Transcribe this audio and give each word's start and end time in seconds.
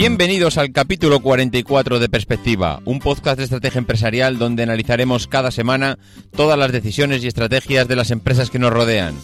Bienvenidos 0.00 0.56
al 0.56 0.72
capítulo 0.72 1.20
44 1.20 1.98
de 1.98 2.08
Perspectiva, 2.08 2.80
un 2.86 3.00
podcast 3.00 3.36
de 3.36 3.44
estrategia 3.44 3.80
empresarial 3.80 4.38
donde 4.38 4.62
analizaremos 4.62 5.26
cada 5.26 5.50
semana 5.50 5.98
todas 6.34 6.58
las 6.58 6.72
decisiones 6.72 7.22
y 7.22 7.26
estrategias 7.26 7.86
de 7.86 7.96
las 7.96 8.10
empresas 8.10 8.48
que 8.48 8.58
nos 8.58 8.72
rodean. 8.72 9.14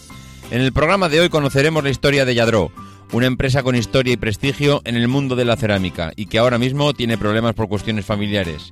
En 0.51 0.61
el 0.61 0.71
programa 0.73 1.09
de 1.09 1.19
hoy 1.19 1.29
conoceremos 1.29 1.83
la 1.83 1.89
historia 1.89 2.25
de 2.25 2.35
Yadro, 2.35 2.71
una 3.11 3.25
empresa 3.25 3.63
con 3.63 3.75
historia 3.75 4.13
y 4.13 4.17
prestigio 4.17 4.83
en 4.85 4.95
el 4.95 5.07
mundo 5.07 5.35
de 5.35 5.45
la 5.45 5.55
cerámica 5.55 6.11
y 6.15 6.27
que 6.27 6.37
ahora 6.37 6.59
mismo 6.59 6.93
tiene 6.93 7.17
problemas 7.17 7.55
por 7.55 7.67
cuestiones 7.67 8.05
familiares. 8.05 8.71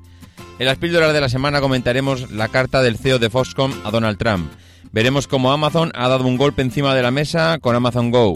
En 0.60 0.68
las 0.68 0.78
píldoras 0.78 1.12
de 1.12 1.22
la 1.22 1.30
semana 1.30 1.60
comentaremos 1.60 2.30
la 2.30 2.50
carta 2.50 2.84
del 2.84 3.00
CEO 3.00 3.18
de 3.18 3.32
Foxconn 3.32 3.74
a 3.84 3.90
Donald 3.90 4.20
Trump. 4.20 4.52
Veremos 4.92 5.28
cómo 5.28 5.52
Amazon 5.52 5.92
ha 5.96 6.08
dado 6.08 6.28
un 6.28 6.38
golpe 6.38 6.62
encima 6.62 6.94
de 6.94 7.02
la 7.02 7.10
mesa 7.10 7.58
con 7.60 7.76
Amazon 7.76 8.12
Go 8.12 8.36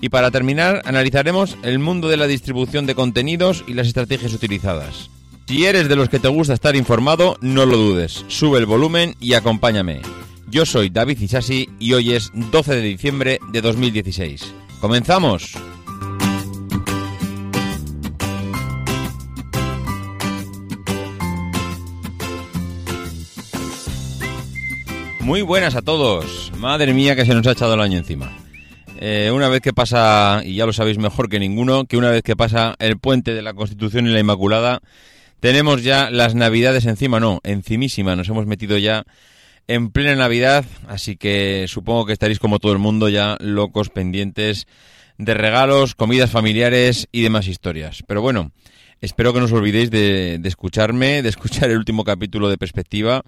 y 0.00 0.08
para 0.08 0.30
terminar, 0.30 0.82
analizaremos 0.84 1.56
el 1.62 1.78
mundo 1.78 2.08
de 2.08 2.16
la 2.16 2.26
distribución 2.26 2.86
de 2.86 2.94
contenidos 2.94 3.64
y 3.66 3.74
las 3.74 3.86
estrategias 3.86 4.32
utilizadas. 4.32 5.10
Si 5.46 5.66
eres 5.66 5.88
de 5.88 5.96
los 5.96 6.08
que 6.08 6.20
te 6.20 6.28
gusta 6.28 6.54
estar 6.54 6.76
informado, 6.76 7.36
no 7.40 7.66
lo 7.66 7.76
dudes, 7.76 8.24
sube 8.28 8.58
el 8.58 8.66
volumen 8.66 9.16
y 9.20 9.34
acompáñame. 9.34 10.00
Yo 10.48 10.64
soy 10.64 10.90
David 10.90 11.20
Isasi 11.20 11.68
y 11.78 11.92
hoy 11.92 12.12
es 12.12 12.30
12 12.34 12.74
de 12.76 12.82
diciembre 12.82 13.40
de 13.52 13.60
2016. 13.60 14.54
¡Comenzamos! 14.80 15.54
Muy 25.20 25.42
buenas 25.42 25.76
a 25.76 25.82
todos. 25.82 26.50
Madre 26.58 26.92
mía 26.92 27.14
que 27.14 27.24
se 27.24 27.34
nos 27.34 27.46
ha 27.46 27.52
echado 27.52 27.74
el 27.74 27.80
año 27.80 27.98
encima. 27.98 28.36
Eh, 29.02 29.30
una 29.32 29.48
vez 29.48 29.62
que 29.62 29.72
pasa, 29.72 30.42
y 30.44 30.56
ya 30.56 30.66
lo 30.66 30.74
sabéis 30.74 30.98
mejor 30.98 31.30
que 31.30 31.40
ninguno, 31.40 31.86
que 31.86 31.96
una 31.96 32.10
vez 32.10 32.22
que 32.22 32.36
pasa 32.36 32.76
el 32.78 32.98
puente 32.98 33.32
de 33.32 33.40
la 33.40 33.54
Constitución 33.54 34.06
y 34.06 34.10
la 34.10 34.20
Inmaculada, 34.20 34.82
tenemos 35.40 35.82
ya 35.82 36.10
las 36.10 36.34
Navidades 36.34 36.84
encima, 36.84 37.18
no, 37.18 37.40
encimísima, 37.42 38.14
nos 38.14 38.28
hemos 38.28 38.44
metido 38.44 38.76
ya 38.76 39.04
en 39.68 39.90
plena 39.90 40.16
Navidad, 40.16 40.66
así 40.86 41.16
que 41.16 41.64
supongo 41.66 42.04
que 42.04 42.12
estaréis 42.12 42.38
como 42.38 42.58
todo 42.58 42.72
el 42.72 42.78
mundo 42.78 43.08
ya 43.08 43.38
locos 43.40 43.88
pendientes 43.88 44.66
de 45.16 45.32
regalos, 45.32 45.94
comidas 45.94 46.30
familiares 46.30 47.08
y 47.10 47.22
demás 47.22 47.48
historias. 47.48 48.04
Pero 48.06 48.20
bueno, 48.20 48.52
espero 49.00 49.32
que 49.32 49.38
no 49.38 49.46
os 49.46 49.52
olvidéis 49.52 49.90
de, 49.90 50.36
de 50.38 50.48
escucharme, 50.50 51.22
de 51.22 51.28
escuchar 51.30 51.70
el 51.70 51.78
último 51.78 52.04
capítulo 52.04 52.50
de 52.50 52.58
Perspectiva 52.58 53.22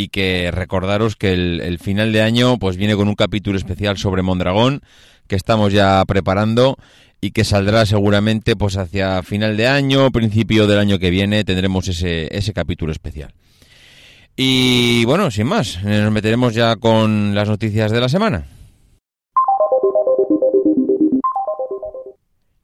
y 0.00 0.08
que 0.08 0.50
recordaros 0.50 1.14
que 1.14 1.34
el, 1.34 1.78
final 1.78 2.10
de 2.10 2.22
año 2.22 2.58
pues 2.58 2.78
viene 2.78 2.96
con 2.96 3.06
un 3.06 3.14
capítulo 3.14 3.58
especial 3.58 3.98
sobre 3.98 4.22
Mondragón 4.22 4.80
que 5.26 5.36
estamos 5.36 5.74
ya 5.74 6.02
preparando 6.06 6.78
y 7.20 7.32
que 7.32 7.44
saldrá 7.44 7.84
seguramente 7.84 8.56
pues 8.56 8.78
hacia 8.78 9.22
final 9.22 9.58
de 9.58 9.68
año, 9.68 10.10
principio 10.10 10.66
del 10.66 10.78
año 10.78 10.98
que 10.98 11.10
viene 11.10 11.44
tendremos 11.44 11.86
ese, 11.86 12.34
ese 12.34 12.54
capítulo 12.54 12.92
especial. 12.92 13.34
Y 14.36 15.04
bueno, 15.04 15.30
sin 15.30 15.48
más, 15.48 15.84
nos 15.84 16.10
meteremos 16.10 16.54
ya 16.54 16.76
con 16.76 17.34
las 17.34 17.50
noticias 17.50 17.92
de 17.92 18.00
la 18.00 18.08
semana. 18.08 18.46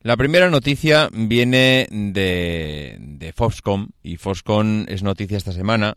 La 0.01 0.17
primera 0.17 0.49
noticia 0.49 1.09
viene 1.13 1.87
de, 1.91 2.95
de 2.99 3.31
Foxconn 3.31 3.89
y 4.01 4.17
Foxconn 4.17 4.85
es 4.89 5.03
noticia 5.03 5.37
esta 5.37 5.51
semana 5.51 5.93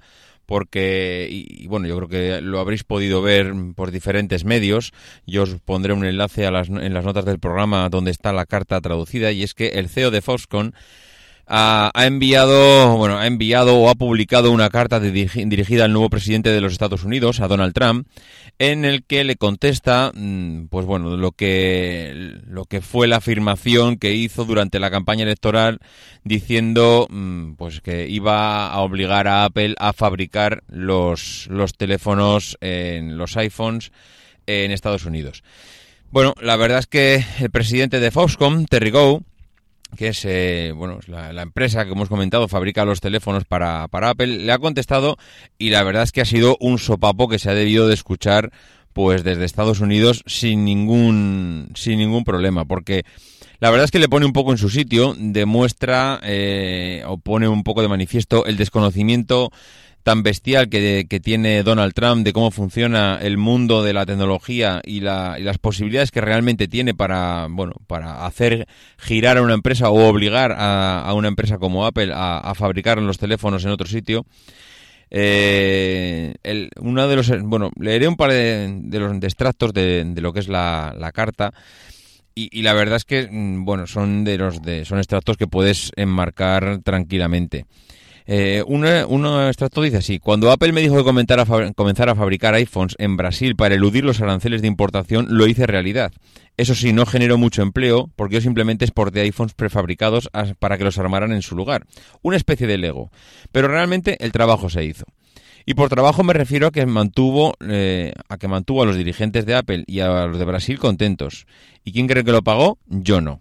porque, 0.51 1.29
y, 1.31 1.69
bueno, 1.69 1.87
yo 1.87 1.97
creo 1.97 2.09
que 2.09 2.41
lo 2.41 2.59
habréis 2.59 2.83
podido 2.83 3.23
ver 3.23 3.55
por 3.77 3.93
diferentes 3.93 4.45
medios. 4.45 4.93
Yo 5.25 5.45
os 5.45 5.55
pondré 5.65 5.93
un 5.93 6.05
enlace 6.05 6.45
a 6.45 6.51
las, 6.51 6.69
en 6.69 6.93
las 6.93 7.05
notas 7.05 7.25
del 7.25 7.39
programa 7.39 7.89
donde 7.89 8.11
está 8.11 8.33
la 8.33 8.47
carta 8.47 8.81
traducida 8.81 9.31
y 9.31 9.45
es 9.45 9.55
que 9.55 9.69
el 9.69 9.89
CEO 9.89 10.11
de 10.11 10.23
Foxconn 10.23 10.75
ha, 11.53 12.07
enviado, 12.07 12.97
bueno, 12.97 13.19
ha 13.19 13.27
enviado 13.27 13.77
o 13.77 13.91
ha 13.91 13.97
publicado 13.97 14.53
una 14.53 14.71
carta 14.71 15.01
dirigida 15.01 15.85
al 15.85 15.93
nuevo 15.93 16.09
presidente 16.09 16.51
de 16.51 16.61
los 16.61 16.73
Estados 16.73 17.03
Unidos, 17.03 17.41
a 17.41 17.49
Donald 17.49 17.75
Trump, 17.75 18.07
en 18.61 18.85
el 18.85 19.03
que 19.03 19.25
le 19.25 19.35
contesta, 19.35 20.13
mm, 20.15 20.67
pues 20.67 20.87
bueno, 20.87 21.17
lo 21.17 21.33
que 21.33 22.37
lo 22.47 22.67
que 22.67 22.81
fue 22.81 23.09
la 23.09 23.17
afirmación 23.17 23.97
que 23.97 24.15
hizo 24.15 24.45
durante 24.45 24.79
la 24.79 24.93
campaña 24.93 25.25
electoral, 25.25 25.81
diciendo, 26.23 27.09
mm, 27.11 27.55
pues 27.55 27.81
que 27.81 28.09
iba 28.09 28.69
a 28.69 28.79
obligar 28.81 29.27
a 29.27 29.45
Apple 29.45 29.75
a 29.79 29.93
fabricar 29.93 30.63
los 30.69 31.49
los 31.51 31.75
teléfonos 31.77 32.57
en 32.61 33.19
los 33.19 33.37
iPhones 33.37 33.91
en 34.47 34.71
Estados 34.71 35.05
Unidos. 35.05 35.43
Bueno, 36.13 36.35
la 36.41 36.57
verdad 36.57 36.79
es 36.79 36.87
que 36.87 37.25
el 37.41 37.51
presidente 37.51 37.99
de 37.99 38.11
Foxconn, 38.11 38.67
Terry 38.67 38.91
Gow, 38.91 39.23
que 39.97 40.09
es 40.09 40.25
eh, 40.25 40.73
bueno 40.75 40.99
la, 41.07 41.43
empresa 41.43 41.85
que 41.85 41.93
hemos 41.93 42.09
comentado 42.09 42.49
fabrica 42.49 42.85
los 42.85 43.01
teléfonos 43.01 43.45
para, 43.45 43.89
para 43.89 44.11
Apple 44.11 44.27
le 44.27 44.53
ha 44.53 44.59
contestado 44.59 45.17
y 45.59 45.71
la 45.71 45.83
verdad 45.83 46.05
es 46.05 46.13
que 46.13 46.21
ha 46.21 46.27
sido 46.27 46.57
un 46.61 46.79
sopapo 46.79 47.29
que 47.29 47.39
se 47.39 47.51
ha 47.51 47.55
debido 47.55 47.89
de 47.89 47.95
escuchar 47.95 48.51
pues 48.93 49.25
desde 49.25 49.45
Estados 49.45 49.81
Unidos 49.81 50.23
sin 50.27 50.65
ningún 50.65 51.71
sin 51.75 51.99
ningún 51.99 52.25
problema 52.25 52.65
porque 52.65 53.05
la 53.61 53.71
verdad 53.71 53.85
es 53.85 53.91
que 53.91 53.99
le 53.99 54.09
pone 54.09 54.27
un 54.27 54.33
poco 54.33 54.53
en 54.53 54.59
su 54.59 54.71
sitio 54.71 55.15
demuestra 55.19 56.21
eh, 56.23 57.03
o 57.07 57.19
pone 57.19 57.49
un 57.49 57.63
poco 57.63 57.83
de 57.83 57.89
manifiesto 57.89 58.47
el 58.47 58.57
desconocimiento 58.57 59.51
tan 60.03 60.23
bestial 60.23 60.69
que, 60.69 61.07
que, 61.09 61.21
tiene 61.21 61.63
Donald 61.63 61.93
Trump 61.93 62.25
de 62.25 62.33
cómo 62.33 62.51
funciona 62.51 63.19
el 63.21 63.37
mundo 63.37 63.83
de 63.83 63.93
la 63.93 64.07
tecnología 64.07 64.81
y, 64.85 65.01
la, 65.01 65.37
y, 65.39 65.43
las 65.43 65.59
posibilidades 65.59 66.11
que 66.11 66.21
realmente 66.21 66.69
tiene 66.69 66.95
para, 66.95 67.49
bueno, 67.51 67.75
para 67.87 68.27
hacer 68.27 68.67
girar 68.99 69.37
a 69.37 69.43
una 69.43 69.55
empresa 69.55 69.91
o 69.91 70.09
obligar 70.09 70.53
a, 70.53 71.03
a 71.03 71.15
una 71.15 71.29
empresa 71.29 71.59
como 71.59 71.85
Apple 71.85 72.13
a, 72.15 72.39
a, 72.39 72.55
fabricar 72.55 72.99
los 72.99 73.19
teléfonos 73.19 73.65
en 73.65 73.71
otro 73.71 73.87
sitio. 73.87 74.25
Eh, 75.11 76.35
el, 76.45 76.71
uno 76.81 77.09
de 77.09 77.17
los, 77.17 77.31
bueno, 77.43 77.71
leeré 77.79 78.07
un 78.07 78.17
par 78.17 78.31
de, 78.31 78.73
de 78.83 78.99
los 79.01 79.13
extractos 79.23 79.73
de, 79.73 80.05
de, 80.05 80.21
lo 80.21 80.33
que 80.33 80.41
es 80.41 80.49
la, 80.49 81.11
carta. 81.13 81.53
Y, 82.35 82.49
y, 82.57 82.63
la 82.63 82.73
verdad 82.73 82.97
es 82.97 83.05
que, 83.05 83.29
mm, 83.31 83.65
bueno, 83.65 83.87
son 83.87 84.25
de 84.25 84.39
los 84.39 84.63
de, 84.63 84.85
son 84.85 84.99
extractos 84.99 85.37
que 85.37 85.49
puedes 85.49 85.91
enmarcar 85.97 86.79
tranquilamente. 86.83 87.67
Eh, 88.33 88.63
un 88.65 88.87
extracto 88.87 89.83
dice 89.83 89.97
así, 89.97 90.21
cuando 90.21 90.53
Apple 90.53 90.71
me 90.71 90.81
dijo 90.81 90.95
que 90.95 91.01
a, 91.01 91.73
comenzar 91.75 92.09
a 92.09 92.15
fabricar 92.15 92.55
iPhones 92.55 92.95
en 93.01 93.17
Brasil 93.17 93.57
para 93.57 93.75
eludir 93.75 94.05
los 94.05 94.21
aranceles 94.21 94.63
de 94.63 94.69
importación, 94.69 95.27
lo 95.31 95.49
hice 95.49 95.67
realidad. 95.67 96.13
Eso 96.57 96.77
sí, 96.77 96.93
no 96.93 97.07
generó 97.07 97.39
mucho 97.39 97.61
empleo 97.63 98.09
porque 98.15 98.37
yo 98.37 98.41
simplemente 98.41 98.85
exporté 98.85 99.23
iPhones 99.23 99.55
prefabricados 99.55 100.31
para 100.61 100.79
que 100.79 100.85
los 100.85 100.97
armaran 100.99 101.33
en 101.33 101.43
su 101.43 101.57
lugar. 101.57 101.89
Una 102.23 102.37
especie 102.37 102.69
de 102.69 102.79
Lego. 102.79 103.11
Pero 103.51 103.67
realmente 103.67 104.17
el 104.25 104.31
trabajo 104.31 104.71
se 104.71 104.85
hizo. 104.85 105.07
Y 105.67 105.75
por 105.75 105.89
trabajo 105.89 106.23
me 106.23 106.33
refiero 106.33 106.69
a 106.69 106.71
que 106.71 106.87
mantuvo 106.87 107.55
eh, 107.69 108.13
a 108.29 108.39
que 108.39 108.47
mantuvo 108.47 108.85
a 108.85 108.87
los 108.87 108.97
dirigentes 108.97 109.45
de 109.45 109.57
Apple 109.57 109.83
y 109.89 109.99
a 110.01 110.27
los 110.27 110.39
de 110.39 110.45
Brasil 110.45 110.79
contentos. 110.79 111.49
¿Y 111.83 111.91
quién 111.91 112.07
cree 112.07 112.23
que 112.23 112.31
lo 112.31 112.43
pagó? 112.43 112.79
Yo 112.87 113.21
no. 113.21 113.41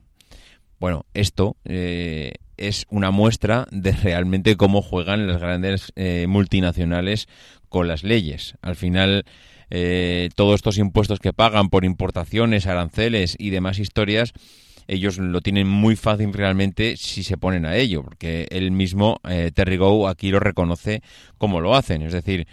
Bueno, 0.79 1.05
esto 1.13 1.57
eh, 1.63 2.31
es 2.59 2.85
una 2.89 3.11
muestra 3.11 3.67
de 3.71 3.91
realmente 3.91 4.55
cómo 4.57 4.81
juegan 4.81 5.27
las 5.27 5.41
grandes 5.41 5.91
eh, 5.95 6.25
multinacionales 6.27 7.27
con 7.69 7.87
las 7.87 8.03
leyes. 8.03 8.55
Al 8.61 8.75
final, 8.75 9.25
eh, 9.69 10.29
todos 10.35 10.55
estos 10.55 10.77
impuestos 10.77 11.19
que 11.19 11.33
pagan 11.33 11.69
por 11.69 11.85
importaciones, 11.85 12.67
aranceles 12.67 13.35
y 13.39 13.49
demás 13.49 13.79
historias, 13.79 14.33
ellos 14.87 15.17
lo 15.17 15.41
tienen 15.41 15.67
muy 15.67 15.95
fácil 15.95 16.33
realmente 16.33 16.97
si 16.97 17.23
se 17.23 17.37
ponen 17.37 17.65
a 17.65 17.75
ello, 17.75 18.03
porque 18.03 18.47
él 18.49 18.71
mismo, 18.71 19.21
Terry 19.53 19.77
Go, 19.77 20.07
aquí 20.07 20.31
lo 20.31 20.39
reconoce 20.39 21.03
como 21.37 21.61
lo 21.61 21.75
hacen. 21.75 22.01
Es 22.01 22.11
decir, 22.11 22.47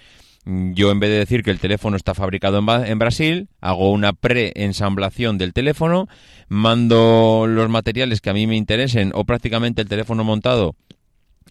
yo 0.46 0.92
en 0.92 1.00
vez 1.00 1.10
de 1.10 1.18
decir 1.18 1.42
que 1.42 1.50
el 1.50 1.58
teléfono 1.58 1.96
está 1.96 2.14
fabricado 2.14 2.58
en, 2.58 2.98
Brasil, 2.98 3.48
hago 3.60 3.90
una 3.90 4.12
pre-ensamblación 4.12 5.38
del 5.38 5.52
teléfono, 5.52 6.08
mando 6.48 7.46
los 7.48 7.68
materiales 7.68 8.20
que 8.20 8.30
a 8.30 8.34
mí 8.34 8.46
me 8.46 8.56
interesen 8.56 9.10
o 9.14 9.24
prácticamente 9.24 9.82
el 9.82 9.88
teléfono 9.88 10.22
montado 10.22 10.76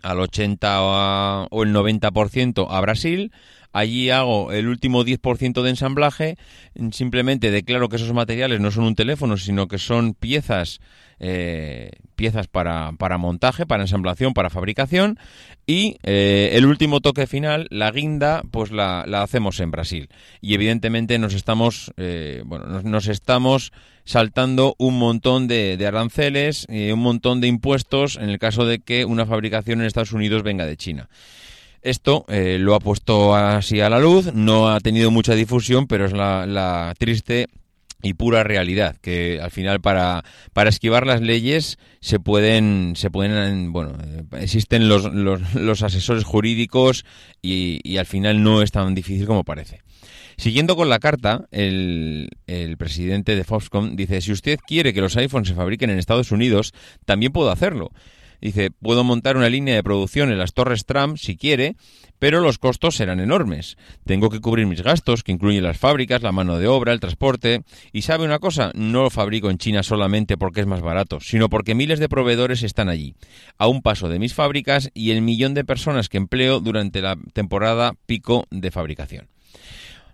al 0.02 0.20
80 0.20 0.82
o 1.50 1.64
el 1.64 1.74
90% 1.74 2.68
a 2.70 2.82
Brasil, 2.82 3.34
allí 3.74 4.10
hago 4.12 4.54
el 4.54 4.70
último 4.70 5.04
10% 5.04 5.62
de 5.62 5.70
ensamblaje, 5.70 6.38
simplemente 6.92 7.52
declaro 7.52 7.90
que 7.90 7.98
esos 7.98 8.14
materiales 8.14 8.62
no 8.62 8.72
son 8.72 8.86
un 8.86 8.96
teléfono, 8.96 9.36
sino 9.36 9.68
que 9.68 9.78
son 9.78 10.14
piezas 10.14 10.80
eh, 11.20 11.92
piezas 12.16 12.48
para, 12.48 12.92
para, 12.98 13.18
montaje, 13.18 13.66
para 13.66 13.84
ensamblación, 13.84 14.34
para 14.34 14.50
fabricación 14.50 15.18
y 15.66 15.98
eh, 16.04 16.52
el 16.54 16.66
último 16.66 17.00
toque 17.00 17.26
final, 17.26 17.68
la 17.70 17.92
guinda, 17.92 18.44
pues 18.52 18.72
la, 18.72 19.02
hacemos 19.22 19.60
en 19.60 19.72
Brasil. 19.72 20.10
Y 20.42 20.54
evidentemente 20.56 21.18
nos 21.18 21.34
estamos, 21.34 21.94
eh, 21.98 22.44
bueno, 22.46 22.66
nos, 22.84 23.08
estamos 23.08 23.72
saltando 24.04 24.76
un 24.78 25.00
montón 25.00 25.48
de, 25.48 25.84
aranceles, 25.88 26.66
y 26.70 26.92
un 26.92 27.00
montón 27.00 27.42
de 27.42 27.48
impuestos 27.48 28.18
en 28.18 28.30
el 28.30 28.38
caso 28.38 28.66
de 28.66 28.80
que 28.80 29.06
una 29.06 29.26
fabricación 29.26 29.80
en 29.80 29.88
Estados 29.88 30.12
Unidos 30.12 30.44
venga 30.44 30.66
de 30.66 30.78
China. 30.78 31.10
Esto 31.82 32.26
lo 32.28 32.74
ha 32.74 32.80
puesto 32.80 33.36
así 33.36 33.80
a 33.80 33.92
la 33.92 34.00
luz, 34.00 34.34
no 34.34 34.70
ha 34.70 34.80
tenido 34.80 35.12
mucha 35.12 35.36
difusión, 35.36 35.86
pero 35.86 36.06
es 36.06 36.14
la, 36.14 36.48
la 36.48 36.94
triste 36.98 37.48
y 38.02 38.14
pura 38.14 38.44
realidad 38.44 38.96
que 39.02 39.40
al 39.42 39.52
final 39.52 39.82
para, 39.82 40.24
para 40.54 40.70
esquivar 40.70 41.08
las 41.08 41.22
leyes 41.22 41.78
se 42.02 42.20
pueden 42.20 42.94
se 42.96 43.10
pueden 43.10 43.74
bueno 43.74 43.98
existen 44.38 44.88
los, 44.88 45.12
los, 45.14 45.82
asesores 45.82 46.24
jurídicos 46.24 47.06
y, 47.42 47.80
y, 47.84 47.98
al 47.98 48.06
final 48.06 48.44
no 48.44 48.62
es 48.62 48.72
tan 48.72 48.94
difícil 48.96 49.26
como 49.26 49.44
parece. 49.44 49.82
Siguiendo 50.38 50.76
con 50.76 50.90
la 50.90 51.00
carta 51.00 51.48
el, 51.52 52.30
el 52.46 52.78
presidente 52.78 53.36
de 53.36 53.44
Foxconn 53.44 53.96
dice 53.96 54.22
si 54.22 54.32
usted 54.32 54.60
quiere 54.66 54.94
que 54.94 55.02
los 55.02 55.16
iPhones 55.18 55.48
se 55.48 55.56
fabriquen 55.56 55.90
en 55.90 55.98
Estados 55.98 56.32
Unidos 56.32 56.74
también 57.06 57.32
puedo 57.32 57.50
hacerlo 57.50 57.92
Dice, 58.46 58.70
puedo 58.70 59.04
montar 59.04 59.38
una 59.38 59.50
línea 59.50 59.74
de 59.74 59.82
producción 59.82 60.32
en 60.32 60.38
las 60.38 60.54
torres 60.54 60.86
Trump 60.86 61.18
si 61.18 61.36
quiere, 61.36 61.76
pero 62.20 62.42
los 62.42 62.60
costos 62.60 62.96
serán 62.96 63.20
enormes. 63.20 63.76
Tengo 64.06 64.30
que 64.30 64.40
cubrir 64.40 64.68
mis 64.68 64.84
gastos, 64.84 65.24
que 65.24 65.32
incluyen 65.32 65.64
las 65.64 65.80
fábricas, 65.80 66.22
la 66.22 66.32
mano 66.32 66.60
de 66.60 66.68
obra, 66.68 66.94
el 66.94 67.00
transporte. 67.00 67.64
Y 67.92 68.04
sabe 68.04 68.24
una 68.24 68.38
cosa, 68.38 68.72
no 68.76 69.02
lo 69.02 69.10
fabrico 69.10 69.50
en 69.50 69.58
China 69.58 69.82
solamente 69.82 70.38
porque 70.38 70.62
es 70.62 70.68
más 70.68 70.82
barato, 70.82 71.20
sino 71.22 71.50
porque 71.50 71.74
miles 71.74 71.98
de 71.98 72.08
proveedores 72.08 72.62
están 72.62 72.88
allí, 72.88 73.16
a 73.58 73.66
un 73.66 73.82
paso 73.82 74.10
de 74.10 74.20
mis 74.20 74.36
fábricas 74.36 74.92
y 74.94 75.10
el 75.10 75.24
millón 75.24 75.56
de 75.56 75.66
personas 75.66 76.08
que 76.08 76.18
empleo 76.18 76.60
durante 76.60 77.02
la 77.02 77.18
temporada 77.34 77.94
pico 78.06 78.46
de 78.52 78.70
fabricación. 78.70 79.28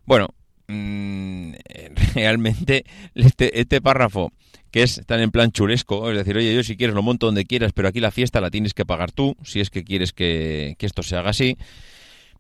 Bueno, 0.06 0.30
mm, 0.69 1.51
realmente 2.16 2.86
este, 3.13 3.60
este 3.60 3.81
párrafo 3.81 4.31
que 4.72 4.84
es 4.84 5.02
tan 5.06 5.20
en 5.20 5.32
plan 5.32 5.52
chulesco, 5.52 6.10
es 6.10 6.18
decir, 6.18 6.38
oye, 6.38 6.56
yo 6.56 6.64
si 6.64 6.78
quieres 6.78 6.96
lo 6.96 7.04
monto 7.04 7.26
donde 7.28 7.46
quieras, 7.46 7.74
pero 7.74 7.88
aquí 7.88 8.00
la 8.00 8.12
fiesta 8.12 8.42
la 8.42 8.50
tienes 8.50 8.74
que 8.74 8.86
pagar 8.86 9.12
tú, 9.12 9.36
si 9.44 9.60
es 9.60 9.70
que 9.70 9.84
quieres 9.84 10.14
que, 10.14 10.76
que 10.78 10.86
esto 10.86 11.04
se 11.04 11.16
haga 11.16 11.30
así 11.30 11.58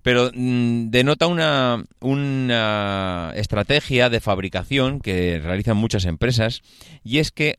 pero 0.01 0.31
mm, 0.33 0.89
denota 0.89 1.27
una, 1.27 1.83
una 1.99 3.31
estrategia 3.35 4.09
de 4.09 4.19
fabricación 4.19 4.99
que 4.99 5.39
realizan 5.39 5.77
muchas 5.77 6.05
empresas 6.05 6.61
y 7.03 7.19
es 7.19 7.31
que 7.31 7.55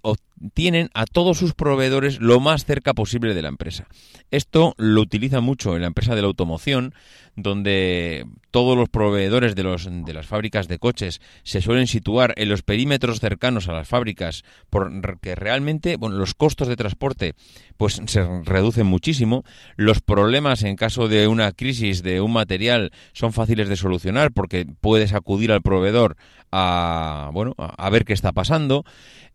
tienen 0.54 0.90
a 0.94 1.06
todos 1.06 1.38
sus 1.38 1.54
proveedores 1.54 2.20
lo 2.20 2.40
más 2.40 2.64
cerca 2.64 2.94
posible 2.94 3.34
de 3.34 3.42
la 3.42 3.48
empresa. 3.48 3.86
Esto 4.30 4.74
lo 4.76 5.00
utiliza 5.00 5.40
mucho 5.40 5.76
en 5.76 5.82
la 5.82 5.88
empresa 5.88 6.14
de 6.14 6.22
la 6.22 6.28
automoción, 6.28 6.94
donde 7.36 8.26
todos 8.50 8.76
los 8.76 8.88
proveedores 8.88 9.54
de, 9.54 9.62
los, 9.62 9.88
de 9.90 10.12
las 10.12 10.26
fábricas 10.26 10.68
de 10.68 10.78
coches 10.78 11.20
se 11.42 11.62
suelen 11.62 11.86
situar 11.86 12.34
en 12.36 12.48
los 12.48 12.62
perímetros 12.62 13.20
cercanos 13.20 13.68
a 13.68 13.72
las 13.72 13.88
fábricas, 13.88 14.44
porque 14.68 15.34
realmente 15.34 15.96
bueno, 15.96 16.16
los 16.16 16.34
costos 16.34 16.68
de 16.68 16.76
transporte 16.76 17.34
pues 17.76 18.00
se 18.06 18.22
reducen 18.44 18.86
muchísimo, 18.86 19.44
los 19.76 20.00
problemas 20.00 20.62
en 20.62 20.76
caso 20.76 21.08
de 21.08 21.26
una 21.26 21.52
crisis 21.52 22.02
de 22.02 22.20
un 22.20 22.32
material 22.32 22.92
son 23.12 23.32
fáciles 23.32 23.68
de 23.68 23.76
solucionar 23.76 24.32
porque 24.32 24.66
puedes 24.80 25.14
acudir 25.14 25.52
al 25.52 25.62
proveedor 25.62 26.16
a 26.50 27.30
bueno 27.32 27.54
a 27.56 27.90
ver 27.90 28.04
qué 28.04 28.12
está 28.12 28.32
pasando. 28.32 28.84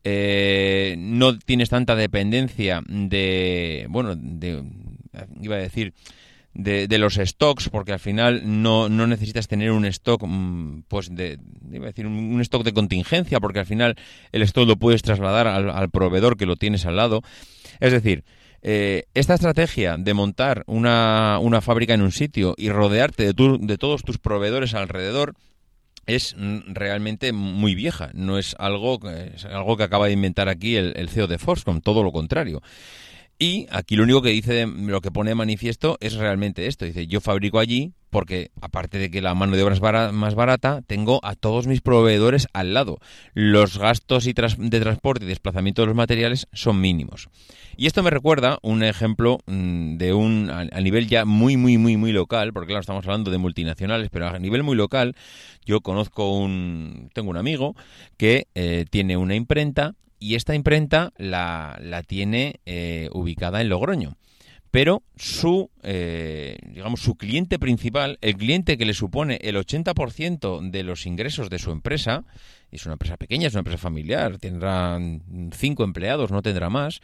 Eh, 0.10 0.96
no 0.98 1.38
tienes 1.38 1.70
tanta 1.70 1.96
dependencia 1.96 2.82
de, 2.88 3.88
bueno, 3.90 4.16
de, 4.16 4.64
iba 5.42 5.56
a 5.56 5.60
decir, 5.60 5.94
de, 6.58 6.98
los 6.98 7.16
stocks, 7.16 7.70
porque 7.70 7.94
al 7.94 8.00
final 8.00 8.42
no, 8.44 8.90
no 8.90 9.06
necesitas 9.06 9.48
tener 9.48 9.72
un 9.72 9.86
stock, 9.86 10.24
mm, 10.26 10.84
pues 10.88 11.14
de, 11.14 11.40
iba 11.72 11.86
a 11.86 11.88
decir, 11.88 12.08
un, 12.08 12.42
stock 12.42 12.64
de 12.64 12.74
contingencia, 12.74 13.40
porque 13.40 13.60
al 13.60 13.66
final 13.66 13.96
el 14.32 14.42
stock 14.42 14.68
lo 14.68 14.78
puedes 14.78 15.04
trasladar 15.04 15.48
al, 15.48 15.90
proveedor 15.90 16.36
que 16.36 16.48
lo 16.48 16.56
tienes 16.56 16.86
al 16.86 16.96
lado. 16.96 17.22
Es 17.80 17.92
decir, 17.92 18.24
eh, 18.64 19.06
esta 19.14 19.36
estrategia 19.36 19.98
de 19.98 20.14
montar 20.16 20.64
una, 20.66 21.38
una, 21.40 21.62
fábrica 21.62 21.94
en 21.94 22.02
un 22.02 22.12
sitio 22.12 22.56
y 22.58 22.70
rodearte 22.70 23.32
de, 23.32 23.58
de 23.60 23.78
todos 23.78 24.02
tus 24.02 24.18
proveedores 24.18 24.74
alrededor, 24.74 25.36
es 26.08 26.36
realmente 26.68 27.34
muy 27.34 27.76
vieja, 27.76 28.12
no 28.14 28.38
es 28.40 28.56
algo, 28.58 28.98
es 29.10 29.44
algo 29.46 29.76
que 29.76 29.84
acaba 29.84 30.08
de 30.08 30.14
inventar 30.14 30.48
aquí 30.48 30.78
el, 30.78 30.94
el 30.96 31.10
CEO 31.10 31.28
de 31.28 31.38
Foxconn, 31.38 31.82
todo 31.82 32.02
lo 32.02 32.14
contrario. 32.14 32.62
Y 33.40 33.68
aquí 33.70 33.96
lo 33.96 34.04
único 34.04 34.22
que 34.22 34.30
dice, 34.30 34.66
lo 34.66 35.00
que 35.02 35.12
pone 35.12 35.30
de 35.30 35.36
manifiesto 35.36 35.98
es 36.00 36.16
realmente 36.16 36.66
esto. 36.66 36.86
Dice, 36.86 37.06
yo 37.06 37.22
fabrico 37.22 37.60
allí 37.60 37.94
porque, 38.10 38.52
aparte 38.62 38.98
de 38.98 39.12
que 39.12 39.22
la 39.22 39.36
mano 39.36 39.56
de 39.56 39.64
obra 39.64 39.76
es 39.76 40.14
más 40.14 40.34
barata, 40.34 40.82
tengo 40.88 41.20
a 41.24 41.36
todos 41.36 41.68
mis 41.68 41.82
proveedores 41.82 42.48
al 42.54 42.74
lado. 42.74 42.98
Los 43.34 43.78
gastos 43.78 44.26
y 44.26 44.34
de 44.34 44.80
transporte 44.80 45.26
y 45.26 45.28
desplazamiento 45.28 45.82
de 45.82 45.88
los 45.88 45.96
materiales 45.96 46.48
son 46.54 46.82
mínimos. 46.82 47.30
Y 47.76 47.86
esto 47.86 48.02
me 48.02 48.10
recuerda 48.10 48.58
un 48.64 48.82
ejemplo 48.82 49.40
mm, 49.46 49.98
de 49.98 50.14
un, 50.14 50.50
a, 50.50 50.64
nivel 50.82 51.08
ya 51.08 51.26
muy, 51.26 51.58
muy, 51.58 51.78
muy, 51.78 51.98
muy 51.98 52.12
local, 52.12 52.54
porque 52.54 52.70
claro, 52.70 52.82
estamos 52.82 53.06
hablando 53.06 53.30
de 53.30 53.38
multinacionales, 53.38 54.10
pero 54.10 54.30
a 54.30 54.40
nivel 54.40 54.64
muy 54.64 54.76
local, 54.76 55.16
yo 55.66 55.82
conozco 55.82 56.34
un, 56.34 57.10
tengo 57.14 57.30
un 57.30 57.38
amigo 57.38 57.76
que 58.18 58.48
eh, 58.56 58.86
tiene 58.90 59.18
una 59.18 59.36
imprenta 59.36 59.94
y 60.20 60.36
esta 60.36 60.56
imprenta 60.56 61.14
la, 61.18 61.78
la 61.82 62.04
tiene 62.04 62.60
eh, 62.66 63.10
ubicada 63.14 63.62
en 63.62 63.70
Logroño. 63.70 64.18
Pero 64.70 65.04
su, 65.16 65.72
eh, 65.82 66.58
digamos, 66.68 67.02
su 67.02 67.16
cliente 67.16 67.58
principal, 67.58 68.18
el 68.22 68.36
cliente 68.36 68.78
que 68.78 68.86
le 68.86 68.94
supone 68.94 69.40
el 69.42 69.56
80% 69.56 70.70
de 70.70 70.84
los 70.84 71.06
ingresos 71.06 71.50
de 71.50 71.58
su 71.58 71.72
empresa, 71.72 72.26
es 72.72 72.86
una 72.86 72.94
empresa 72.94 73.18
pequeña, 73.18 73.48
es 73.48 73.54
una 73.54 73.62
empresa 73.62 73.80
familiar, 73.80 74.38
tendrá 74.38 75.00
cinco 75.52 75.84
empleados, 75.84 76.32
no 76.32 76.42
tendrá 76.42 76.70
más, 76.70 77.00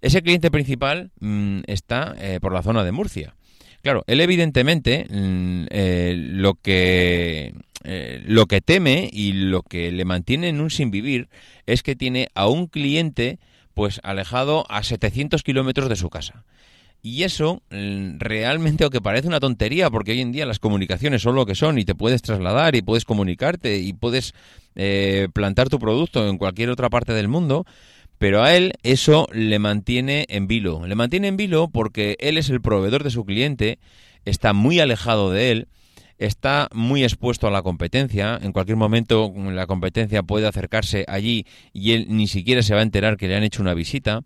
ese 0.00 0.22
cliente 0.22 0.50
principal 0.50 1.10
mm, 1.20 1.60
está 1.66 2.14
eh, 2.18 2.38
por 2.40 2.52
la 2.52 2.62
zona 2.62 2.84
de 2.84 2.92
Murcia. 2.92 3.34
Claro, 3.82 4.04
él 4.06 4.20
evidentemente 4.20 5.06
mm, 5.08 5.66
lo 6.40 6.54
que 6.54 7.54
eh, 7.84 8.22
lo 8.26 8.46
que 8.46 8.60
teme 8.60 9.08
y 9.12 9.32
lo 9.32 9.62
que 9.62 9.92
le 9.92 10.04
mantiene 10.04 10.48
en 10.48 10.60
un 10.60 10.70
sin 10.70 10.90
vivir 10.90 11.28
es 11.66 11.82
que 11.82 11.94
tiene 11.94 12.28
a 12.34 12.48
un 12.48 12.66
cliente 12.66 13.38
pues 13.72 14.00
alejado 14.02 14.66
a 14.68 14.82
700 14.82 15.42
kilómetros 15.42 15.88
de 15.88 15.96
su 15.96 16.10
casa. 16.10 16.44
Y 17.00 17.22
eso 17.22 17.62
mm, 17.70 18.18
realmente, 18.18 18.82
aunque 18.82 19.00
parece 19.00 19.28
una 19.28 19.38
tontería, 19.38 19.88
porque 19.88 20.12
hoy 20.12 20.20
en 20.20 20.32
día 20.32 20.44
las 20.46 20.58
comunicaciones 20.58 21.22
son 21.22 21.36
lo 21.36 21.46
que 21.46 21.54
son 21.54 21.78
y 21.78 21.84
te 21.84 21.94
puedes 21.94 22.20
trasladar 22.22 22.74
y 22.74 22.82
puedes 22.82 23.04
comunicarte 23.04 23.78
y 23.78 23.92
puedes 23.92 24.34
eh, 24.74 25.28
plantar 25.32 25.68
tu 25.68 25.78
producto 25.78 26.28
en 26.28 26.38
cualquier 26.38 26.70
otra 26.70 26.90
parte 26.90 27.12
del 27.12 27.28
mundo, 27.28 27.64
pero 28.18 28.42
a 28.42 28.54
él 28.54 28.72
eso 28.82 29.26
le 29.32 29.58
mantiene 29.58 30.26
en 30.28 30.46
vilo. 30.46 30.86
Le 30.86 30.94
mantiene 30.94 31.28
en 31.28 31.36
vilo 31.36 31.68
porque 31.68 32.16
él 32.20 32.38
es 32.38 32.50
el 32.50 32.60
proveedor 32.60 33.04
de 33.04 33.10
su 33.10 33.24
cliente, 33.24 33.78
está 34.24 34.52
muy 34.52 34.80
alejado 34.80 35.30
de 35.30 35.52
él 35.52 35.68
está 36.18 36.68
muy 36.72 37.04
expuesto 37.04 37.46
a 37.46 37.50
la 37.50 37.62
competencia. 37.62 38.38
En 38.42 38.52
cualquier 38.52 38.76
momento 38.76 39.32
la 39.36 39.66
competencia 39.66 40.22
puede 40.22 40.46
acercarse 40.46 41.04
allí 41.08 41.46
y 41.72 41.92
él 41.92 42.06
ni 42.08 42.26
siquiera 42.26 42.62
se 42.62 42.74
va 42.74 42.80
a 42.80 42.82
enterar 42.82 43.16
que 43.16 43.28
le 43.28 43.36
han 43.36 43.44
hecho 43.44 43.62
una 43.62 43.74
visita. 43.74 44.22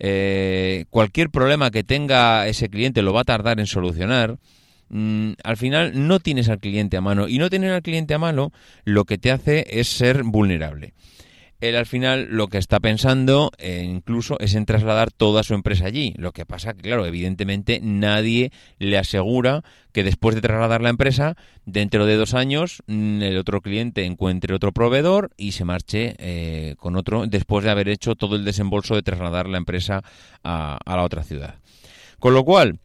Eh, 0.00 0.84
cualquier 0.90 1.30
problema 1.30 1.70
que 1.70 1.84
tenga 1.84 2.46
ese 2.46 2.68
cliente 2.68 3.02
lo 3.02 3.12
va 3.12 3.22
a 3.22 3.24
tardar 3.24 3.60
en 3.60 3.66
solucionar. 3.66 4.38
Mm, 4.88 5.32
al 5.44 5.56
final 5.58 6.06
no 6.06 6.18
tienes 6.18 6.48
al 6.48 6.60
cliente 6.60 6.96
a 6.96 7.02
mano 7.02 7.28
y 7.28 7.38
no 7.38 7.50
tener 7.50 7.72
al 7.72 7.82
cliente 7.82 8.14
a 8.14 8.18
mano 8.18 8.52
lo 8.84 9.04
que 9.04 9.18
te 9.18 9.30
hace 9.30 9.66
es 9.68 9.88
ser 9.88 10.22
vulnerable. 10.22 10.94
Él 11.60 11.76
al 11.76 11.86
final 11.86 12.28
lo 12.30 12.48
que 12.48 12.58
está 12.58 12.78
pensando 12.80 13.50
eh, 13.58 13.84
incluso 13.84 14.38
es 14.38 14.54
en 14.54 14.64
trasladar 14.66 15.10
toda 15.10 15.42
su 15.42 15.54
empresa 15.54 15.86
allí. 15.86 16.14
Lo 16.16 16.32
que 16.32 16.46
pasa 16.46 16.74
que, 16.74 16.82
claro, 16.82 17.04
evidentemente 17.06 17.80
nadie 17.82 18.52
le 18.78 18.98
asegura 18.98 19.64
que 19.92 20.04
después 20.04 20.34
de 20.34 20.40
trasladar 20.40 20.82
la 20.82 20.90
empresa, 20.90 21.36
dentro 21.66 22.06
de 22.06 22.16
dos 22.16 22.34
años, 22.34 22.82
mm, 22.86 23.22
el 23.22 23.38
otro 23.38 23.60
cliente 23.60 24.04
encuentre 24.04 24.54
otro 24.54 24.72
proveedor 24.72 25.30
y 25.36 25.52
se 25.52 25.64
marche 25.64 26.14
eh, 26.18 26.76
con 26.78 26.96
otro 26.96 27.26
después 27.26 27.64
de 27.64 27.70
haber 27.70 27.88
hecho 27.88 28.14
todo 28.14 28.36
el 28.36 28.44
desembolso 28.44 28.94
de 28.94 29.02
trasladar 29.02 29.48
la 29.48 29.58
empresa 29.58 30.02
a, 30.44 30.78
a 30.84 30.96
la 30.96 31.02
otra 31.02 31.24
ciudad. 31.24 31.56
Con 32.20 32.34
lo 32.34 32.44
cual, 32.44 32.78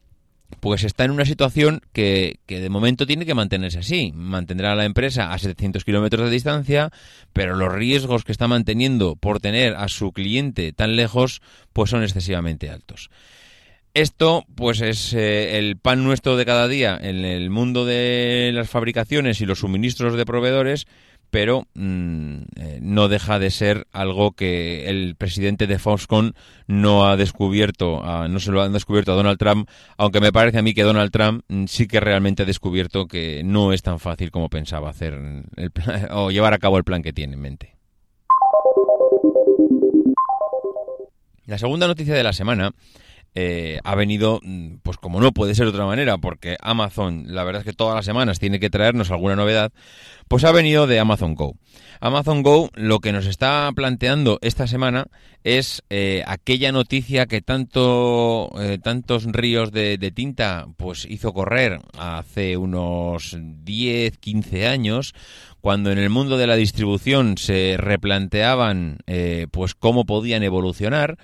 pues 0.60 0.84
está 0.84 1.06
en 1.06 1.12
una 1.12 1.26
situación 1.26 1.82
que, 1.94 2.40
que, 2.46 2.60
de 2.60 2.70
momento 2.70 3.06
tiene 3.06 3.26
que 3.26 3.34
mantenerse 3.34 3.80
así. 3.80 4.12
Mantendrá 4.14 4.76
la 4.76 4.86
empresa 4.86 5.34
a 5.34 5.38
700 5.38 5.84
kilómetros 5.84 6.26
de 6.26 6.34
distancia, 6.34 6.92
pero 7.34 7.56
los 7.56 7.72
riesgos 7.72 8.24
que 8.24 8.32
está 8.32 8.48
manteniendo 8.48 9.16
por 9.16 9.40
tener 9.40 9.76
a 9.76 9.88
su 9.88 10.12
cliente 10.12 10.74
tan 10.74 10.96
lejos, 10.96 11.42
pues 11.74 11.90
son 11.90 12.04
excesivamente 12.04 12.70
altos. 12.70 13.10
Esto, 13.94 14.46
pues, 14.56 14.82
es 14.82 15.14
eh, 15.14 15.60
el 15.60 15.78
pan 15.78 16.04
nuestro 16.04 16.36
de 16.36 16.46
cada 16.46 16.68
día 16.68 16.98
en 17.00 17.26
el 17.26 17.52
mundo 17.52 17.86
de 17.86 18.50
las 18.52 18.68
fabricaciones 18.68 19.40
y 19.40 19.46
los 19.46 19.60
suministros 19.60 20.16
de 20.16 20.26
proveedores, 20.26 20.88
pero 21.34 21.66
mm, 21.74 22.36
eh, 22.58 22.80
no 22.80 23.08
deja 23.08 23.40
de 23.40 23.50
ser 23.50 23.88
algo 23.92 24.34
que 24.34 24.88
el 24.88 25.16
presidente 25.16 25.66
de 25.66 25.80
Foxconn 25.80 26.36
no 26.68 27.08
ha 27.08 27.18
descubierto, 27.18 28.04
no 28.30 28.40
se 28.40 28.52
lo 28.52 28.62
han 28.62 28.72
descubierto 28.72 29.14
a 29.14 29.16
Donald 29.16 29.40
Trump, 29.40 29.68
aunque 29.98 30.22
me 30.22 30.32
parece 30.32 30.60
a 30.60 30.62
mí 30.62 30.76
que 30.76 30.84
Donald 30.84 31.10
Trump 31.10 31.44
mm, 31.48 31.66
sí 31.66 31.88
que 31.88 32.00
realmente 32.00 32.44
ha 32.44 32.46
descubierto 32.46 33.08
que 33.08 33.42
no 33.44 33.74
es 33.74 33.82
tan 33.82 34.00
fácil 34.00 34.30
como 34.30 34.48
pensaba 34.50 34.92
hacer 34.92 35.16
el 35.56 35.72
o 36.12 36.30
llevar 36.30 36.54
a 36.54 36.60
cabo 36.60 36.78
el 36.78 36.84
plan 36.84 37.02
que 37.02 37.14
tiene 37.14 37.34
en 37.34 37.42
mente. 37.42 37.76
La 41.48 41.58
segunda 41.58 41.88
noticia 41.88 42.14
de 42.14 42.24
la 42.24 42.34
semana 42.34 42.74
eh, 43.36 43.80
ha 43.84 43.96
venido, 43.96 44.40
mm, 44.44 44.76
pues 44.84 44.98
como 44.98 45.20
no 45.20 45.32
puede 45.32 45.56
ser 45.56 45.66
de 45.66 45.72
otra 45.72 45.86
manera, 45.86 46.20
porque 46.20 46.56
Amazon, 46.62 47.26
la 47.28 47.44
verdad 47.44 47.62
es 47.62 47.66
que 47.66 47.74
todas 47.74 47.96
las 47.96 48.06
semanas 48.06 48.38
tiene 48.38 48.60
que 48.60 48.70
traernos 48.70 49.10
alguna 49.10 49.36
novedad, 49.36 49.72
pues 50.28 50.44
ha 50.44 50.52
venido 50.52 50.86
de 50.86 51.00
Amazon 51.00 51.34
Go. 51.34 51.56
Amazon 52.00 52.44
Go 52.44 52.70
lo 52.76 53.00
que 53.00 53.12
nos 53.12 53.26
está 53.26 53.72
planteando 53.76 54.38
esta 54.42 54.68
semana 54.68 55.08
es 55.44 55.82
eh, 55.90 56.24
aquella 56.28 56.72
noticia 56.72 57.26
que 57.26 57.42
tanto, 57.42 58.52
eh, 58.62 58.78
tantos 58.78 59.26
ríos 59.26 59.72
de, 59.72 59.98
de, 59.98 60.12
tinta 60.12 60.68
pues 60.78 61.06
hizo 61.10 61.34
correr 61.34 61.80
hace 61.98 62.58
unos 62.58 63.36
10, 63.40 64.18
15 64.18 64.68
años, 64.68 65.16
cuando 65.60 65.92
en 65.92 65.98
el 65.98 66.10
mundo 66.10 66.38
de 66.38 66.48
la 66.48 66.56
distribución 66.56 67.38
se 67.38 67.78
replanteaban 67.78 69.00
pues 69.52 69.74
cómo 69.74 70.06
podían 70.06 70.44
evolucionar. 70.44 71.18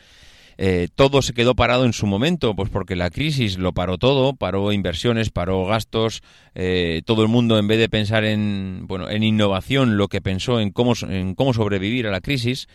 Eh, 0.62 0.90
todo 0.94 1.22
se 1.22 1.32
quedó 1.32 1.56
parado 1.56 1.86
en 1.86 1.94
su 1.94 2.06
momento, 2.06 2.54
pues 2.54 2.70
porque 2.70 2.98
la 2.98 3.10
crisis 3.12 3.58
lo 3.58 3.72
paró 3.72 3.98
todo, 3.98 4.34
paró 4.34 4.74
inversiones, 4.74 5.30
paró 5.30 5.64
gastos, 5.64 6.22
eh, 6.54 7.02
todo 7.06 7.22
el 7.22 7.30
mundo 7.30 7.58
en 7.58 7.70
vez 7.70 7.80
de 7.80 7.88
pensar 7.88 8.26
en, 8.26 8.84
bueno, 8.86 9.10
en 9.10 9.24
innovación, 9.24 9.96
lo 9.96 10.10
que 10.10 10.20
pensó 10.20 10.60
en 10.60 10.72
cómo, 10.72 10.96
en 11.08 11.34
cómo 11.34 11.54
sobrevivir 11.54 12.08
a 12.08 12.12
la 12.12 12.20
crisis. 12.20 12.68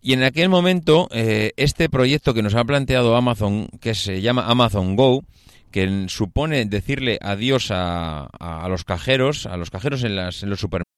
Y 0.00 0.12
en 0.12 0.22
aquel 0.22 0.48
momento, 0.48 1.08
eh, 1.10 1.50
este 1.56 1.88
proyecto 1.88 2.34
que 2.34 2.42
nos 2.44 2.54
ha 2.54 2.62
planteado 2.62 3.16
Amazon, 3.16 3.66
que 3.80 3.96
se 3.96 4.20
llama 4.20 4.46
Amazon 4.46 4.94
Go, 4.94 5.24
que 5.72 6.04
supone 6.06 6.66
decirle 6.66 7.18
adiós 7.20 7.72
a, 7.72 8.26
a, 8.26 8.68
los 8.68 8.84
cajeros, 8.84 9.46
a 9.46 9.56
los 9.56 9.70
cajeros 9.70 10.04
en, 10.04 10.14
las, 10.14 10.44
en 10.44 10.50
los 10.50 10.60
supermercados, 10.60 10.97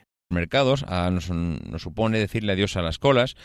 Mercados, 0.31 0.83
a, 0.87 1.09
nos, 1.09 1.29
nos, 1.29 1.81
supone 1.81 2.19
decirle 2.19 2.53
adiós 2.53 2.77
a 2.77 2.81
las 2.81 2.97
colas, 2.97 3.35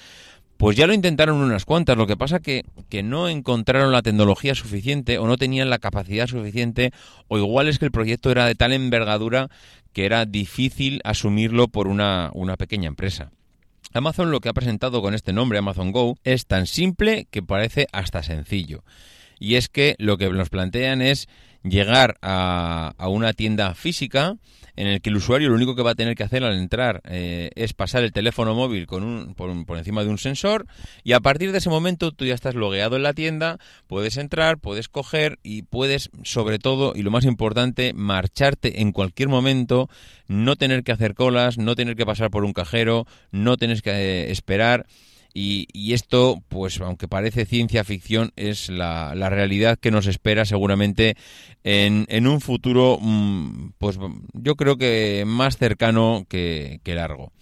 pues 0.57 0.77
ya 0.77 0.87
lo 0.87 0.95
intentaron 0.95 1.37
unas 1.37 1.65
cuantas, 1.65 1.97
lo 1.97 2.07
que 2.07 2.17
pasa 2.17 2.41
que, 2.41 2.65
que 2.89 3.03
no 3.03 3.29
encontraron 3.29 3.93
la 3.93 4.03
tecnología 4.03 4.55
suficiente 4.55 5.19
o 5.19 5.27
no 5.27 5.37
tenían 5.37 5.69
la 5.69 5.79
capacidad 5.79 6.27
suficiente 6.27 6.93
o 7.29 7.39
igual 7.39 7.69
es 7.69 7.79
que 7.79 7.85
el 7.85 7.91
proyecto 7.91 8.31
era 8.31 8.47
de 8.47 8.55
tal 8.55 8.73
envergadura 8.73 9.49
que 9.93 10.07
era 10.07 10.25
difícil 10.25 11.01
asumirlo 11.05 11.69
por 11.69 11.89
una, 11.89 12.31
una 12.35 12.57
pequeña 12.57 12.89
empresa. 12.89 13.31
Amazon 13.93 14.31
lo 14.31 14.41
que 14.41 14.49
ha 14.49 14.55
presentado 14.55 15.01
con 15.01 15.15
este 15.15 15.33
nombre, 15.33 15.59
Amazon 15.59 15.93
Go, 15.93 16.17
es 16.25 16.47
tan 16.47 16.67
simple 16.67 17.27
que 17.31 17.43
parece 17.43 17.87
hasta 17.93 18.23
sencillo. 18.23 18.85
Y 19.39 19.55
es 19.55 19.69
que 19.69 19.97
lo 19.99 20.19
que 20.19 20.29
nos 20.31 20.49
plantean 20.49 21.03
es 21.03 21.29
llegar 21.69 22.17
a, 22.23 22.95
a 22.97 23.09
una 23.09 23.33
tienda 23.33 23.75
física, 23.75 24.37
en 24.77 24.87
el 24.87 25.01
que 25.01 25.11
el 25.11 25.17
usuario 25.17 25.49
lo 25.49 25.55
único 25.55 25.75
que 25.75 25.83
va 25.83 25.93
a 25.93 25.95
tener 25.95 26.15
que 26.15 26.23
hacer 26.23 26.45
al 26.45 26.59
entrar 26.59 27.01
eh, 27.05 27.51
es 27.55 27.73
pasar 27.73 28.05
el 28.05 28.13
teléfono 28.13 28.55
móvil 28.55 28.87
con 28.87 29.03
un, 29.03 29.35
por, 29.35 29.65
por, 29.65 29.79
encima 29.79 30.05
de 30.05 30.11
un 30.11 30.19
sensor 30.19 30.67
y 31.03 31.13
a 31.13 31.21
partir 31.21 31.51
de 31.51 31.59
ese 31.59 31.71
momento 31.71 32.13
tú 32.13 32.27
ya 32.27 32.35
estás 32.35 32.55
logueado 32.55 32.97
en 32.97 33.03
la 33.03 33.15
tienda, 33.15 33.59
puedes 33.87 34.19
entrar, 34.19 34.59
puedes 34.59 34.89
coger 34.89 35.39
y 35.43 35.63
puedes 35.63 36.11
sobre 36.23 36.59
todo 36.59 36.93
y 36.95 37.03
lo 37.03 37.11
más 37.11 37.25
importante 37.25 37.93
marcharte 37.95 38.83
en 38.83 38.93
cualquier 38.93 39.29
momento, 39.29 39.89
no 40.29 40.57
tener 40.57 40.85
que 40.85 40.93
hacer 40.93 41.15
colas, 41.15 41.59
no 41.59 41.75
tener 41.75 41.97
que 41.97 42.07
pasar 42.07 42.31
por 42.31 42.45
un 42.45 42.53
cajero, 42.53 43.07
no 43.33 43.57
tener 43.57 43.83
que 43.83 43.91
eh, 43.91 44.31
esperar. 44.31 44.87
Y, 45.39 45.69
y, 45.75 45.93
esto, 45.93 46.43
pues 46.49 46.81
aunque 46.81 47.09
parece 47.09 47.45
ciencia 47.45 47.85
ficción, 47.85 48.33
es 48.37 48.71
la, 48.71 49.13
realidad 49.29 49.79
que 49.79 49.91
nos 49.91 50.07
espera 50.07 50.47
seguramente 50.47 51.15
en, 51.63 52.07
en 52.09 52.27
un 52.27 52.41
futuro, 52.41 52.99
mmm, 52.99 53.73
pues 53.77 53.99
yo 54.33 54.55
creo 54.55 54.79
que 54.79 55.25
más 55.27 55.59
cercano 55.59 56.25
que, 56.27 56.81
que 56.85 56.95
largo. 56.95 57.33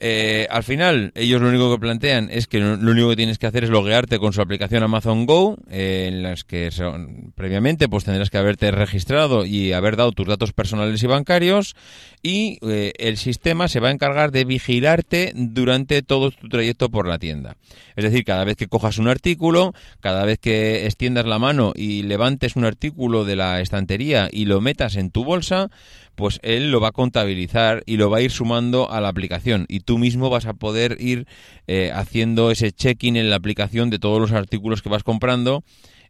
Eh, 0.00 0.46
al 0.48 0.62
final, 0.62 1.10
ellos 1.16 1.42
lo 1.42 1.48
único 1.48 1.72
que 1.72 1.80
plantean 1.80 2.28
es 2.30 2.46
que 2.46 2.60
lo 2.60 2.90
único 2.90 3.08
que 3.10 3.16
tienes 3.16 3.38
que 3.38 3.48
hacer 3.48 3.64
es 3.64 3.70
loguearte 3.70 4.20
con 4.20 4.32
su 4.32 4.40
aplicación 4.40 4.84
Amazon 4.84 5.26
Go, 5.26 5.56
eh, 5.68 6.06
en 6.06 6.22
las 6.22 6.44
que 6.44 6.70
son, 6.70 7.32
previamente 7.34 7.88
pues 7.88 8.04
tendrás 8.04 8.30
que 8.30 8.38
haberte 8.38 8.70
registrado 8.70 9.44
y 9.44 9.72
haber 9.72 9.96
dado 9.96 10.12
tus 10.12 10.28
datos 10.28 10.52
personales 10.52 11.02
y 11.02 11.06
bancarios, 11.08 11.74
y 12.22 12.58
eh, 12.62 12.92
el 12.98 13.16
sistema 13.16 13.66
se 13.66 13.80
va 13.80 13.88
a 13.88 13.92
encargar 13.92 14.30
de 14.30 14.44
vigilarte 14.44 15.32
durante 15.34 16.02
todo 16.02 16.30
tu 16.30 16.48
trayecto 16.48 16.90
por 16.90 17.08
la 17.08 17.18
tienda. 17.18 17.56
Es 17.96 18.04
decir, 18.04 18.24
cada 18.24 18.44
vez 18.44 18.56
que 18.56 18.68
cojas 18.68 18.98
un 18.98 19.08
artículo, 19.08 19.74
cada 19.98 20.24
vez 20.24 20.38
que 20.38 20.86
extiendas 20.86 21.26
la 21.26 21.40
mano 21.40 21.72
y 21.74 22.02
levantes 22.02 22.54
un 22.54 22.64
artículo 22.64 23.24
de 23.24 23.34
la 23.34 23.60
estantería 23.60 24.28
y 24.30 24.44
lo 24.44 24.60
metas 24.60 24.94
en 24.94 25.10
tu 25.10 25.24
bolsa, 25.24 25.70
pues 26.18 26.40
él 26.42 26.72
lo 26.72 26.80
va 26.80 26.88
a 26.88 26.92
contabilizar 26.92 27.84
y 27.86 27.96
lo 27.96 28.10
va 28.10 28.18
a 28.18 28.22
ir 28.22 28.32
sumando 28.32 28.90
a 28.90 29.00
la 29.00 29.06
aplicación 29.06 29.66
y 29.68 29.80
tú 29.80 29.98
mismo 29.98 30.30
vas 30.30 30.46
a 30.46 30.52
poder 30.52 30.96
ir 30.98 31.28
eh, 31.68 31.92
haciendo 31.94 32.50
ese 32.50 32.72
check-in 32.72 33.16
en 33.16 33.30
la 33.30 33.36
aplicación 33.36 33.88
de 33.88 34.00
todos 34.00 34.20
los 34.20 34.32
artículos 34.32 34.82
que 34.82 34.88
vas 34.88 35.04
comprando 35.04 35.62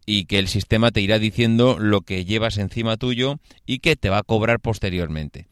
y 0.06 0.24
que 0.24 0.38
el 0.38 0.48
sistema 0.48 0.92
te 0.92 1.02
irá 1.02 1.18
diciendo 1.18 1.76
lo 1.78 2.00
que 2.00 2.24
llevas 2.24 2.56
encima 2.56 2.96
tuyo 2.96 3.38
y 3.66 3.80
que 3.80 3.96
te 3.96 4.08
va 4.08 4.16
a 4.16 4.22
cobrar 4.22 4.60
posteriormente. 4.60 5.46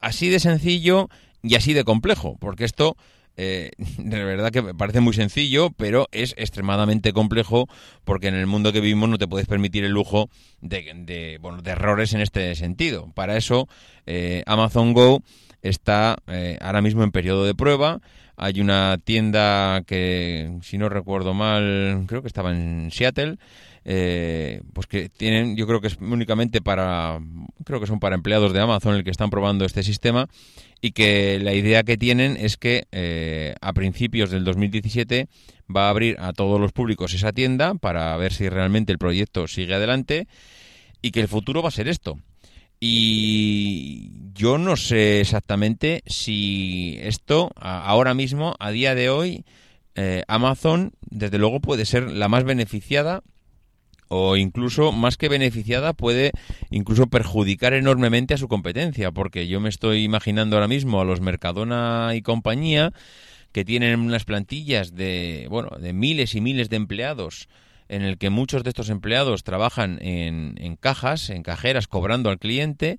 Así 0.00 0.28
de 0.28 0.38
sencillo 0.38 1.08
y 1.42 1.54
así 1.54 1.72
de 1.72 1.84
complejo, 1.84 2.36
porque 2.40 2.66
esto 2.66 2.94
eh, 3.40 3.70
de 3.98 4.24
verdad 4.24 4.50
que 4.50 4.62
parece 4.74 5.00
muy 5.00 5.14
sencillo, 5.14 5.70
pero 5.70 6.08
es 6.10 6.34
extremadamente 6.36 7.12
complejo 7.12 7.68
porque 8.04 8.26
en 8.26 8.34
el 8.34 8.46
mundo 8.46 8.72
que 8.72 8.80
vivimos 8.80 9.08
no 9.08 9.16
te 9.16 9.28
puedes 9.28 9.46
permitir 9.46 9.84
el 9.84 9.92
lujo 9.92 10.28
de, 10.60 10.92
de, 11.06 11.38
bueno, 11.40 11.62
de 11.62 11.70
errores 11.70 12.12
en 12.12 12.20
este 12.20 12.54
sentido. 12.56 13.10
Para 13.14 13.36
eso, 13.36 13.68
eh, 14.06 14.42
Amazon 14.46 14.92
Go 14.92 15.22
está 15.62 16.16
eh, 16.26 16.58
ahora 16.60 16.82
mismo 16.82 17.04
en 17.04 17.12
periodo 17.12 17.44
de 17.44 17.54
prueba. 17.54 18.00
Hay 18.36 18.60
una 18.60 18.98
tienda 19.02 19.82
que, 19.86 20.58
si 20.62 20.76
no 20.76 20.88
recuerdo 20.88 21.32
mal, 21.32 22.04
creo 22.06 22.22
que 22.22 22.28
estaba 22.28 22.52
en 22.52 22.90
Seattle, 22.92 23.36
eh, 23.84 24.60
pues 24.72 24.86
que 24.86 25.08
tienen, 25.08 25.56
yo 25.56 25.66
creo 25.66 25.80
que 25.80 25.86
es 25.86 25.96
únicamente 26.00 26.60
para, 26.60 27.20
creo 27.64 27.80
que 27.80 27.86
son 27.86 28.00
para 28.00 28.14
empleados 28.16 28.52
de 28.52 28.60
Amazon 28.60 28.94
el 28.94 29.04
que 29.04 29.10
están 29.10 29.30
probando 29.30 29.64
este 29.64 29.82
sistema 29.82 30.28
y 30.80 30.92
que 30.92 31.38
la 31.40 31.54
idea 31.54 31.82
que 31.82 31.96
tienen 31.96 32.36
es 32.36 32.56
que 32.56 32.86
eh, 32.92 33.54
a 33.60 33.72
principios 33.72 34.30
del 34.30 34.44
2017 34.44 35.28
va 35.74 35.86
a 35.86 35.90
abrir 35.90 36.16
a 36.20 36.32
todos 36.32 36.60
los 36.60 36.72
públicos 36.72 37.14
esa 37.14 37.32
tienda 37.32 37.74
para 37.74 38.16
ver 38.16 38.32
si 38.32 38.48
realmente 38.48 38.92
el 38.92 38.98
proyecto 38.98 39.48
sigue 39.48 39.74
adelante 39.74 40.28
y 41.02 41.10
que 41.10 41.20
el 41.20 41.28
futuro 41.28 41.62
va 41.62 41.68
a 41.68 41.72
ser 41.72 41.88
esto. 41.88 42.18
Y 42.80 44.12
yo 44.34 44.56
no 44.56 44.76
sé 44.76 45.20
exactamente 45.20 46.02
si 46.06 46.96
esto 47.00 47.50
ahora 47.56 48.14
mismo, 48.14 48.54
a 48.60 48.70
día 48.70 48.94
de 48.94 49.10
hoy, 49.10 49.44
eh, 49.96 50.22
Amazon 50.28 50.92
desde 51.10 51.38
luego 51.38 51.60
puede 51.60 51.84
ser 51.84 52.12
la 52.12 52.28
más 52.28 52.44
beneficiada 52.44 53.22
o 54.08 54.36
incluso 54.36 54.92
más 54.92 55.16
que 55.16 55.28
beneficiada 55.28 55.92
puede 55.92 56.32
incluso 56.70 57.06
perjudicar 57.06 57.74
enormemente 57.74 58.34
a 58.34 58.38
su 58.38 58.48
competencia, 58.48 59.12
porque 59.12 59.46
yo 59.46 59.60
me 59.60 59.68
estoy 59.68 60.02
imaginando 60.02 60.56
ahora 60.56 60.68
mismo 60.68 61.00
a 61.00 61.04
los 61.04 61.20
Mercadona 61.20 62.12
y 62.14 62.22
compañía 62.22 62.92
que 63.52 63.64
tienen 63.64 64.00
unas 64.00 64.24
plantillas 64.24 64.94
de 64.94 65.46
bueno 65.48 65.70
de 65.78 65.92
miles 65.92 66.34
y 66.34 66.40
miles 66.40 66.68
de 66.68 66.76
empleados 66.76 67.48
en 67.88 68.02
el 68.02 68.18
que 68.18 68.28
muchos 68.28 68.64
de 68.64 68.70
estos 68.70 68.90
empleados 68.90 69.44
trabajan 69.44 69.98
en, 70.02 70.54
en 70.58 70.76
cajas, 70.76 71.30
en 71.30 71.42
cajeras, 71.42 71.88
cobrando 71.88 72.28
al 72.28 72.38
cliente 72.38 72.98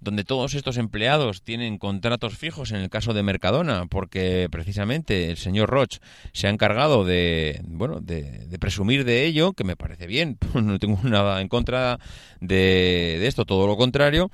donde 0.00 0.24
todos 0.24 0.54
estos 0.54 0.76
empleados 0.76 1.42
tienen 1.42 1.78
contratos 1.78 2.36
fijos 2.36 2.70
en 2.72 2.78
el 2.78 2.90
caso 2.90 3.14
de 3.14 3.22
Mercadona, 3.22 3.86
porque 3.86 4.48
precisamente 4.50 5.30
el 5.30 5.36
señor 5.36 5.70
Roch 5.70 5.98
se 6.32 6.46
ha 6.46 6.50
encargado 6.50 7.04
de, 7.04 7.60
bueno, 7.66 8.00
de, 8.00 8.46
presumir 8.60 9.04
de 9.04 9.24
ello, 9.24 9.52
que 9.52 9.64
me 9.64 9.76
parece 9.76 10.06
bien, 10.06 10.38
no 10.54 10.78
tengo 10.78 10.98
nada 11.02 11.40
en 11.40 11.48
contra 11.48 11.98
de, 12.40 13.16
de 13.20 13.26
esto, 13.26 13.44
todo 13.44 13.66
lo 13.66 13.76
contrario, 13.76 14.30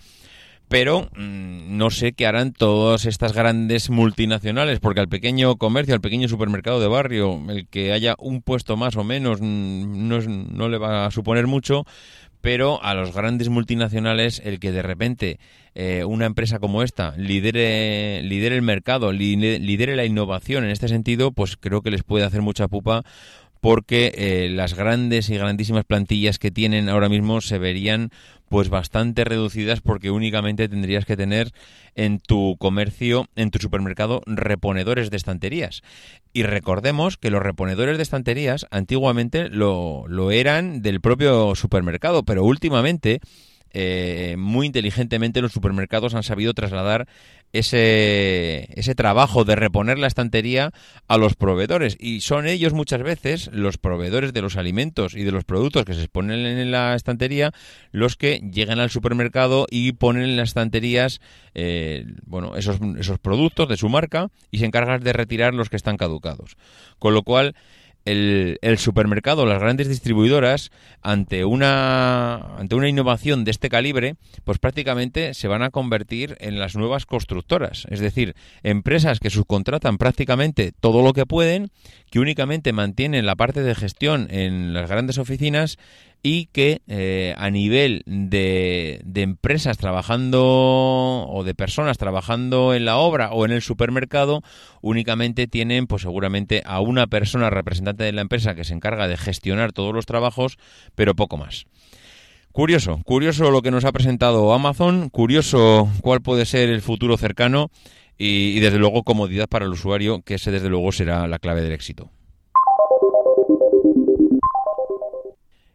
pero 0.72 1.02
mm, 1.14 1.76
no 1.76 1.90
sé 1.90 2.14
qué 2.14 2.26
harán 2.26 2.54
todas 2.54 3.04
estas 3.04 3.34
grandes 3.34 3.90
multinacionales, 3.90 4.80
porque 4.80 5.00
al 5.00 5.08
pequeño 5.08 5.56
comercio, 5.56 5.94
al 5.94 6.00
pequeño 6.00 6.28
supermercado 6.28 6.80
de 6.80 6.88
barrio, 6.88 7.38
el 7.50 7.68
que 7.68 7.92
haya 7.92 8.14
un 8.18 8.40
puesto 8.40 8.78
más 8.78 8.96
o 8.96 9.04
menos 9.04 9.42
mm, 9.42 10.08
no, 10.08 10.18
no 10.20 10.68
le 10.70 10.78
va 10.78 11.04
a 11.04 11.10
suponer 11.10 11.46
mucho, 11.46 11.84
pero 12.42 12.82
a 12.82 12.92
los 12.92 13.14
grandes 13.14 13.48
multinacionales 13.48 14.42
el 14.44 14.60
que 14.60 14.72
de 14.72 14.82
repente 14.82 15.38
eh, 15.74 16.04
una 16.04 16.26
empresa 16.26 16.58
como 16.58 16.82
esta 16.82 17.16
lidere, 17.16 18.22
lidere 18.22 18.56
el 18.56 18.62
mercado, 18.62 19.10
lidere 19.12 19.96
la 19.96 20.04
innovación 20.04 20.64
en 20.64 20.70
este 20.70 20.88
sentido, 20.88 21.32
pues 21.32 21.56
creo 21.56 21.80
que 21.80 21.90
les 21.90 22.02
puede 22.02 22.26
hacer 22.26 22.42
mucha 22.42 22.68
pupa 22.68 23.04
porque 23.62 24.12
eh, 24.16 24.48
las 24.50 24.74
grandes 24.74 25.30
y 25.30 25.36
grandísimas 25.36 25.84
plantillas 25.84 26.40
que 26.40 26.50
tienen 26.50 26.88
ahora 26.88 27.08
mismo 27.08 27.40
se 27.40 27.58
verían 27.58 28.10
pues 28.48 28.68
bastante 28.68 29.22
reducidas 29.22 29.80
porque 29.80 30.10
únicamente 30.10 30.68
tendrías 30.68 31.06
que 31.06 31.16
tener 31.16 31.52
en 31.94 32.18
tu 32.18 32.56
comercio, 32.58 33.28
en 33.36 33.52
tu 33.52 33.60
supermercado, 33.60 34.20
reponedores 34.26 35.10
de 35.10 35.16
estanterías. 35.16 35.82
Y 36.32 36.42
recordemos 36.42 37.16
que 37.16 37.30
los 37.30 37.40
reponedores 37.40 37.98
de 37.98 38.02
estanterías 38.02 38.66
antiguamente 38.72 39.48
lo, 39.48 40.06
lo 40.08 40.32
eran 40.32 40.82
del 40.82 41.00
propio 41.00 41.54
supermercado, 41.54 42.24
pero 42.24 42.42
últimamente 42.42 43.20
eh, 43.72 44.36
muy 44.38 44.66
inteligentemente 44.66 45.40
los 45.40 45.52
supermercados 45.52 46.14
han 46.14 46.22
sabido 46.22 46.54
trasladar 46.54 47.08
ese, 47.52 48.68
ese 48.78 48.94
trabajo 48.94 49.44
de 49.44 49.56
reponer 49.56 49.98
la 49.98 50.06
estantería 50.06 50.72
a 51.06 51.18
los 51.18 51.34
proveedores. 51.34 51.96
Y 52.00 52.20
son 52.20 52.46
ellos 52.46 52.72
muchas 52.72 53.02
veces, 53.02 53.50
los 53.52 53.78
proveedores 53.78 54.32
de 54.32 54.42
los 54.42 54.56
alimentos 54.56 55.14
y 55.14 55.22
de 55.22 55.32
los 55.32 55.44
productos 55.44 55.84
que 55.84 55.94
se 55.94 56.00
exponen 56.00 56.46
en 56.46 56.70
la 56.70 56.94
estantería, 56.94 57.52
los 57.90 58.16
que 58.16 58.40
llegan 58.52 58.80
al 58.80 58.90
supermercado 58.90 59.66
y 59.70 59.92
ponen 59.92 60.24
en 60.24 60.36
las 60.36 60.50
estanterías 60.50 61.20
eh, 61.54 62.06
bueno, 62.24 62.56
esos, 62.56 62.78
esos 62.98 63.18
productos 63.18 63.68
de 63.68 63.76
su 63.76 63.88
marca 63.88 64.30
y 64.50 64.58
se 64.58 64.64
encargan 64.64 65.02
de 65.02 65.12
retirar 65.12 65.54
los 65.54 65.68
que 65.68 65.76
están 65.76 65.96
caducados. 65.96 66.56
Con 66.98 67.14
lo 67.14 67.22
cual, 67.22 67.54
el, 68.04 68.58
el, 68.62 68.78
supermercado, 68.78 69.46
las 69.46 69.60
grandes 69.60 69.88
distribuidoras, 69.88 70.70
ante 71.02 71.44
una, 71.44 72.56
ante 72.58 72.74
una 72.74 72.88
innovación 72.88 73.44
de 73.44 73.50
este 73.50 73.68
calibre, 73.68 74.16
pues 74.44 74.58
prácticamente 74.58 75.34
se 75.34 75.48
van 75.48 75.62
a 75.62 75.70
convertir 75.70 76.36
en 76.40 76.58
las 76.58 76.76
nuevas 76.76 77.06
constructoras. 77.06 77.86
Es 77.90 78.00
decir, 78.00 78.34
empresas 78.62 79.20
que 79.20 79.30
subcontratan 79.30 79.98
prácticamente 79.98 80.72
todo 80.72 81.02
lo 81.02 81.12
que 81.12 81.26
pueden, 81.26 81.70
que 82.10 82.20
únicamente 82.20 82.72
mantienen 82.72 83.26
la 83.26 83.36
parte 83.36 83.62
de 83.62 83.74
gestión 83.74 84.28
en 84.30 84.74
las 84.74 84.88
grandes 84.88 85.18
oficinas 85.18 85.78
y 86.22 86.46
que 86.46 86.82
eh, 86.86 87.34
a 87.36 87.50
nivel 87.50 88.02
de, 88.06 89.00
de, 89.04 89.22
empresas 89.22 89.76
trabajando 89.76 90.40
o 90.44 91.42
de 91.44 91.54
personas 91.54 91.98
trabajando 91.98 92.74
en 92.74 92.84
la 92.84 92.96
obra 92.96 93.32
o 93.32 93.44
en 93.44 93.50
el 93.50 93.60
supermercado 93.60 94.42
únicamente 94.82 95.48
tienen 95.48 95.88
pues 95.88 96.02
seguramente 96.02 96.62
a 96.64 96.80
una 96.80 97.08
persona 97.08 97.50
representante 97.50 98.04
de 98.04 98.12
la 98.12 98.20
empresa 98.20 98.54
que 98.54 98.64
se 98.64 98.74
encarga 98.74 99.08
de 99.08 99.16
gestionar 99.16 99.72
todos 99.72 99.92
los 99.92 100.06
trabajos 100.06 100.58
pero 100.94 101.16
poco 101.16 101.36
más. 101.36 101.66
Curioso, 102.52 103.00
curioso 103.04 103.50
lo 103.50 103.62
que 103.62 103.70
nos 103.70 103.84
ha 103.84 103.92
presentado 103.92 104.52
Amazon, 104.52 105.08
curioso 105.08 105.90
cuál 106.02 106.20
puede 106.20 106.46
ser 106.46 106.68
el 106.68 106.82
futuro 106.82 107.16
cercano 107.16 107.70
y, 108.16 108.56
y 108.56 108.60
desde 108.60 108.78
luego 108.78 109.02
comodidad 109.02 109.48
para 109.48 109.64
el 109.64 109.72
usuario 109.72 110.22
que 110.22 110.34
ese 110.34 110.52
desde 110.52 110.68
luego 110.68 110.92
será 110.92 111.26
la 111.26 111.38
clave 111.40 111.62
del 111.62 111.72
éxito. 111.72 112.10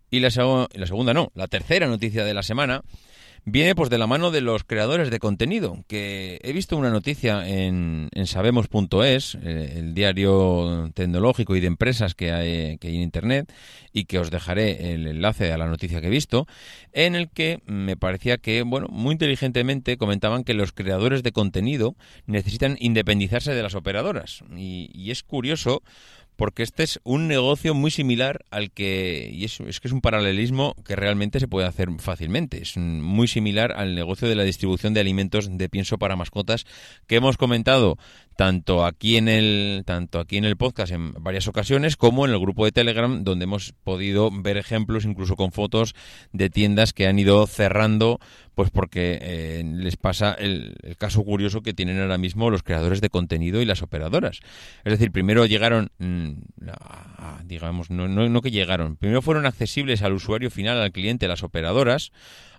Y 0.10 0.20
la, 0.20 0.30
la 0.30 0.88
segunda 0.88 1.14
no, 1.14 1.32
la 1.36 1.48
tercera 1.48 1.88
noticia 1.88 2.24
de 2.24 2.34
la 2.34 2.44
semana 2.44 2.82
viene 3.50 3.76
pues 3.76 3.90
de 3.90 3.98
la 3.98 4.08
mano 4.08 4.30
de 4.30 4.42
los 4.42 4.66
creadores 4.66 5.10
de 5.10 5.20
contenido, 5.20 5.86
que 5.88 6.38
he 6.44 6.52
visto 6.52 6.76
una 6.76 6.90
noticia 6.90 7.48
en, 7.48 8.10
en 8.12 8.28
sabemos.es, 8.28 9.36
eh, 9.42 9.74
el 9.78 9.94
diario 9.94 10.92
tecnológico 10.94 11.56
y 11.56 11.62
de 11.62 11.68
empresas 11.68 12.14
que 12.14 12.34
hay, 12.34 12.78
que 12.78 12.90
hay 12.90 12.98
en 12.98 13.04
Internet, 13.04 13.54
y 13.94 14.04
que 14.04 14.20
os 14.20 14.32
dejaré 14.32 14.94
el 14.94 15.08
enlace 15.08 15.54
a 15.54 15.58
la 15.58 15.68
noticia 15.68 16.02
que 16.02 16.08
he 16.08 16.10
visto, 16.10 16.46
en 16.92 17.16
el 17.16 17.30
que 17.30 17.62
me 17.66 17.96
parecía 17.96 18.38
que, 18.38 18.64
bueno, 18.64 18.88
muy 18.90 19.14
inteligentemente 19.14 19.96
comentaban 19.96 20.44
que 20.44 20.54
los 20.54 20.74
creadores 20.74 21.24
de 21.24 21.32
contenido 21.32 21.96
necesitan 22.26 22.76
independizarse 22.82 23.54
de 23.54 23.64
las 23.64 23.76
operadoras. 23.76 24.44
Y, 24.58 24.92
y 24.94 25.12
es 25.12 25.24
curioso 25.24 25.84
porque 26.38 26.64
este 26.64 26.84
es 26.84 27.02
un 27.04 27.28
negocio 27.28 27.74
muy 27.74 27.92
similar 27.92 28.46
al 28.52 28.72
que, 28.72 29.30
y 29.34 29.44
es, 29.44 29.60
es, 29.60 29.80
que 29.80 29.90
es 29.90 29.92
un 29.92 30.02
paralelismo 30.02 30.76
que 30.86 30.96
realmente 30.96 31.40
se 31.40 31.48
puede 31.48 31.68
hacer 31.68 31.90
fácilmente, 32.00 32.62
es 32.62 32.78
muy 32.78 33.28
similar 33.28 33.74
al 33.76 33.96
negocio 33.96 34.30
de 34.30 34.36
la 34.36 34.44
distribución 34.44 34.94
de 34.94 35.02
alimentos 35.02 35.50
de 35.50 35.68
pienso 35.70 35.98
para 35.98 36.16
mascotas 36.16 36.66
que 37.08 37.16
hemos 37.16 37.38
comentado 37.38 37.98
tanto 38.38 38.86
aquí 38.86 39.18
en 39.18 39.28
el 39.28 39.82
tanto 39.84 40.20
aquí 40.20 40.38
en 40.38 40.46
el 40.46 40.56
podcast 40.58 40.94
en 40.94 41.12
varias 41.14 41.48
ocasiones 41.48 41.98
como 41.98 42.24
en 42.24 42.32
el 42.32 42.40
grupo 42.40 42.66
de 42.66 42.72
Telegram 42.72 43.24
donde 43.24 43.46
hemos 43.46 43.74
podido 43.84 44.30
ver 44.32 44.58
ejemplos 44.58 45.06
incluso 45.06 45.36
con 45.36 45.52
fotos 45.52 45.96
de 46.34 46.52
tiendas 46.52 46.94
que 46.94 47.08
han 47.08 47.18
ido 47.18 47.48
cerrando 47.48 48.20
pues 48.54 48.70
porque 48.70 49.18
eh, 49.22 49.64
les 49.66 49.98
pasa 49.98 50.34
el, 50.34 50.76
caso 51.00 51.24
curioso 51.24 51.62
que 51.62 51.74
tienen 51.74 52.00
ahora 52.00 52.20
mismo 52.20 52.52
los 52.52 52.62
creadores 52.62 53.02
de 53.02 53.10
contenido 53.10 53.62
y 53.62 53.66
las 53.66 53.82
operadoras. 53.82 54.40
Es 54.84 54.92
decir 54.92 55.12
primero 55.12 55.48
llegaron 55.48 55.90
mmm, 55.98 56.34
digamos 57.44 57.90
no, 57.90 58.08
no 58.08 58.42
que 58.42 58.52
llegaron 58.52 58.98
primero 58.98 59.24
fueron 59.24 59.48
accesibles 59.48 60.04
al 60.04 60.14
usuario 60.14 60.52
final 60.52 60.80
al 60.80 60.92
cliente 60.92 61.28
las 61.28 61.42
operadoras 61.42 62.12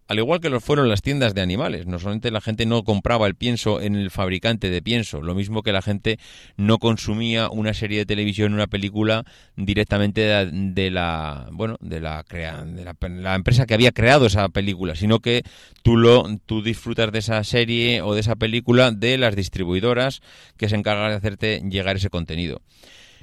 al 0.08 0.18
igual 0.18 0.40
que 0.40 0.48
lo 0.48 0.60
fueron 0.60 0.88
las 0.88 1.02
tiendas 1.02 1.34
de 1.34 1.42
animales. 1.42 1.86
No 1.86 1.98
solamente 1.98 2.30
la 2.30 2.40
gente 2.40 2.64
no 2.64 2.82
compraba 2.82 3.26
el 3.26 3.34
pienso 3.34 3.80
en 3.80 3.94
el 3.94 4.10
fabricante 4.10 4.70
de 4.70 4.80
pienso, 4.80 5.20
lo 5.20 5.34
mismo 5.34 5.62
que 5.62 5.70
la 5.70 5.82
gente 5.82 6.18
no 6.56 6.78
consumía 6.78 7.50
una 7.50 7.74
serie 7.74 7.98
de 7.98 8.06
televisión, 8.06 8.54
una 8.54 8.66
película 8.66 9.24
directamente 9.56 10.22
de, 10.22 10.90
la, 10.90 11.48
bueno, 11.52 11.76
de 11.80 12.00
la, 12.00 12.24
crea, 12.26 12.64
de 12.64 12.84
la, 12.84 12.96
la, 13.00 13.34
empresa 13.34 13.66
que 13.66 13.74
había 13.74 13.92
creado 13.92 14.26
esa 14.26 14.48
película, 14.48 14.94
sino 14.94 15.20
que 15.20 15.42
tú 15.82 15.98
lo, 15.98 16.26
tú 16.46 16.62
disfrutas 16.62 17.12
de 17.12 17.18
esa 17.18 17.44
serie 17.44 18.00
o 18.00 18.14
de 18.14 18.20
esa 18.20 18.36
película 18.36 18.90
de 18.90 19.18
las 19.18 19.36
distribuidoras 19.36 20.22
que 20.56 20.70
se 20.70 20.76
encargan 20.76 21.10
de 21.10 21.16
hacerte 21.16 21.62
llegar 21.68 21.96
ese 21.96 22.08
contenido. 22.08 22.62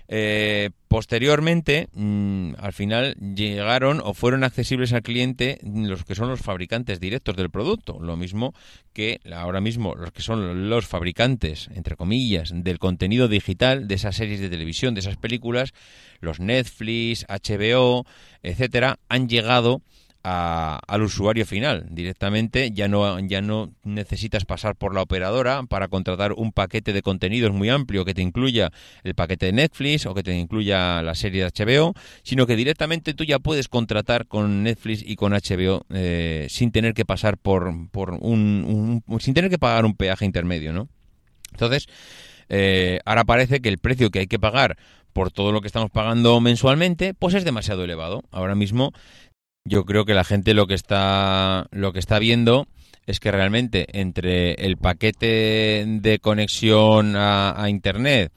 Eh, 0.08 0.70
posteriormente, 0.88 1.88
mmm, 1.94 2.54
al 2.60 2.74
final 2.74 3.16
llegaron 3.16 4.02
o 4.04 4.14
fueron 4.14 4.44
accesibles 4.44 4.94
al 4.94 5.02
cliente 5.02 5.60
los 5.64 6.06
que 6.06 6.16
son 6.16 6.30
los 6.30 6.42
fabricantes 6.42 7.00
directos 7.00 7.36
del 7.36 7.50
producto, 7.50 8.00
lo 8.00 8.16
mismo 8.16 8.54
que 8.94 9.20
ahora 9.34 9.62
mismo 9.62 9.96
los 9.96 10.12
que 10.12 10.22
son 10.22 10.70
los 10.70 10.86
fabricantes, 10.86 11.70
entre 11.74 11.96
comillas, 11.96 12.52
del 12.54 12.80
contenido 12.80 13.28
digital 13.28 13.88
de 13.88 13.96
esas 13.96 14.16
series 14.16 14.40
de 14.40 14.50
televisión, 14.50 14.94
de 14.94 15.02
esas 15.02 15.18
películas, 15.18 15.74
los 16.20 16.40
Netflix, 16.40 17.26
HBO, 17.28 18.06
etcétera, 18.44 19.00
han 19.10 19.28
llegado 19.28 19.82
al 20.28 21.04
usuario 21.04 21.46
final 21.46 21.86
directamente 21.92 22.72
ya 22.72 22.88
no 22.88 23.20
ya 23.20 23.42
no 23.42 23.72
necesitas 23.84 24.44
pasar 24.44 24.76
por 24.76 24.96
la 24.96 25.04
operadora 25.04 25.62
para 25.70 25.88
contratar 25.88 26.34
un 26.34 26.52
paquete 26.52 26.94
de 26.94 27.04
contenidos 27.04 27.52
muy 27.52 27.70
amplio 27.70 28.06
que 28.06 28.16
te 28.16 28.24
incluya 28.24 28.72
el 29.04 29.14
paquete 29.14 29.46
de 29.46 29.52
Netflix 29.54 30.08
o 30.08 30.16
que 30.16 30.24
te 30.24 30.36
incluya 30.36 31.04
la 31.04 31.14
serie 31.14 31.44
de 31.44 31.52
HBO 31.52 31.94
sino 32.24 32.48
que 32.48 32.56
directamente 32.56 33.14
tú 33.14 33.24
ya 33.24 33.38
puedes 33.38 33.68
contratar 33.68 34.26
con 34.26 34.64
Netflix 34.64 35.04
y 35.06 35.16
con 35.16 35.34
HBO 35.34 35.86
eh, 35.94 36.48
sin 36.50 36.72
tener 36.72 36.96
que 36.96 37.06
pasar 37.06 37.38
por 37.38 37.72
por 37.92 38.18
un, 38.20 39.04
sin 39.20 39.36
tener 39.36 39.52
que 39.52 39.60
pagar 39.60 39.86
un 39.86 39.94
peaje 39.94 40.26
intermedio 40.26 40.74
no 40.74 40.90
entonces 41.52 41.86
eh, 42.50 43.00
ahora 43.06 43.26
parece 43.26 43.60
que 43.60 43.70
el 43.70 43.78
precio 43.78 44.10
que 44.10 44.20
hay 44.20 44.28
que 44.28 44.40
pagar 44.40 44.76
por 45.14 45.32
todo 45.32 45.54
lo 45.54 45.62
que 45.62 45.68
estamos 45.68 45.92
pagando 45.92 46.42
mensualmente, 46.42 47.14
pues 47.14 47.36
es 47.36 47.46
demasiado 47.46 47.86
elevado. 47.86 48.24
Ahora 48.32 48.54
mismo 48.54 48.92
yo 49.66 49.84
creo 49.84 50.06
que 50.06 50.14
la 50.14 50.24
gente 50.24 50.54
lo 50.54 50.68
que 50.68 50.76
está 50.76 51.68
lo 51.72 51.92
que 51.92 52.00
está 52.00 52.20
viendo 52.20 52.68
es 53.08 53.20
que 53.20 53.32
realmente 53.32 53.88
entre 54.00 54.54
el 54.54 54.78
paquete 54.78 55.86
de 55.86 56.20
conexión 56.20 57.16
a, 57.16 57.66
internet, 57.70 58.32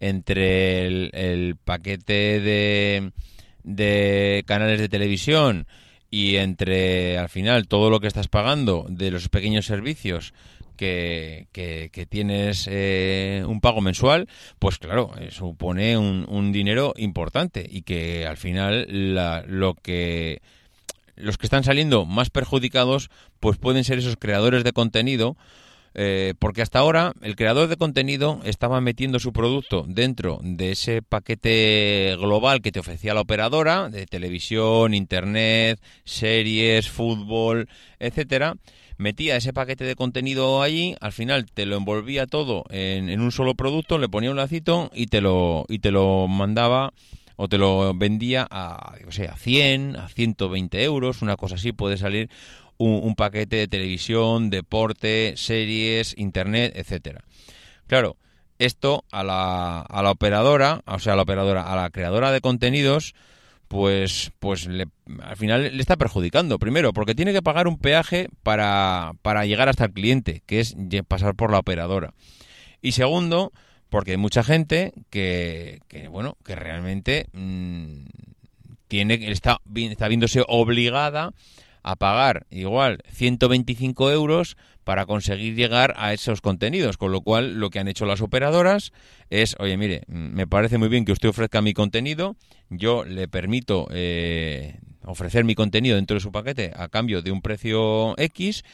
entre 0.00 0.86
el, 0.86 1.56
paquete 1.62 2.40
de, 2.40 3.12
de 3.64 4.44
canales 4.46 4.80
de 4.80 4.88
televisión 4.88 5.66
y 6.10 6.36
entre 6.36 7.18
al 7.18 7.28
final 7.28 7.68
todo 7.68 7.90
lo 7.90 8.00
que 8.00 8.06
estás 8.06 8.28
pagando 8.28 8.86
de 8.88 9.10
los 9.10 9.28
pequeños 9.28 9.66
servicios 9.66 10.32
que, 10.76 11.48
que, 11.52 12.06
tienes 12.06 12.68
eh, 12.70 13.44
un 13.46 13.60
pago 13.60 13.80
mensual, 13.80 14.28
pues 14.58 14.78
claro, 14.78 15.12
eh, 15.18 15.30
supone 15.30 15.96
un, 15.96 16.26
un, 16.28 16.52
dinero 16.52 16.94
importante 16.96 17.66
y 17.68 17.82
que 17.82 18.26
al 18.26 18.36
final 18.36 18.86
la, 19.14 19.44
lo 19.46 19.74
que 19.74 20.40
los 21.16 21.38
que 21.38 21.46
están 21.46 21.64
saliendo 21.64 22.06
más 22.06 22.30
perjudicados 22.30 23.10
pues 23.40 23.58
pueden 23.58 23.84
ser 23.84 23.98
esos 23.98 24.16
creadores 24.16 24.64
de 24.64 24.72
contenido 24.72 25.36
eh, 25.96 26.34
porque 26.40 26.60
hasta 26.60 26.80
ahora 26.80 27.12
el 27.22 27.36
creador 27.36 27.68
de 27.68 27.76
contenido 27.76 28.40
estaba 28.42 28.80
metiendo 28.80 29.20
su 29.20 29.32
producto 29.32 29.84
dentro 29.86 30.40
de 30.42 30.72
ese 30.72 31.02
paquete 31.02 32.16
global 32.18 32.62
que 32.62 32.72
te 32.72 32.80
ofrecía 32.80 33.14
la 33.14 33.20
operadora 33.20 33.88
de 33.88 34.06
televisión, 34.06 34.92
internet, 34.92 35.80
series, 36.04 36.90
fútbol, 36.90 37.68
etcétera. 38.00 38.56
Metía 38.96 39.36
ese 39.36 39.52
paquete 39.52 39.84
de 39.84 39.94
contenido 39.94 40.62
allí, 40.62 40.96
al 41.00 41.12
final 41.12 41.46
te 41.46 41.64
lo 41.64 41.76
envolvía 41.76 42.26
todo 42.26 42.64
en, 42.70 43.08
en 43.08 43.20
un 43.20 43.30
solo 43.30 43.54
producto, 43.54 43.98
le 43.98 44.08
ponía 44.08 44.30
un 44.30 44.36
lacito 44.36 44.90
y 44.94 45.06
te 45.06 45.20
lo 45.20 45.64
y 45.68 45.78
te 45.78 45.92
lo 45.92 46.26
mandaba 46.26 46.92
o 47.36 47.48
te 47.48 47.58
lo 47.58 47.94
vendía 47.94 48.46
a, 48.50 48.96
o 49.06 49.12
sea, 49.12 49.32
a 49.32 49.36
100, 49.36 49.96
a 49.96 50.08
120 50.08 50.82
euros, 50.84 51.22
una 51.22 51.36
cosa 51.36 51.56
así, 51.56 51.72
puede 51.72 51.96
salir 51.96 52.30
un, 52.76 53.14
paquete 53.14 53.56
de 53.56 53.68
televisión, 53.68 54.50
deporte, 54.50 55.34
series, 55.36 56.14
internet, 56.18 56.72
etcétera. 56.76 57.22
Claro, 57.86 58.16
esto 58.58 59.04
a 59.10 59.22
la, 59.22 59.80
a 59.80 60.02
la 60.02 60.10
operadora, 60.10 60.82
o 60.86 60.98
sea, 60.98 61.12
a 61.12 61.16
la 61.16 61.22
operadora, 61.22 61.72
a 61.72 61.76
la 61.76 61.90
creadora 61.90 62.32
de 62.32 62.40
contenidos, 62.40 63.14
pues, 63.68 64.30
pues 64.38 64.68
al 65.22 65.36
final 65.36 65.76
le 65.76 65.80
está 65.80 65.96
perjudicando. 65.96 66.58
Primero, 66.58 66.92
porque 66.92 67.14
tiene 67.14 67.32
que 67.32 67.42
pagar 67.42 67.66
un 67.66 67.78
peaje 67.78 68.28
para, 68.42 69.12
para 69.22 69.46
llegar 69.46 69.68
hasta 69.68 69.86
el 69.86 69.92
cliente, 69.92 70.42
que 70.46 70.60
es 70.60 70.76
pasar 71.08 71.34
por 71.34 71.50
la 71.50 71.58
operadora. 71.58 72.14
Y 72.82 72.92
segundo, 72.92 73.52
porque 73.94 74.10
hay 74.10 74.16
mucha 74.16 74.42
gente 74.42 74.92
que, 75.08 75.78
bueno, 76.10 76.36
que 76.44 76.56
realmente 76.56 77.26
mm, 77.32 78.06
tiene, 78.88 79.30
está, 79.30 79.60
está 79.72 80.08
viéndose 80.08 80.42
obligada 80.48 81.32
a 81.84 81.94
pagar 81.94 82.44
igual 82.50 83.04
125 83.12 84.10
euros 84.10 84.56
para 84.82 85.06
conseguir 85.06 85.54
llegar 85.54 85.94
a 85.96 86.12
esos 86.12 86.40
contenidos, 86.40 86.96
con 86.96 87.12
lo 87.12 87.20
cual 87.20 87.60
lo 87.60 87.70
que 87.70 87.78
han 87.78 87.86
hecho 87.86 88.04
las 88.04 88.20
operadoras 88.20 88.92
es, 89.30 89.54
oye, 89.60 89.76
mire, 89.76 90.02
mm, 90.08 90.34
me 90.34 90.48
parece 90.48 90.76
muy 90.76 90.88
bien 90.88 91.04
que 91.04 91.12
usted 91.12 91.28
ofrezca 91.28 91.62
mi 91.62 91.72
contenido, 91.72 92.34
yo 92.70 93.04
le 93.04 93.28
permito 93.28 93.86
eh, 93.92 94.80
ofrecer 95.04 95.44
mi 95.44 95.54
contenido 95.54 95.94
dentro 95.94 96.16
de 96.16 96.20
su 96.20 96.32
paquete 96.32 96.72
a 96.74 96.88
cambio 96.88 97.22
de 97.22 97.30
un 97.30 97.42
precio 97.42 98.18
X, 98.18 98.64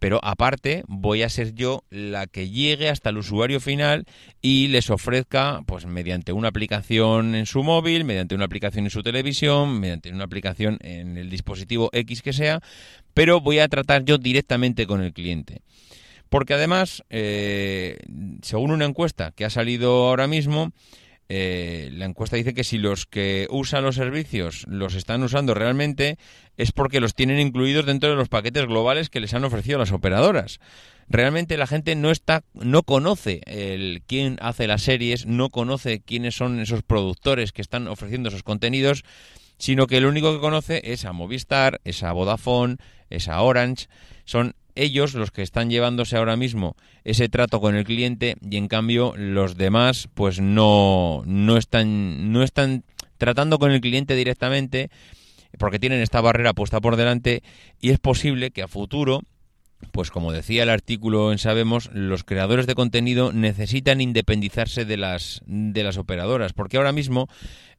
pero 0.00 0.18
aparte 0.24 0.82
voy 0.88 1.22
a 1.22 1.28
ser 1.28 1.54
yo 1.54 1.84
la 1.90 2.26
que 2.26 2.48
llegue 2.48 2.88
hasta 2.88 3.10
el 3.10 3.18
usuario 3.18 3.60
final 3.60 4.06
y 4.40 4.68
les 4.68 4.88
ofrezca, 4.88 5.60
pues 5.66 5.84
mediante 5.84 6.32
una 6.32 6.48
aplicación 6.48 7.34
en 7.34 7.44
su 7.44 7.62
móvil, 7.62 8.04
mediante 8.04 8.34
una 8.34 8.46
aplicación 8.46 8.86
en 8.86 8.90
su 8.90 9.02
televisión, 9.02 9.78
mediante 9.78 10.10
una 10.10 10.24
aplicación 10.24 10.78
en 10.80 11.18
el 11.18 11.28
dispositivo 11.28 11.90
X 11.92 12.22
que 12.22 12.32
sea, 12.32 12.60
pero 13.12 13.40
voy 13.40 13.58
a 13.58 13.68
tratar 13.68 14.04
yo 14.04 14.16
directamente 14.16 14.86
con 14.86 15.02
el 15.02 15.12
cliente. 15.12 15.60
Porque 16.30 16.54
además, 16.54 17.04
eh, 17.10 17.98
según 18.40 18.70
una 18.70 18.86
encuesta 18.86 19.32
que 19.32 19.44
ha 19.44 19.50
salido 19.50 20.08
ahora 20.08 20.26
mismo, 20.26 20.72
eh, 21.32 21.90
la 21.92 22.06
encuesta 22.06 22.34
dice 22.34 22.54
que 22.54 22.64
si 22.64 22.76
los 22.76 23.06
que 23.06 23.46
usan 23.50 23.84
los 23.84 23.94
servicios 23.94 24.64
los 24.66 24.96
están 24.96 25.22
usando 25.22 25.54
realmente 25.54 26.18
es 26.56 26.72
porque 26.72 26.98
los 26.98 27.14
tienen 27.14 27.38
incluidos 27.38 27.86
dentro 27.86 28.10
de 28.10 28.16
los 28.16 28.28
paquetes 28.28 28.66
globales 28.66 29.10
que 29.10 29.20
les 29.20 29.32
han 29.32 29.44
ofrecido 29.44 29.78
las 29.78 29.92
operadoras. 29.92 30.58
Realmente 31.06 31.56
la 31.56 31.68
gente 31.68 31.94
no 31.94 32.10
está, 32.10 32.42
no 32.54 32.82
conoce 32.82 33.42
el 33.46 34.02
quién 34.08 34.38
hace 34.40 34.66
las 34.66 34.82
series, 34.82 35.24
no 35.24 35.50
conoce 35.50 36.00
quiénes 36.00 36.34
son 36.34 36.58
esos 36.58 36.82
productores 36.82 37.52
que 37.52 37.62
están 37.62 37.86
ofreciendo 37.86 38.30
esos 38.30 38.42
contenidos, 38.42 39.04
sino 39.56 39.86
que 39.86 40.00
lo 40.00 40.08
único 40.08 40.34
que 40.34 40.40
conoce 40.40 40.82
es 40.82 41.04
a 41.04 41.12
Movistar, 41.12 41.80
es 41.84 42.02
a 42.02 42.10
Vodafone, 42.10 42.78
es 43.08 43.28
a 43.28 43.40
Orange, 43.40 43.86
son 44.24 44.56
ellos 44.74 45.14
los 45.14 45.30
que 45.30 45.42
están 45.42 45.70
llevándose 45.70 46.16
ahora 46.16 46.36
mismo 46.36 46.76
ese 47.04 47.28
trato 47.28 47.60
con 47.60 47.74
el 47.74 47.84
cliente 47.84 48.36
y 48.42 48.56
en 48.56 48.68
cambio 48.68 49.14
los 49.16 49.56
demás 49.56 50.08
pues 50.14 50.40
no, 50.40 51.22
no 51.26 51.56
están 51.56 52.32
no 52.32 52.42
están 52.42 52.84
tratando 53.18 53.58
con 53.58 53.72
el 53.72 53.80
cliente 53.80 54.14
directamente 54.14 54.90
porque 55.58 55.78
tienen 55.78 56.00
esta 56.00 56.20
barrera 56.20 56.54
puesta 56.54 56.80
por 56.80 56.96
delante 56.96 57.42
y 57.80 57.90
es 57.90 57.98
posible 57.98 58.50
que 58.50 58.62
a 58.62 58.68
futuro 58.68 59.22
pues 59.92 60.10
como 60.10 60.32
decía 60.32 60.62
el 60.62 60.70
artículo 60.70 61.32
en 61.32 61.38
Sabemos, 61.38 61.90
los 61.92 62.24
creadores 62.24 62.66
de 62.66 62.74
contenido 62.74 63.32
necesitan 63.32 64.00
independizarse 64.00 64.84
de 64.84 64.96
las, 64.96 65.42
de 65.46 65.82
las 65.82 65.96
operadoras, 65.96 66.52
porque 66.52 66.76
ahora 66.76 66.92
mismo 66.92 67.28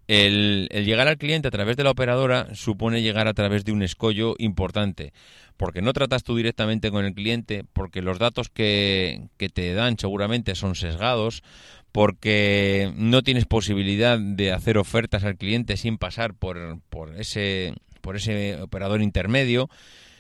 el, 0.07 0.67
llegar 0.69 1.07
al 1.07 1.17
cliente 1.17 1.47
a 1.47 1.51
través 1.51 1.77
de 1.77 1.83
la 1.83 1.91
operadora 1.91 2.53
supone 2.53 3.01
llegar 3.01 3.27
a 3.27 3.33
través 3.33 3.65
de 3.65 3.71
un 3.71 3.83
escollo 3.83 4.35
importante, 4.39 5.13
porque 5.57 5.81
no 5.81 5.93
tratas 5.93 6.23
tú 6.23 6.35
directamente 6.35 6.91
con 6.91 7.05
el 7.05 7.13
cliente, 7.13 7.63
porque 7.73 8.01
los 8.01 8.19
datos 8.19 8.49
que, 8.49 9.23
que 9.37 9.49
te 9.49 9.73
dan 9.73 9.97
seguramente 9.97 10.55
son 10.55 10.75
sesgados, 10.75 11.43
porque 11.91 12.91
no 12.95 13.21
tienes 13.21 13.45
posibilidad 13.45 14.17
de 14.17 14.51
hacer 14.51 14.77
ofertas 14.77 15.23
al 15.23 15.37
cliente 15.37 15.77
sin 15.77 15.97
pasar 15.97 16.33
por, 16.33 16.79
por, 16.89 17.19
ese, 17.19 17.73
por 18.01 18.15
ese 18.15 18.61
operador 18.61 19.01
intermedio 19.01 19.69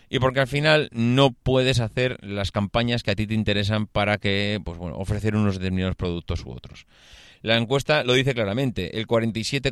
y 0.09 0.19
porque 0.19 0.41
al 0.41 0.47
final 0.47 0.89
no 0.91 1.31
puedes 1.31 1.79
hacer 1.79 2.17
las 2.21 2.51
campañas 2.51 3.01
que 3.01 3.11
a 3.11 3.15
ti 3.15 3.27
te 3.27 3.33
interesan 3.33 3.87
para 3.87 4.17
que 4.17 4.59
pues 4.63 4.77
bueno, 4.77 4.97
ofrecer 4.97 5.35
unos 5.35 5.57
determinados 5.57 5.95
productos 5.95 6.45
u 6.45 6.51
otros. 6.51 6.85
La 7.41 7.57
encuesta 7.57 8.03
lo 8.03 8.13
dice 8.13 8.35
claramente, 8.35 8.99
el 8.99 9.07
47, 9.07 9.71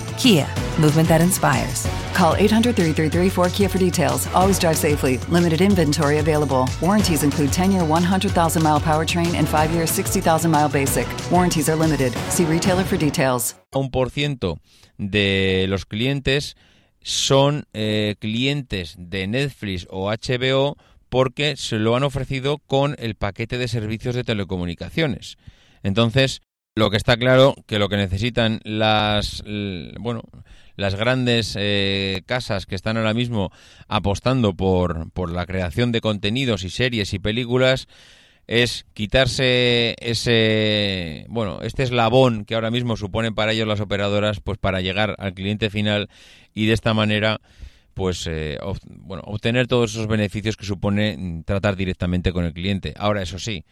Kia, 0.21 0.45
movement 0.79 1.07
that 1.09 1.19
inspires. 1.19 1.87
Call 2.13 2.35
800 2.35 2.75
333 2.75 3.29
4KIA 3.29 3.67
for 3.67 3.79
details. 3.79 4.27
Always 4.35 4.59
drive 4.59 4.77
safely. 4.77 5.17
Limited 5.29 5.61
inventory 5.61 6.19
available. 6.19 6.69
Warranties 6.79 7.23
include 7.23 7.51
10 7.51 7.71
year 7.71 7.83
100,000 7.83 8.61
mile 8.61 8.79
powertrain 8.79 9.33
and 9.33 9.49
5 9.49 9.71
year 9.71 9.87
60,000 9.87 10.51
mile 10.51 10.69
basic. 10.69 11.07
Warranties 11.31 11.69
are 11.69 11.75
limited. 11.75 12.13
See 12.29 12.45
retailer 12.45 12.83
for 12.83 12.97
details. 12.97 13.55
Un 13.73 13.89
por 13.89 14.11
ciento 14.11 14.59
de 14.99 15.65
los 15.67 15.85
clientes 15.85 16.55
son 17.01 17.65
eh, 17.73 18.13
clientes 18.19 18.93
de 18.99 19.25
Netflix 19.25 19.87
o 19.89 20.11
HBO 20.11 20.77
porque 21.09 21.55
se 21.57 21.79
lo 21.79 21.95
han 21.95 22.03
ofrecido 22.03 22.59
con 22.59 22.95
el 22.99 23.15
paquete 23.15 23.57
de 23.57 23.67
servicios 23.67 24.13
de 24.13 24.23
telecomunicaciones. 24.23 25.37
Entonces, 25.81 26.43
lo 26.75 26.89
que 26.89 26.97
está 26.97 27.17
claro 27.17 27.55
que 27.67 27.79
lo 27.79 27.89
que 27.89 27.97
necesitan 27.97 28.61
las 28.63 29.43
bueno 29.99 30.23
las 30.77 30.95
grandes 30.95 31.55
eh, 31.59 32.21
casas 32.25 32.65
que 32.65 32.75
están 32.75 32.97
ahora 32.97 33.13
mismo 33.13 33.51
apostando 33.87 34.53
por, 34.53 35.11
por 35.11 35.31
la 35.31 35.45
creación 35.45 35.91
de 35.91 35.99
contenidos 35.99 36.63
y 36.63 36.69
series 36.69 37.13
y 37.13 37.19
películas 37.19 37.87
es 38.47 38.85
quitarse 38.93 39.95
ese 39.99 41.25
bueno 41.27 41.59
este 41.61 41.83
eslabón 41.83 42.45
que 42.45 42.55
ahora 42.55 42.71
mismo 42.71 42.95
suponen 42.95 43.35
para 43.35 43.51
ellos 43.51 43.67
las 43.67 43.81
operadoras 43.81 44.39
pues 44.39 44.57
para 44.57 44.79
llegar 44.79 45.15
al 45.19 45.33
cliente 45.33 45.69
final 45.69 46.09
y 46.53 46.67
de 46.67 46.73
esta 46.73 46.93
manera 46.93 47.41
pues 47.93 48.25
eh, 48.27 48.57
bueno 48.85 49.23
obtener 49.25 49.67
todos 49.67 49.91
esos 49.91 50.07
beneficios 50.07 50.55
que 50.55 50.65
supone 50.65 51.17
mm, 51.17 51.43
tratar 51.43 51.75
directamente 51.75 52.31
con 52.31 52.45
el 52.45 52.53
cliente. 52.53 52.93
Ahora 52.97 53.21
eso 53.21 53.37
sí 53.37 53.65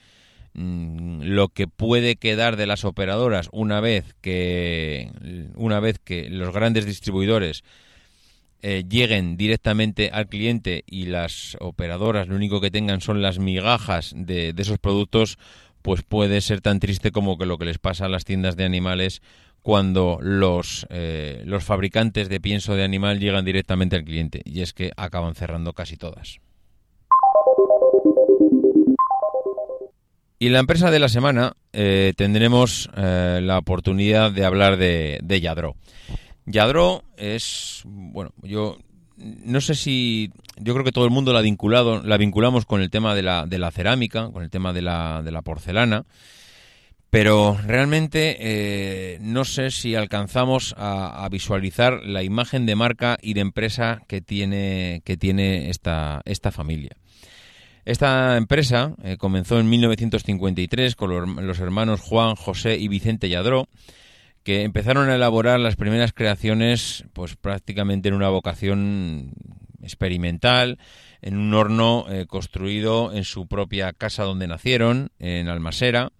lo 0.54 1.50
que 1.50 1.68
puede 1.68 2.16
quedar 2.16 2.56
de 2.58 2.68
las 2.68 2.84
operadoras 2.84 3.50
una 3.52 3.82
vez 3.82 4.16
que 4.22 5.12
una 5.56 5.80
vez 5.80 6.00
que 6.00 6.30
los 6.30 6.54
grandes 6.54 6.86
distribuidores 6.86 7.64
eh, 8.62 8.84
lleguen 8.90 9.38
directamente 9.38 10.10
al 10.12 10.28
cliente 10.28 10.84
y 10.88 11.06
las 11.06 11.56
operadoras 11.60 12.28
lo 12.28 12.36
único 12.36 12.60
que 12.62 12.72
tengan 12.72 13.00
son 13.00 13.22
las 13.22 13.40
migajas 13.40 14.14
de, 14.16 14.54
esos 14.58 14.80
productos 14.80 15.38
pues 15.82 16.04
puede 16.04 16.42
ser 16.42 16.62
tan 16.62 16.80
triste 16.80 17.12
como 17.12 17.38
que 17.38 17.46
lo 17.46 17.58
que 17.58 17.66
les 17.66 17.78
pasa 17.78 18.06
a 18.06 18.10
las 18.10 18.26
tiendas 18.26 18.58
de 18.58 18.66
animales 18.66 19.22
cuando 19.62 20.20
los, 20.22 20.88
eh, 20.90 21.44
los 21.46 21.64
fabricantes 21.64 22.28
de 22.28 22.42
pienso 22.42 22.76
de 22.76 22.84
animal 22.84 23.20
llegan 23.20 23.46
directamente 23.46 23.96
al 23.96 24.04
cliente 24.04 24.42
y 24.46 24.62
es 24.62 24.74
que 24.74 24.92
acaban 24.98 25.36
cerrando 25.36 25.74
casi 25.74 25.96
todas. 25.96 26.40
Y 30.39 30.47
en 30.47 30.54
la 30.54 30.60
empresa 30.60 30.89
de 30.89 30.99
la 30.99 31.10
semana 31.10 31.54
eh, 31.73 32.13
tendremos 32.15 32.89
eh, 32.95 33.41
la 33.43 33.58
oportunidad 33.58 34.32
de 34.32 34.45
hablar 34.45 34.78
de, 34.78 35.19
de 35.21 35.41
Yadro. 35.41 35.75
Yadro 36.45 37.04
es, 37.17 37.82
bueno, 37.86 38.32
yo 38.41 38.78
no 39.17 39.60
sé 39.60 39.75
si, 39.75 40.32
yo 40.56 40.73
creo 40.73 40.86
que 40.86 40.93
todo 40.93 41.04
el 41.04 41.12
mundo 41.12 41.34
la, 41.34 41.41
vinculado, 41.41 42.02
la 42.02 42.15
vinculamos 42.15 42.65
con 42.65 42.82
el 42.82 42.89
tema 42.89 43.15
de 43.15 43.21
la, 43.21 43.45
de 43.45 43.60
la 43.60 43.69
cerámica, 43.71 44.30
con 44.32 44.43
el 44.43 44.49
tema 44.49 44.71
de 44.71 44.82
la, 44.82 45.21
de 45.23 45.32
la 45.32 45.41
porcelana, 45.41 46.06
pero 47.10 47.58
realmente 47.65 48.38
eh, 48.39 49.17
no 49.19 49.43
sé 49.43 49.71
si 49.71 49.95
alcanzamos 49.95 50.73
a, 50.78 51.25
a, 51.25 51.28
visualizar 51.28 52.02
la 52.06 52.23
imagen 52.23 52.65
de 52.65 52.75
marca 52.75 53.17
y 53.21 53.34
de 53.34 53.41
empresa 53.41 54.04
que 54.08 54.21
tiene, 54.21 55.02
que 55.04 55.17
tiene 55.17 55.69
esta, 55.69 56.21
esta 56.23 56.52
familia. 56.52 56.95
Esta 57.86 58.38
empresa 58.38 58.94
eh, 59.04 59.18
comenzó 59.18 59.60
en 59.60 59.70
1953 59.70 60.96
con 60.96 61.46
los 61.48 61.60
hermanos 61.60 62.02
Juan, 62.02 62.36
José 62.36 62.78
y 62.78 62.88
Vicente 62.88 63.30
Yadró, 63.30 63.68
que 64.44 64.63
empezaron 64.63 65.10
a 65.10 65.15
elaborar 65.15 65.60
las 65.60 65.76
primeras 65.76 66.13
creaciones 66.13 67.06
pues 67.13 67.36
prácticamente 67.36 68.10
en 68.10 68.15
una 68.15 68.30
vocación 68.30 69.32
experimental, 69.82 70.78
en 71.22 71.38
un 71.38 71.54
horno 71.54 72.06
eh, 72.10 72.26
construido 72.28 73.13
en 73.13 73.24
su 73.24 73.48
propia 73.48 73.94
casa 73.94 74.24
donde 74.24 74.48
nacieron, 74.48 75.12
en 75.20 75.48
Almasera, 75.48 76.12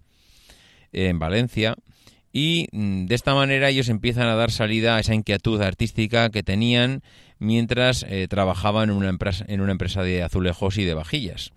en 0.92 1.18
Valencia, 1.18 1.76
y 2.32 2.68
mm, 2.72 3.06
de 3.06 3.14
esta 3.14 3.34
manera 3.34 3.68
ellos 3.68 3.88
empiezan 3.88 4.28
a 4.28 4.34
dar 4.34 4.50
salida 4.50 4.96
a 4.96 5.00
esa 5.00 5.14
inquietud 5.14 5.60
artística 5.60 6.30
que 6.30 6.42
tenían 6.42 7.02
mientras 7.38 8.04
eh, 8.08 8.26
trabajaban 8.28 8.90
en 8.90 8.96
una, 8.96 9.08
empresa, 9.08 9.44
en 9.48 9.60
una 9.60 9.72
empresa 9.72 10.02
de 10.02 10.22
azulejos 10.22 10.78
y 10.78 10.84
de 10.84 10.94
vajillas. 10.94 11.52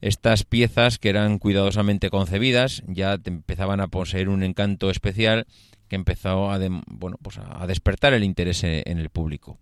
Estas 0.00 0.44
piezas, 0.44 0.98
que 0.98 1.08
eran 1.08 1.38
cuidadosamente 1.38 2.10
concebidas, 2.10 2.82
ya 2.86 3.18
empezaban 3.24 3.80
a 3.80 3.88
poseer 3.88 4.28
un 4.28 4.42
encanto 4.42 4.90
especial 4.90 5.46
que 5.88 5.96
empezó 5.96 6.50
a, 6.50 6.58
bueno, 6.86 7.16
pues 7.22 7.38
a 7.38 7.66
despertar 7.66 8.12
el 8.12 8.24
interés 8.24 8.62
en 8.62 8.98
el 8.98 9.08
público. 9.08 9.58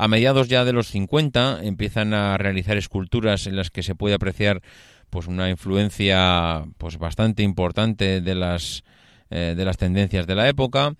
A 0.00 0.06
mediados 0.06 0.46
ya 0.46 0.64
de 0.64 0.72
los 0.72 0.86
50 0.86 1.58
empiezan 1.64 2.14
a 2.14 2.38
realizar 2.38 2.76
esculturas 2.76 3.48
en 3.48 3.56
las 3.56 3.70
que 3.70 3.82
se 3.82 3.96
puede 3.96 4.14
apreciar 4.14 4.62
pues 5.10 5.26
una 5.26 5.50
influencia 5.50 6.64
pues 6.78 6.98
bastante 6.98 7.42
importante 7.42 8.20
de 8.20 8.34
las 8.36 8.84
eh, 9.30 9.54
de 9.56 9.64
las 9.64 9.76
tendencias 9.76 10.26
de 10.26 10.34
la 10.34 10.48
época. 10.48 10.94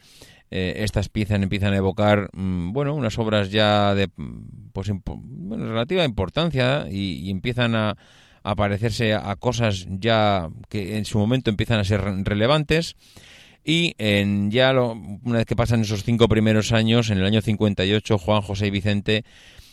Eh, 0.51 0.83
estas 0.85 1.09
piezas 1.09 1.43
empiezan 1.43 1.75
a 1.75 1.77
evocar, 1.77 2.31
mm, 2.33 2.73
bueno, 2.73 2.95
unas 2.95 3.19
obras 3.19 3.51
ya 3.51 3.95
de 3.95 4.09
pues, 4.73 4.91
relativa 5.51 6.05
importancia 6.05 6.87
y, 6.91 7.31
empiezan 7.31 7.75
a, 7.75 7.97
a, 8.43 8.55
parecerse 8.55 9.13
a, 9.13 9.37
cosas 9.37 9.87
ya 9.91 10.49
que 10.71 10.97
en 10.97 11.05
su 11.05 11.19
momento 11.19 11.51
empiezan 11.51 11.81
a 11.81 11.85
ser 11.85 12.01
relevantes. 12.25 12.97
Y 13.65 13.95
en 13.99 14.51
ya 14.51 14.73
lo, 14.73 14.93
una 14.93 15.39
vez 15.39 15.47
que 15.47 15.57
pasan 15.57 15.83
esos 15.83 16.03
cinco 16.03 16.29
primeros 16.29 16.73
años, 16.73 17.11
en 17.11 17.19
el 17.19 17.27
año 17.27 17.43
58, 17.43 18.17
Juan, 18.17 18.41
José 18.41 18.69
y 18.69 18.71
Vicente 18.71 19.25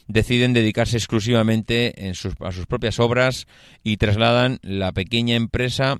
deciden 0.08 0.54
dedicarse 0.54 0.98
exclusivamente 0.98 2.08
en 2.08 2.15
sus, 2.15 2.34
a 2.41 2.52
sus 2.52 2.65
propias 2.68 3.00
obras 3.00 3.48
y 3.84 3.98
trasladan 3.98 4.60
la 4.62 4.91
pequeña 4.91 5.36
empresa 5.36 5.98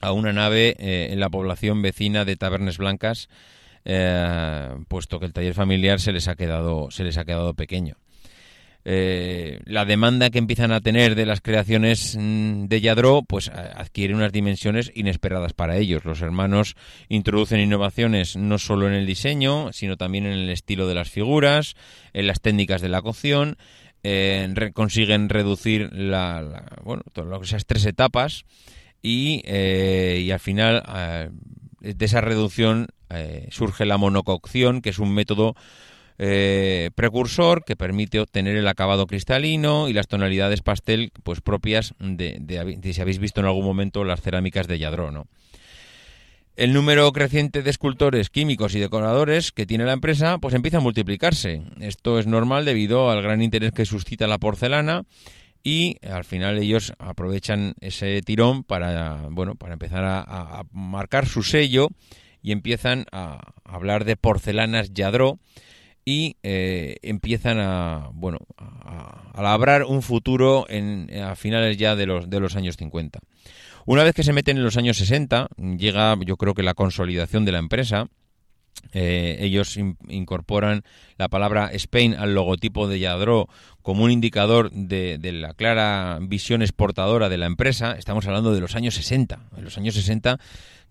a 0.00 0.12
una 0.12 0.32
nave 0.32 0.76
eh, 0.78 1.08
en 1.10 1.20
la 1.20 1.28
población 1.28 1.82
vecina 1.82 2.24
de 2.24 2.36
Tabernes 2.36 2.78
Blancas, 2.78 3.28
eh, 3.84 4.68
puesto 4.88 5.20
que 5.20 5.26
el 5.26 5.32
taller 5.32 5.54
familiar 5.54 6.00
se 6.00 6.12
les 6.12 6.28
ha 6.28 6.36
quedado, 6.36 6.90
se 6.90 7.04
les 7.04 7.16
ha 7.18 7.24
quedado 7.24 7.54
pequeño. 7.54 7.96
Eh, 8.86 9.60
la 9.66 9.84
demanda 9.84 10.30
que 10.30 10.38
empiezan 10.38 10.72
a 10.72 10.80
tener 10.80 11.14
de 11.14 11.26
las 11.26 11.42
creaciones 11.42 12.16
mm, 12.18 12.64
de 12.64 12.80
Yadro 12.80 13.22
pues 13.28 13.50
adquiere 13.50 14.14
unas 14.14 14.32
dimensiones 14.32 14.90
inesperadas 14.94 15.52
para 15.52 15.76
ellos. 15.76 16.06
Los 16.06 16.22
hermanos 16.22 16.76
introducen 17.10 17.60
innovaciones 17.60 18.36
no 18.36 18.56
solo 18.56 18.88
en 18.88 18.94
el 18.94 19.04
diseño, 19.04 19.70
sino 19.74 19.98
también 19.98 20.24
en 20.24 20.32
el 20.32 20.48
estilo 20.48 20.88
de 20.88 20.94
las 20.94 21.10
figuras, 21.10 21.74
en 22.14 22.26
las 22.26 22.40
técnicas 22.40 22.80
de 22.80 22.88
la 22.88 23.02
cocción, 23.02 23.58
consiguen 24.72 25.28
reducir 25.28 25.92
la, 25.92 26.64
bueno, 26.82 27.02
esas 27.42 27.66
tres 27.66 27.84
etapas 27.84 28.46
eh, 29.02 30.22
y, 30.24 30.30
al 30.30 30.40
final 30.40 30.82
eh, 30.94 31.30
de 31.80 32.04
esa 32.04 32.20
reducción 32.20 32.88
eh, 33.08 33.48
surge 33.50 33.86
la 33.86 33.98
monococción, 33.98 34.82
que 34.82 34.90
es 34.90 34.98
un 34.98 35.14
método 35.14 35.54
precursor 36.94 37.64
que 37.64 37.76
permite 37.76 38.20
obtener 38.20 38.54
el 38.54 38.68
acabado 38.68 39.06
cristalino 39.06 39.88
y 39.88 39.94
las 39.94 40.06
tonalidades 40.06 40.60
pastel 40.60 41.12
pues 41.22 41.40
propias 41.40 41.94
de, 41.98 42.78
si 42.92 43.00
habéis 43.00 43.18
visto 43.18 43.40
en 43.40 43.46
algún 43.46 43.64
momento 43.64 44.04
las 44.04 44.20
cerámicas 44.20 44.68
de 44.68 44.78
Yadro, 44.78 45.26
El 46.56 46.74
número 46.74 47.10
creciente 47.12 47.62
de 47.62 47.70
escultores, 47.70 48.28
químicos 48.28 48.74
y 48.74 48.80
decoradores 48.80 49.50
que 49.50 49.64
tiene 49.64 49.86
la 49.86 49.94
empresa 49.94 50.36
pues 50.36 50.52
empieza 50.52 50.76
a 50.76 50.80
multiplicarse. 50.80 51.62
Esto 51.80 52.18
es 52.18 52.26
normal 52.26 52.66
debido 52.66 53.10
al 53.10 53.22
gran 53.22 53.40
interés 53.40 53.72
que 53.72 53.86
suscita 53.86 54.26
la 54.26 54.36
porcelana 54.36 55.04
y 55.62 55.96
al 56.06 56.24
final 56.24 56.58
ellos 56.58 56.92
aprovechan 56.98 57.74
ese 57.80 58.22
tirón 58.22 58.64
para 58.64 59.26
bueno 59.30 59.54
para 59.54 59.74
empezar 59.74 60.04
a, 60.04 60.64
marcar 60.72 61.26
su 61.26 61.42
sello 61.42 61.88
y 62.42 62.52
empiezan 62.52 63.04
a 63.12 63.52
hablar 63.64 64.04
de 64.04 64.16
porcelanas 64.16 64.92
Yadro 64.92 65.38
y 66.04 66.36
eh, 66.42 66.96
empiezan 67.02 67.58
a 67.60 68.10
bueno 68.12 68.38
a, 68.56 69.42
labrar 69.42 69.84
un 69.84 70.02
futuro 70.02 70.66
en, 70.68 71.08
a 71.22 71.36
finales 71.36 71.76
ya 71.76 71.94
de 71.94 72.06
los 72.06 72.30
de 72.30 72.40
los 72.40 72.56
años 72.56 72.76
50 72.76 73.20
una 73.86 74.04
vez 74.04 74.14
que 74.14 74.24
se 74.24 74.32
meten 74.32 74.56
en 74.56 74.64
los 74.64 74.76
años 74.76 74.96
60 74.96 75.48
llega 75.76 76.16
yo 76.24 76.36
creo 76.36 76.54
que 76.54 76.62
la 76.62 76.74
consolidación 76.74 77.44
de 77.44 77.52
la 77.52 77.58
empresa 77.58 78.06
eh, 78.92 79.36
ellos 79.40 79.76
incorporan 80.08 80.82
la 81.16 81.28
palabra 81.28 81.70
Spain 81.72 82.14
al 82.14 82.34
logotipo 82.34 82.88
de 82.88 82.98
Yadro 82.98 83.48
como 83.82 84.04
un 84.04 84.10
indicador 84.10 84.70
de, 84.72 85.18
la 85.32 85.54
clara 85.54 86.18
visión 86.20 86.62
exportadora 86.62 87.28
de 87.28 87.38
la 87.38 87.46
empresa. 87.46 87.96
Estamos 87.98 88.26
hablando 88.26 88.52
de 88.52 88.60
los 88.60 88.74
años 88.74 88.94
60. 88.94 89.38
En 89.56 89.64
los 89.64 89.78
años 89.78 89.94
60 89.94 90.38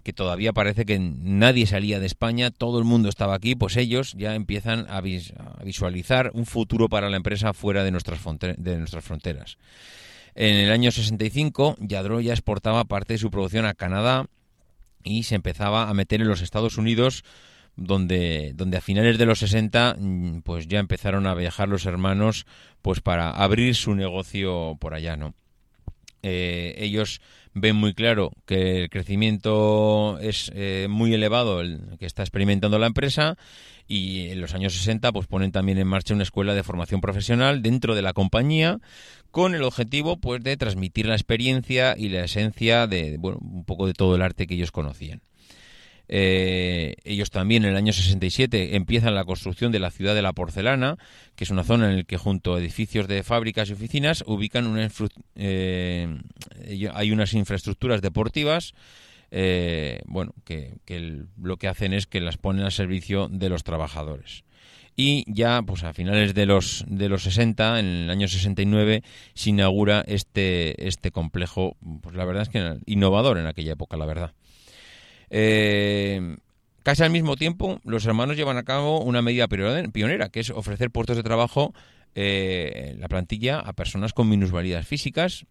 que 0.03 0.13
todavía 0.13 0.53
parece 0.53 0.85
que 0.85 0.97
nadie 0.97 1.67
salía 1.67 1.99
de 1.99 2.05
España, 2.05 2.51
todo 2.51 2.79
el 2.79 2.85
mundo 2.85 3.09
estaba 3.09 3.35
aquí, 3.35 3.55
pues 3.55 3.75
ellos 3.75 4.13
ya 4.17 4.33
empiezan 4.33 4.85
a, 4.89 5.01
visualizar 5.01 6.31
un 6.33 6.45
futuro 6.45 6.87
para 6.87 7.09
la 7.09 7.17
empresa 7.17 7.53
fuera 7.53 7.83
de 7.83 7.91
nuestras, 7.91 8.21
de 8.57 8.77
nuestras 8.77 9.03
fronteras. 9.03 9.57
En 10.35 10.55
el 10.55 10.71
año 10.71 10.91
65, 10.91 11.75
Yadro 11.81 12.21
ya 12.21 12.31
exportaba 12.31 12.85
parte 12.85 13.15
de 13.15 13.17
su 13.17 13.29
producción 13.29 13.65
a 13.65 13.73
Canadá 13.73 14.27
y 15.03 15.23
se 15.23 15.35
empezaba 15.35 15.89
a 15.89 15.93
meter 15.93 16.21
en 16.21 16.29
los 16.29 16.41
Estados 16.41 16.77
Unidos 16.77 17.25
donde, 17.79 18.51
donde 18.55 18.77
a 18.77 18.81
finales 18.81 19.17
de 19.17 19.25
los 19.25 19.39
60 19.39 19.95
mm, 19.97 20.41
pues 20.41 20.67
ya 20.67 20.79
empezaron 20.79 21.25
a 21.27 21.33
viajar 21.33 21.69
los 21.69 21.85
hermanos 21.85 22.45
pues 22.81 22.99
para 22.99 23.31
abrir 23.31 23.75
su 23.75 23.95
negocio 23.95 24.77
por 24.79 24.93
allá, 24.93 25.17
¿no? 25.17 25.33
Eh, 26.21 26.75
ellos 26.77 27.21
ven 27.53 27.77
muy 27.77 27.93
claro 27.93 28.33
que 28.45 28.83
el 28.83 28.89
crecimiento 28.89 30.19
es 30.19 30.51
eh, 30.53 30.87
muy 30.89 31.13
elevado 31.13 31.61
el 31.61 31.97
que 31.97 32.05
está 32.05 32.23
experimentando 32.23 32.77
la 32.77 32.87
empresa 32.87 33.37
y 33.87 34.29
en 34.29 34.41
los 34.41 34.53
años 34.53 34.73
60 34.73 35.11
pues 35.13 35.27
ponen 35.27 35.51
también 35.53 35.77
en 35.77 35.87
marcha 35.87 36.13
una 36.13 36.23
escuela 36.23 36.53
de 36.53 36.63
formación 36.63 36.99
profesional 36.99 37.61
dentro 37.61 37.95
de 37.95 38.01
la 38.01 38.13
compañía 38.13 38.79
con 39.31 39.55
el 39.55 39.63
objetivo 39.63 40.17
pues 40.17 40.43
de 40.43 40.57
transmitir 40.57 41.05
la 41.05 41.15
experiencia 41.15 41.95
y 41.97 42.09
la 42.09 42.25
esencia 42.25 42.85
de 42.85 43.17
bueno 43.17 43.39
un 43.41 43.63
poco 43.63 43.87
de 43.87 43.93
todo 43.93 44.15
el 44.15 44.21
arte 44.21 44.45
que 44.45 44.55
ellos 44.55 44.71
conocían 44.71 45.21
eh, 46.11 46.95
ellos 47.03 47.29
también 47.29 47.63
en 47.63 47.71
el 47.71 47.77
año 47.77 47.93
67 47.93 48.75
empiezan 48.75 49.13
la 49.13 49.25
construcción 49.25 49.71
de 49.71 49.79
la 49.79 49.91
ciudad 49.91 50.15
de 50.15 50.23
la 50.23 50.33
porcelana, 50.33 50.97
que 51.35 51.43
es 51.43 51.51
una 51.51 51.63
zona 51.63 51.91
en 51.91 51.97
la 51.97 52.03
que 52.03 52.17
junto 52.17 52.55
a 52.55 52.59
edificios 52.59 53.07
de 53.07 53.21
fábricas 53.21 53.69
y 53.69 53.73
oficinas 53.73 54.23
ubican 54.25 54.65
una 54.65 54.89
eh, 55.35 56.17
hay 56.93 57.11
unas 57.11 57.33
infraestructuras 57.33 58.01
deportivas 58.01 58.73
eh, 59.31 60.01
bueno, 60.05 60.33
que, 60.43 60.79
lo 61.39 61.57
que 61.57 61.67
hacen 61.67 61.93
es 61.93 62.07
que 62.07 62.21
las 62.21 62.37
ponen 62.37 62.65
al 62.65 62.71
servicio 62.71 63.27
de 63.29 63.49
los 63.49 63.63
trabajadores. 63.63 64.43
Y 64.95 65.23
ya 65.31 65.61
pues 65.61 65.83
a 65.83 65.93
finales 65.93 66.33
de 66.33 66.45
los 66.45 66.83
de 66.87 67.07
los 67.07 67.23
60, 67.23 67.79
en 67.79 67.85
el 67.85 68.09
año 68.09 68.27
69 68.27 69.03
se 69.33 69.51
inaugura 69.51 70.03
este 70.05 70.87
este 70.87 71.11
complejo, 71.11 71.77
pues 72.01 72.15
la 72.15 72.25
verdad 72.25 72.43
es 72.43 72.49
que 72.49 72.79
innovador 72.85 73.37
en 73.37 73.47
aquella 73.47 73.73
época, 73.73 73.95
la 73.95 74.05
verdad. 74.05 74.33
Eh, 75.29 76.37
casi 76.83 77.03
al 77.03 77.11
mismo 77.11 77.35
tiempo, 77.35 77.79
los 77.83 78.05
hermanos 78.05 78.37
llevan 78.37 78.57
a 78.57 78.63
cabo 78.63 79.01
una 79.01 79.21
medida 79.21 79.47
pionera, 79.47 80.29
que 80.29 80.39
es 80.39 80.49
ofrecer 80.49 80.91
puestos 80.91 81.17
de 81.17 81.23
trabajo 81.23 81.73
eh, 82.15 82.95
la 82.99 83.07
plantilla 83.07 83.59
a 83.59 83.73
personas 83.73 84.13
con 84.13 84.29
minusvalías 84.29 84.87
físicas, 84.87 85.45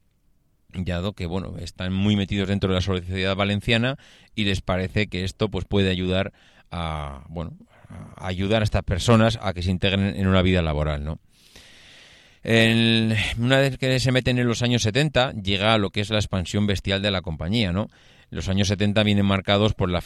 dado 0.73 1.13
que 1.15 1.27
bueno 1.27 1.57
están 1.59 1.93
muy 1.93 2.17
metidos 2.17 2.49
dentro 2.49 2.69
de 2.69 2.75
la 2.75 2.81
sociedad 2.83 3.35
valenciana 3.35 3.97
y 4.35 4.45
les 4.45 4.61
parece 4.61 5.07
que 5.07 5.25
esto 5.25 5.49
pues 5.49 5.65
puede 5.65 5.91
ayudar 5.91 6.33
a 6.71 7.25
bueno 7.29 7.57
ayudar 8.17 8.61
a 8.61 8.65
estas 8.65 8.83
personas 8.83 9.39
a 9.41 9.55
que 9.55 9.63
se 9.63 9.71
integren 9.71 10.15
en 10.17 10.27
una 10.27 10.43
vida 10.43 10.61
laboral, 10.61 11.05
¿no? 11.05 11.19
una 12.45 13.59
vez 13.59 13.79
que 13.79 13.99
se 14.01 14.13
meten 14.13 14.39
en 14.39 14.47
los 14.47 14.63
años 14.63 14.83
70, 14.83 15.33
llega 15.33 15.75
a 15.75 15.79
lo 15.79 15.91
que 15.91 16.01
es 16.01 16.09
la 16.09 16.19
expansión 16.19 16.67
bestial 16.67 17.03
de 17.03 17.11
la 17.11 17.21
compañía, 17.21 17.73
¿no? 17.73 17.91
Los 18.31 18.49
años 18.49 18.69
70 18.69 19.03
vienen 19.03 19.27
marcados 19.27 19.75
por 19.75 19.91
el 19.91 19.97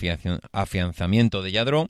afianzamiento 0.52 1.42
de 1.42 1.52
Yadro 1.52 1.88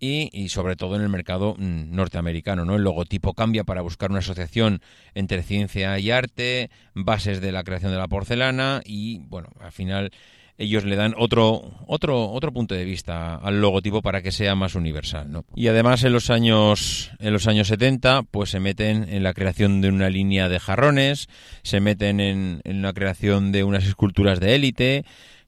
y, 0.00 0.48
sobre 0.48 0.76
todo 0.76 0.96
en 0.96 1.02
el 1.02 1.08
mercado 1.08 1.54
mm, 1.58 1.94
norteamericano. 1.94 2.64
¿no? 2.64 2.76
El 2.76 2.82
logotipo 2.82 3.34
cambia 3.34 3.64
para 3.64 3.82
buscar 3.82 4.10
una 4.10 4.20
asociación 4.20 4.80
entre 5.14 5.42
ciencia 5.42 5.98
y 5.98 6.10
arte, 6.10 6.70
bases 6.94 7.40
de 7.40 7.52
la 7.52 7.62
creación 7.64 7.92
de 7.92 7.98
la 7.98 8.08
porcelana 8.08 8.80
y, 8.84 9.18
bueno, 9.18 9.50
al 9.60 9.72
final 9.72 10.10
ellos 10.56 10.84
le 10.84 10.94
dan 10.94 11.14
otro, 11.16 11.72
otro, 11.86 12.30
otro 12.30 12.52
punto 12.52 12.74
de 12.74 12.84
vista 12.84 13.36
al 13.36 13.62
logotipo 13.62 14.02
para 14.02 14.20
que 14.20 14.30
sea 14.30 14.54
más 14.54 14.74
universal. 14.74 15.30
¿no? 15.32 15.44
Y 15.54 15.68
además 15.68 16.04
en 16.04 16.12
los 16.12 16.28
años, 16.28 17.10
en 17.18 17.32
los 17.32 17.46
años 17.46 17.68
70 17.68 18.24
pues 18.30 18.50
se 18.50 18.60
meten 18.60 19.06
en 19.08 19.22
la 19.22 19.32
creación 19.32 19.80
de 19.80 19.88
una 19.88 20.10
línea 20.10 20.50
de 20.50 20.60
jarrones, 20.60 21.28
se 21.62 21.80
meten 21.80 22.20
en, 22.20 22.60
en 22.64 22.82
la 22.82 22.92
creación 22.92 23.52
de 23.52 23.64
unas 23.64 23.86
esculturas 23.86 24.38
de 24.38 24.54
élite, 24.54 25.04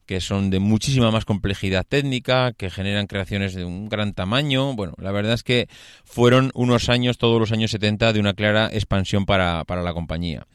que 0.07 0.21
son 0.21 0.51
de 0.51 0.59
muchísima 0.59 1.11
más 1.11 1.25
complejidad 1.25 1.87
técnica, 1.89 2.53
que 2.53 2.71
generan 2.71 3.07
creaciones 3.07 3.55
de 3.55 3.65
un 3.65 3.89
gran 3.89 4.15
tamaño. 4.15 4.75
Bueno, 4.75 4.95
la 4.99 5.13
verdad 5.13 5.35
es 5.35 5.43
que 5.43 5.69
fueron 6.05 6.51
unos 6.55 6.89
años, 6.89 7.19
todos 7.19 7.39
los 7.39 7.53
años 7.53 7.71
70, 7.71 8.13
de 8.13 8.21
una 8.21 8.35
clara 8.35 8.69
expansión 8.73 9.27
para, 9.27 9.65
la 9.67 9.95
compañía. 9.95 10.47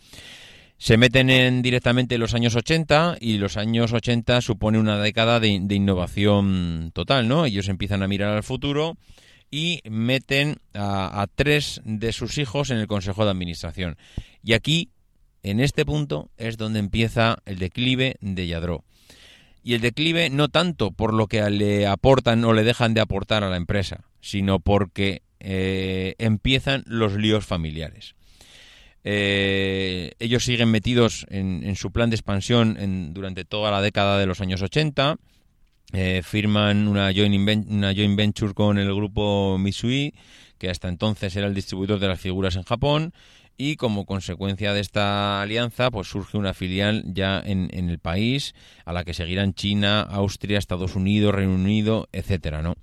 Se 0.78 0.98
meten 0.98 1.30
en 1.30 1.62
directamente 1.64 2.18
los 2.18 2.36
años 2.36 2.56
80 2.56 3.18
y 3.20 3.38
los 3.38 3.58
años 3.58 3.94
80 3.94 4.42
supone 4.42 4.78
una 4.78 5.00
década 5.00 5.40
de, 5.40 5.48
innovación 5.50 6.92
total, 6.94 7.28
¿no? 7.28 7.46
Ellos 7.46 7.68
empiezan 7.68 8.04
a 8.04 8.08
mirar 8.08 8.36
al 8.36 8.44
futuro 8.44 8.96
y 9.50 9.82
meten 9.90 10.58
a, 10.74 11.22
a, 11.22 11.28
tres 11.28 11.82
de 11.84 12.12
sus 12.12 12.38
hijos 12.38 12.70
en 12.70 12.78
el 12.78 12.86
Consejo 12.86 13.24
de 13.24 13.32
Administración. 13.32 13.98
Y 14.44 14.54
aquí, 14.54 14.92
en 15.42 15.62
este 15.62 15.84
punto, 15.84 16.30
es 16.38 16.58
donde 16.58 16.80
empieza 16.80 17.38
el 17.46 17.58
declive 17.58 18.18
de 18.22 18.46
Yadro 18.46 18.84
y 19.68 19.74
el 19.74 19.82
declive 19.82 20.30
no 20.30 20.48
tanto 20.48 20.92
por 20.92 21.14
lo 21.14 21.28
que 21.28 21.50
le 21.50 21.88
aportan 21.88 22.42
o 22.46 22.54
le 22.54 22.64
dejan 22.64 22.94
de 22.94 23.02
aportar 23.02 23.44
a 23.44 23.50
la 23.50 23.58
empresa, 23.58 24.06
sino 24.22 24.62
porque 24.62 25.24
eh, 25.42 26.16
empiezan 26.20 26.86
los 26.88 27.18
líos 27.18 27.46
familiares. 27.46 28.16
Eh, 29.04 30.14
ellos 30.20 30.46
siguen 30.46 30.72
metidos 30.72 31.26
en, 31.30 31.76
su 31.76 31.92
plan 31.92 32.10
de 32.10 32.16
expansión 32.16 33.14
durante 33.14 33.44
toda 33.44 33.70
la 33.70 33.82
década 33.82 34.18
de 34.18 34.26
los 34.26 34.40
años 34.40 34.62
80. 34.62 35.18
Eh, 35.92 36.22
firman 36.24 36.88
una 36.88 37.12
joint, 37.14 37.68
una 37.68 37.94
joint 37.94 38.16
venture 38.16 38.54
con 38.54 38.78
el 38.78 38.96
grupo 38.96 39.58
Misui, 39.58 40.14
que 40.58 40.70
hasta 40.70 40.88
entonces 40.88 41.36
era 41.36 41.46
el 41.46 41.54
distribuidor 41.54 42.00
de 42.00 42.08
las 42.08 42.22
figuras 42.22 42.56
en 42.56 42.64
Japón, 42.64 43.12
y 43.58 43.76
como 43.76 44.06
consecuencia 44.06 44.74
de 44.74 44.82
esta 44.82 45.42
alianza 45.42 45.90
pues 45.90 46.08
surge 46.08 46.38
una 46.38 46.54
filial 46.54 47.04
ya 47.08 47.42
en, 47.44 47.70
el 47.72 48.00
país 48.00 48.54
a 48.86 48.94
la 48.94 49.04
que 49.04 49.14
seguirán 49.14 49.54
China, 49.54 50.02
Austria, 50.02 50.60
Estados 50.60 50.96
Unidos, 50.96 51.34
Reino 51.34 51.56
Unido, 51.56 52.08
etcétera, 52.12 52.62
¿no? 52.62 52.76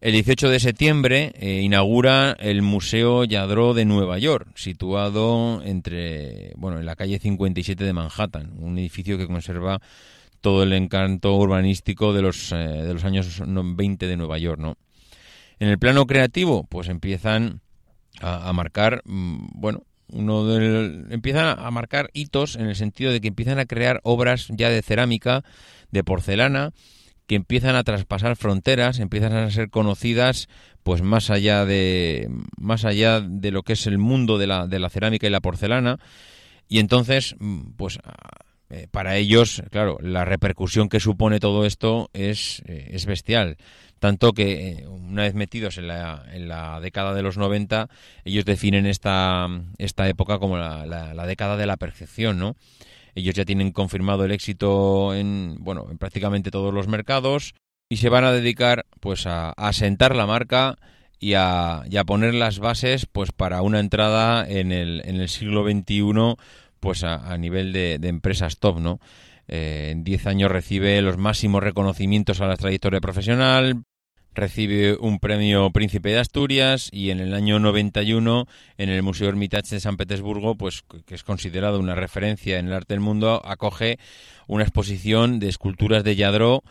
El 0.00 0.12
18 0.12 0.48
de 0.48 0.60
septiembre 0.60 1.32
eh, 1.34 1.60
inaugura 1.60 2.34
el 2.40 2.62
Museo 2.62 3.24
Yadro 3.24 3.74
de 3.74 3.84
Nueva 3.84 4.18
York, 4.18 4.48
situado 4.54 5.60
entre, 5.62 6.54
bueno, 6.56 6.78
en 6.78 6.86
la 6.86 6.96
calle 6.96 7.18
57 7.18 7.84
de 7.84 7.92
Manhattan, 7.92 8.54
un 8.60 8.78
edificio 8.78 9.18
que 9.18 9.26
conserva 9.26 9.82
todo 10.40 10.62
el 10.62 10.72
encanto 10.72 11.36
urbanístico 11.36 12.14
de 12.14 12.22
los, 12.22 12.50
eh, 12.52 12.56
de 12.56 12.94
los 12.94 13.04
años 13.04 13.42
20 13.46 14.06
de 14.06 14.16
Nueva 14.16 14.38
York, 14.38 14.58
¿no? 14.58 14.78
En 15.58 15.68
el 15.68 15.78
plano 15.78 16.06
creativo, 16.06 16.64
pues 16.64 16.88
empiezan 16.88 17.60
a, 18.20 18.52
marcar, 18.52 19.02
mm, 19.04 19.48
bueno, 19.54 19.82
uno 20.08 20.44
del, 20.46 21.06
empiezan 21.10 21.58
a 21.58 21.70
marcar 21.70 22.10
hitos 22.12 22.56
en 22.56 22.66
el 22.66 22.76
sentido 22.76 23.12
de 23.12 23.20
que 23.20 23.28
empiezan 23.28 23.58
a 23.58 23.66
crear 23.66 24.00
obras 24.02 24.48
ya 24.50 24.68
de 24.68 24.82
cerámica, 24.82 25.44
de 25.90 26.04
porcelana, 26.04 26.72
que 27.26 27.36
empiezan 27.36 27.76
a 27.76 27.84
traspasar 27.84 28.34
fronteras, 28.34 28.98
empiezan 28.98 29.32
a 29.34 29.50
ser 29.50 29.70
conocidas 29.70 30.48
pues 30.82 31.02
más 31.02 31.30
allá 31.30 31.64
de 31.64 32.28
más 32.58 32.84
allá 32.84 33.20
de 33.20 33.52
lo 33.52 33.62
que 33.62 33.74
es 33.74 33.86
el 33.86 33.98
mundo 33.98 34.38
de 34.38 34.48
la, 34.48 34.66
de 34.66 34.80
la 34.80 34.90
cerámica 34.90 35.26
y 35.26 35.30
la 35.30 35.40
porcelana 35.40 35.98
y 36.68 36.80
entonces 36.80 37.36
mm, 37.38 37.72
pues 37.76 38.00
eh, 38.70 38.86
para 38.88 39.16
ellos, 39.16 39.62
claro, 39.70 39.98
la 40.00 40.24
repercusión 40.24 40.88
que 40.88 41.00
supone 41.00 41.40
todo 41.40 41.66
esto 41.66 42.08
es, 42.12 42.62
eh, 42.66 42.90
es 42.92 43.04
bestial. 43.04 43.56
Tanto 44.00 44.32
que 44.32 44.70
eh, 44.70 44.88
una 44.88 45.22
vez 45.22 45.34
metidos 45.34 45.76
en 45.76 45.86
la, 45.86 46.24
en 46.32 46.48
la 46.48 46.80
década 46.80 47.12
de 47.12 47.22
los 47.22 47.36
90, 47.36 47.88
ellos 48.24 48.46
definen 48.46 48.86
esta, 48.86 49.46
esta 49.76 50.08
época 50.08 50.38
como 50.38 50.56
la, 50.56 50.86
la, 50.86 51.26
década 51.26 51.58
de 51.58 51.66
la 51.66 51.76
perfección, 51.76 52.38
¿no? 52.38 52.56
Ellos 53.14 53.34
ya 53.34 53.44
tienen 53.44 53.72
confirmado 53.72 54.24
el 54.24 54.32
éxito 54.32 55.14
en, 55.14 55.56
bueno, 55.60 55.86
en 55.90 55.98
prácticamente 55.98 56.50
todos 56.50 56.72
los 56.72 56.88
mercados 56.88 57.54
y 57.90 57.98
se 57.98 58.08
van 58.08 58.24
a 58.24 58.32
dedicar 58.32 58.86
pues 59.00 59.26
a, 59.26 59.50
asentar 59.50 60.16
la 60.16 60.26
marca 60.26 60.78
y 61.18 61.34
a, 61.34 61.82
y 61.90 61.98
a, 61.98 62.04
poner 62.04 62.32
las 62.32 62.58
bases 62.58 63.04
pues 63.04 63.32
para 63.32 63.60
una 63.60 63.80
entrada 63.80 64.48
en 64.48 64.72
el, 64.72 65.02
en 65.04 65.16
el 65.16 65.28
siglo 65.28 65.62
XXI 65.64 66.36
pues 66.78 67.04
a, 67.04 67.36
nivel 67.36 67.74
de, 67.74 67.98
de, 67.98 68.08
empresas 68.08 68.58
top, 68.58 68.80
¿no? 68.80 68.98
Eh, 69.46 69.90
en 69.90 70.04
10 70.04 70.26
años 70.28 70.50
recibe 70.50 71.02
los 71.02 71.18
máximos 71.18 71.62
reconocimientos 71.62 72.40
a 72.40 72.46
la 72.46 72.56
trayectoria 72.56 73.00
profesional, 73.00 73.82
recibe 74.34 74.96
un 74.96 75.18
premio 75.18 75.70
Príncipe 75.70 76.10
de 76.10 76.18
Asturias 76.18 76.88
y 76.92 77.10
en 77.10 77.20
el 77.20 77.34
año 77.34 77.58
91 77.58 78.46
en 78.78 78.88
el 78.88 79.02
Museo 79.02 79.28
Hermitage 79.28 79.74
de 79.74 79.80
San 79.80 79.96
Petersburgo, 79.96 80.54
pues 80.54 80.82
que 81.06 81.14
es 81.14 81.24
considerado 81.24 81.78
una 81.78 81.94
referencia 81.94 82.58
en 82.58 82.68
el 82.68 82.72
arte 82.72 82.94
del 82.94 83.00
mundo, 83.00 83.42
acoge 83.44 83.98
una 84.46 84.64
exposición 84.64 85.38
de 85.38 85.48
esculturas 85.48 86.04
de 86.04 86.16
Yadro 86.16 86.62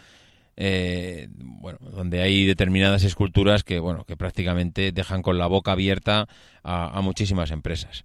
eh, 0.62 1.30
bueno, 1.32 1.80
donde 1.80 2.22
hay 2.22 2.46
determinadas 2.46 3.06
esculturas 3.06 3.64
que, 3.64 3.80
bueno, 3.80 4.04
que 4.04 4.18
prácticamente 4.18 4.92
dejan 4.92 5.22
con 5.22 5.38
la 5.38 5.48
boca 5.48 5.72
abierta 5.72 6.28
a, 6.64 7.00
muchísimas 7.02 7.52
empresas. 7.52 8.04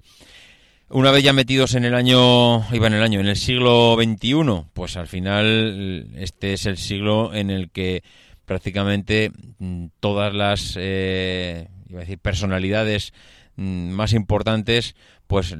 Una 0.88 1.10
vez 1.10 1.24
ya 1.24 1.32
metidos 1.32 1.74
en 1.74 1.84
el 1.84 1.96
año, 1.96 2.60
iba 2.72 2.86
en 2.86 2.94
el 2.94 3.02
año, 3.02 3.18
en 3.18 3.26
el 3.26 3.36
siglo 3.36 3.96
XXI, 3.96 4.66
pues 4.72 4.96
al 4.96 5.08
final 5.08 6.12
este 6.14 6.52
es 6.52 6.66
el 6.66 6.76
siglo 6.76 7.34
en 7.34 7.50
el 7.50 7.70
que 7.72 8.04
prácticamente 8.44 9.30
mm, 9.58 9.86
todas 10.00 10.34
las 10.34 10.74
eh, 10.78 11.68
iba 11.88 12.00
a 12.00 12.04
decir, 12.04 12.18
personalidades 12.18 13.12
mm, 13.56 13.90
más 13.90 14.12
importantes 14.12 14.94
pues 15.26 15.56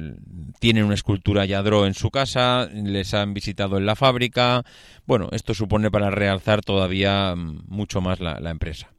tienen 0.59 0.85
una 0.85 0.93
escultura 0.93 1.45
Yadro 1.45 1.85
en 1.85 1.95
su 1.95 2.11
casa, 2.11 2.69
les 2.71 3.13
han 3.13 3.33
visitado 3.33 3.77
en 3.77 3.85
la 3.85 3.95
fábrica. 3.95 4.63
Bueno, 5.05 5.29
esto 5.31 5.53
supone 5.53 5.89
para 5.89 6.11
realzar 6.11 6.61
todavía 6.61 7.35
mm, 7.35 7.63
mucho 7.67 7.99
más 8.01 8.19
la, 8.19 8.49
empresa. 8.49 8.89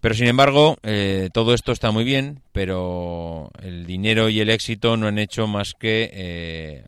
Pero 0.00 0.14
sin 0.14 0.28
embargo, 0.28 0.76
eh, 0.82 1.30
todo 1.32 1.54
esto 1.54 1.72
está 1.72 1.90
muy 1.90 2.04
bien, 2.04 2.42
pero 2.52 3.50
el 3.62 3.86
dinero 3.86 4.28
y 4.28 4.40
el 4.40 4.50
éxito 4.50 4.96
no 4.96 5.08
han 5.08 5.18
hecho 5.18 5.46
más 5.46 5.74
que 5.74 6.10
eh, 6.12 6.84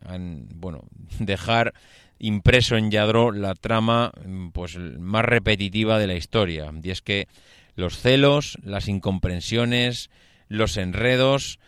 bueno, 0.55 0.83
dejar 1.19 1.73
impreso 2.21 2.77
en 2.77 2.91
Yadro 2.91 3.31
la 3.31 3.55
trama 3.55 4.11
mm, 4.25 4.49
pues 4.49 4.77
más 4.77 5.25
repetitiva 5.25 5.99
de 5.99 6.07
la 6.07 6.15
historia. 6.15 6.71
Y 6.81 6.91
es 6.91 7.01
que 7.01 7.27
los 7.75 7.97
celos, 7.97 8.57
las 8.63 8.87
incomprensiones, 8.87 10.09
los 10.47 10.77
enredos, 10.77 11.59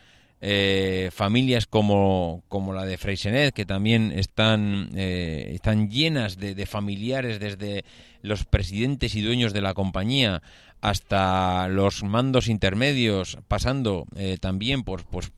eh, 0.41 1.10
familias 1.14 1.66
como, 1.66 2.43
como, 2.49 2.74
la 2.74 2.86
de 2.86 2.97
Freysenet, 2.97 3.54
que 3.54 3.66
también 3.66 4.12
están, 4.12 4.89
eh, 4.93 5.51
están 5.54 5.89
llenas 5.89 6.38
de, 6.38 6.66
familiares 6.66 7.39
desde 7.39 7.86
los 8.22 8.43
presidentes 8.43 9.16
y 9.16 9.22
dueños 9.22 9.54
de 9.54 9.62
la 9.62 9.74
compañía 9.74 10.41
hasta 10.82 11.70
los 11.70 12.04
mandos 12.04 12.49
intermedios, 12.49 13.38
pasando 13.47 14.06
eh, 14.18 14.38
también 14.39 14.84
por, 14.84 15.06
pues, 15.06 15.32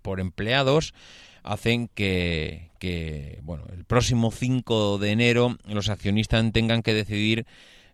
por 0.00 0.18
empleados, 0.18 0.94
hacen 1.48 1.88
que, 1.88 2.70
que, 2.78 3.40
bueno, 3.42 3.64
el 3.72 3.84
próximo 3.84 4.30
5 4.30 4.98
de 4.98 5.10
enero 5.10 5.56
los 5.66 5.88
accionistas 5.88 6.44
tengan 6.52 6.82
que 6.82 6.94
decidir 6.94 7.46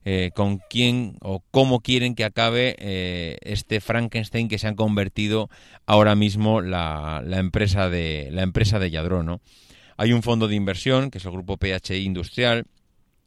eh, 0.04 0.32
con 0.34 0.60
quién 0.68 1.16
o 1.22 1.42
cómo 1.50 1.80
quieren 1.80 2.14
que 2.14 2.24
acabe 2.24 2.76
eh, 2.78 3.38
este 3.42 3.80
Frankenstein 3.80 4.48
que 4.48 4.58
se 4.58 4.68
ha 4.68 4.74
convertido 4.74 5.48
ahora 5.86 6.14
mismo 6.14 6.60
la, 6.60 7.22
la 7.24 7.38
empresa 7.38 7.88
de 7.88 8.28
la 8.30 8.42
empresa 8.42 8.78
de 8.78 8.90
Yadro, 8.90 9.40
Hay 9.96 10.12
un 10.12 10.22
fondo 10.22 10.46
de 10.46 10.56
inversión 10.56 11.10
que 11.10 11.18
es 11.18 11.24
el 11.24 11.30
grupo 11.30 11.56
PHI 11.56 12.04
Industrial 12.04 12.66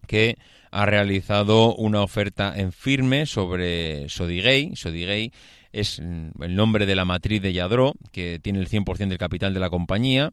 que 0.05 0.38
ha 0.69 0.86
realizado 0.86 1.73
una 1.75 2.01
oferta 2.01 2.53
en 2.55 2.71
firme 2.71 3.25
sobre 3.25 4.07
Sodigay. 4.09 4.75
Sodigay 4.75 5.32
es 5.80 5.99
el 5.99 6.55
nombre 6.55 6.86
de 6.86 6.95
la 6.95 7.05
matriz 7.05 7.41
de 7.41 7.53
Yadro, 7.53 7.93
que 8.11 8.39
tiene 8.41 8.59
el 8.59 8.69
100% 8.69 9.07
del 9.07 9.17
capital 9.17 9.53
de 9.53 9.59
la 9.59 9.69
compañía 9.69 10.32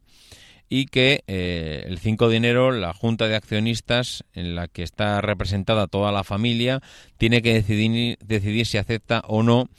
y 0.69 0.87
que 0.87 1.23
eh, 1.27 1.83
el 1.87 1.99
5 1.99 2.29
de 2.29 2.37
enero 2.37 2.71
la 2.71 2.93
Junta 2.93 3.27
de 3.27 3.35
Accionistas, 3.35 4.23
en 4.33 4.55
la 4.55 4.67
que 4.67 4.83
está 4.83 5.21
representada 5.21 5.87
toda 5.87 6.11
la 6.11 6.23
familia, 6.23 6.81
tiene 7.17 7.41
que 7.41 7.53
decidir, 7.53 8.17
decidir 8.25 8.65
si 8.65 8.77
acepta 8.77 9.21
o 9.27 9.43
no 9.43 9.69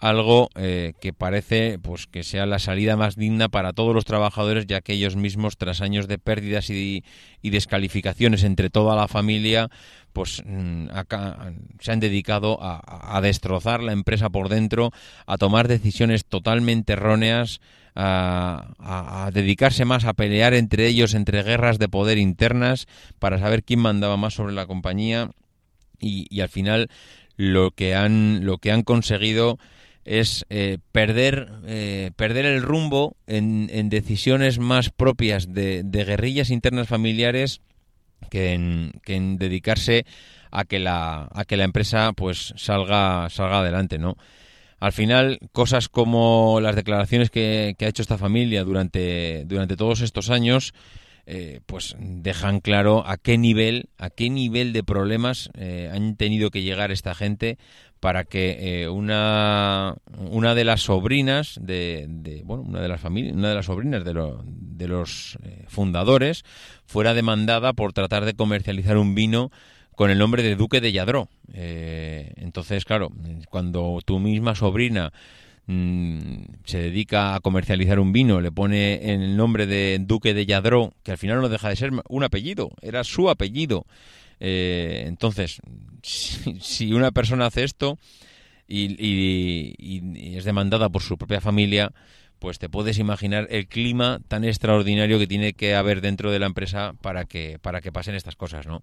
algo 0.00 0.48
eh, 0.56 0.94
que 1.00 1.12
parece 1.12 1.78
pues 1.78 2.06
que 2.06 2.24
sea 2.24 2.46
la 2.46 2.58
salida 2.58 2.96
más 2.96 3.16
digna 3.16 3.48
para 3.48 3.72
todos 3.74 3.94
los 3.94 4.06
trabajadores 4.06 4.66
ya 4.66 4.80
que 4.80 4.94
ellos 4.94 5.14
mismos 5.14 5.58
tras 5.58 5.82
años 5.82 6.08
de 6.08 6.18
pérdidas 6.18 6.70
y, 6.70 7.04
descalificaciones 7.42 8.42
entre 8.44 8.70
toda 8.70 8.96
la 8.96 9.08
familia 9.08 9.70
pues 10.12 10.42
mm, 10.44 10.88
acá 10.92 11.52
se 11.80 11.92
han 11.92 12.00
dedicado 12.00 12.58
a, 12.60 13.20
destrozar 13.20 13.82
la 13.82 13.92
empresa 13.92 14.30
por 14.30 14.48
dentro 14.48 14.90
a 15.26 15.36
tomar 15.36 15.68
decisiones 15.68 16.24
totalmente 16.24 16.94
erróneas 16.94 17.60
a, 17.94 19.30
dedicarse 19.32 19.84
más 19.84 20.04
a 20.04 20.14
pelear 20.14 20.54
entre 20.54 20.86
ellos, 20.86 21.14
entre 21.14 21.42
guerras 21.42 21.78
de 21.78 21.88
poder 21.88 22.18
internas, 22.18 22.86
para 23.18 23.38
saber 23.38 23.62
quién 23.62 23.80
mandaba 23.80 24.16
más 24.16 24.34
sobre 24.34 24.54
la 24.54 24.66
compañía. 24.66 25.30
Y, 25.98 26.40
al 26.40 26.48
final 26.48 26.88
lo 27.36 27.70
que 27.72 27.94
han, 27.94 28.44
lo 28.44 28.58
que 28.58 28.72
han 28.72 28.82
conseguido 28.82 29.58
es 30.10 30.44
eh, 30.50 30.78
perder, 30.90 31.48
eh, 31.66 32.10
perder 32.16 32.44
el 32.44 32.62
rumbo 32.62 33.16
en, 33.28 33.88
decisiones 33.90 34.58
más 34.58 34.90
propias 34.90 35.54
de, 35.54 35.84
guerrillas 35.84 36.50
internas 36.50 36.88
familiares 36.88 37.60
que 38.28 38.52
en, 38.52 38.92
que 39.04 39.14
en 39.14 39.36
dedicarse 39.36 40.04
a 40.50 40.64
que 40.64 40.80
la, 40.80 41.28
a 41.32 41.44
que 41.44 41.56
la 41.56 41.62
empresa 41.62 42.12
pues 42.12 42.52
salga, 42.56 43.30
salga 43.30 43.60
adelante, 43.60 43.98
¿no? 43.98 44.16
al 44.80 44.92
final 44.92 45.38
cosas 45.52 45.88
como 45.88 46.58
las 46.60 46.74
declaraciones 46.74 47.30
que, 47.30 47.76
ha 47.78 47.86
hecho 47.86 48.02
esta 48.02 48.18
familia 48.18 48.64
durante, 48.64 49.44
durante 49.44 49.76
todos 49.76 50.00
estos 50.00 50.30
años 50.30 50.74
eh, 51.26 51.60
pues 51.66 51.96
dejan 51.98 52.60
claro 52.60 53.06
a 53.06 53.16
qué 53.16 53.38
nivel 53.38 53.88
a 53.98 54.10
qué 54.10 54.30
nivel 54.30 54.72
de 54.72 54.82
problemas 54.82 55.50
eh, 55.54 55.90
han 55.92 56.16
tenido 56.16 56.50
que 56.50 56.62
llegar 56.62 56.90
esta 56.90 57.14
gente 57.14 57.58
para 58.00 58.24
que 58.24 58.82
eh, 58.82 58.88
una 58.88 59.96
una 60.16 60.54
de 60.54 60.64
las 60.64 60.82
sobrinas 60.82 61.58
de, 61.60 62.42
bueno 62.44 62.64
una 62.64 62.80
de 62.80 62.88
las 62.88 63.00
familias 63.00 63.36
una 63.36 63.50
de 63.50 63.54
las 63.54 63.66
sobrinas 63.66 64.04
de, 64.04 64.34
de 64.44 64.88
los 64.88 65.38
fundadores 65.68 66.44
fuera 66.86 67.14
demandada 67.14 67.72
por 67.72 67.92
tratar 67.92 68.24
de 68.24 68.34
comercializar 68.34 68.96
un 68.96 69.14
vino 69.14 69.50
con 69.94 70.10
el 70.10 70.18
nombre 70.18 70.42
de 70.42 70.56
Duque 70.56 70.80
de 70.80 70.92
Yadró. 70.92 71.28
Entonces, 71.52 72.86
claro, 72.86 73.10
cuando 73.50 73.98
tu 74.02 74.18
misma 74.18 74.54
sobrina 74.54 75.12
mm, 75.70 76.42
se 76.64 76.78
dedica 76.78 77.34
a 77.34 77.40
comercializar 77.40 78.00
un 78.00 78.12
vino, 78.12 78.40
le 78.40 78.50
pone 78.50 79.12
en 79.12 79.22
el 79.22 79.36
nombre 79.36 79.66
de 79.66 79.98
Duque 80.00 80.34
de 80.34 80.46
Yadró, 80.46 80.92
que 81.02 81.12
al 81.12 81.18
final 81.18 81.40
no 81.40 81.48
deja 81.48 81.68
de 81.68 81.76
ser 81.76 81.92
un 82.08 82.24
apellido, 82.24 82.70
era 82.82 83.04
su 83.04 83.30
apellido. 83.30 83.86
Eh, 84.40 85.04
entonces, 85.06 85.60
si, 86.02 86.92
una 86.92 87.12
persona 87.12 87.46
hace 87.46 87.64
esto 87.64 87.98
y, 88.66 88.96
y, 88.98 90.36
es 90.36 90.44
demandada 90.44 90.88
por 90.88 91.02
su 91.02 91.16
propia 91.16 91.40
familia, 91.40 91.92
pues 92.38 92.58
te 92.58 92.68
puedes 92.68 92.98
imaginar 92.98 93.46
el 93.50 93.68
clima 93.68 94.20
tan 94.26 94.44
extraordinario 94.44 95.18
que 95.18 95.26
tiene 95.26 95.52
que 95.52 95.74
haber 95.74 96.00
dentro 96.00 96.30
de 96.30 96.38
la 96.38 96.46
empresa 96.46 96.94
para 97.02 97.26
que, 97.26 97.58
para 97.60 97.80
que 97.80 97.92
pasen 97.92 98.14
estas 98.14 98.36
cosas, 98.36 98.66
¿no? 98.66 98.82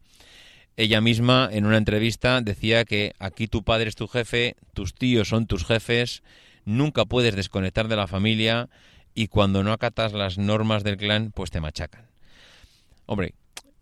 Ella 0.77 1.01
misma 1.01 1.49
en 1.51 1.65
una 1.65 1.77
entrevista 1.77 2.39
decía 2.41 2.85
que 2.85 3.13
aquí 3.17 3.47
tu 3.47 3.63
padre 3.63 3.89
es 3.89 3.95
tu 3.95 4.07
jefe, 4.07 4.55
tus 4.75 4.93
tíos 4.93 5.27
son 5.27 5.47
tus 5.47 5.65
jefes, 5.65 6.21
nunca 6.67 7.05
puedes 7.05 7.35
desconectar 7.35 7.87
de 7.87 7.95
la 7.95 8.07
familia 8.07 8.69
y 9.15 9.27
cuando 9.29 9.63
no 9.63 9.71
acatas 9.71 10.13
las 10.13 10.37
normas 10.37 10.83
del 10.83 10.97
clan, 10.97 11.31
pues 11.33 11.49
te 11.49 11.61
machacan. 11.61 12.05
Hombre, 13.05 13.33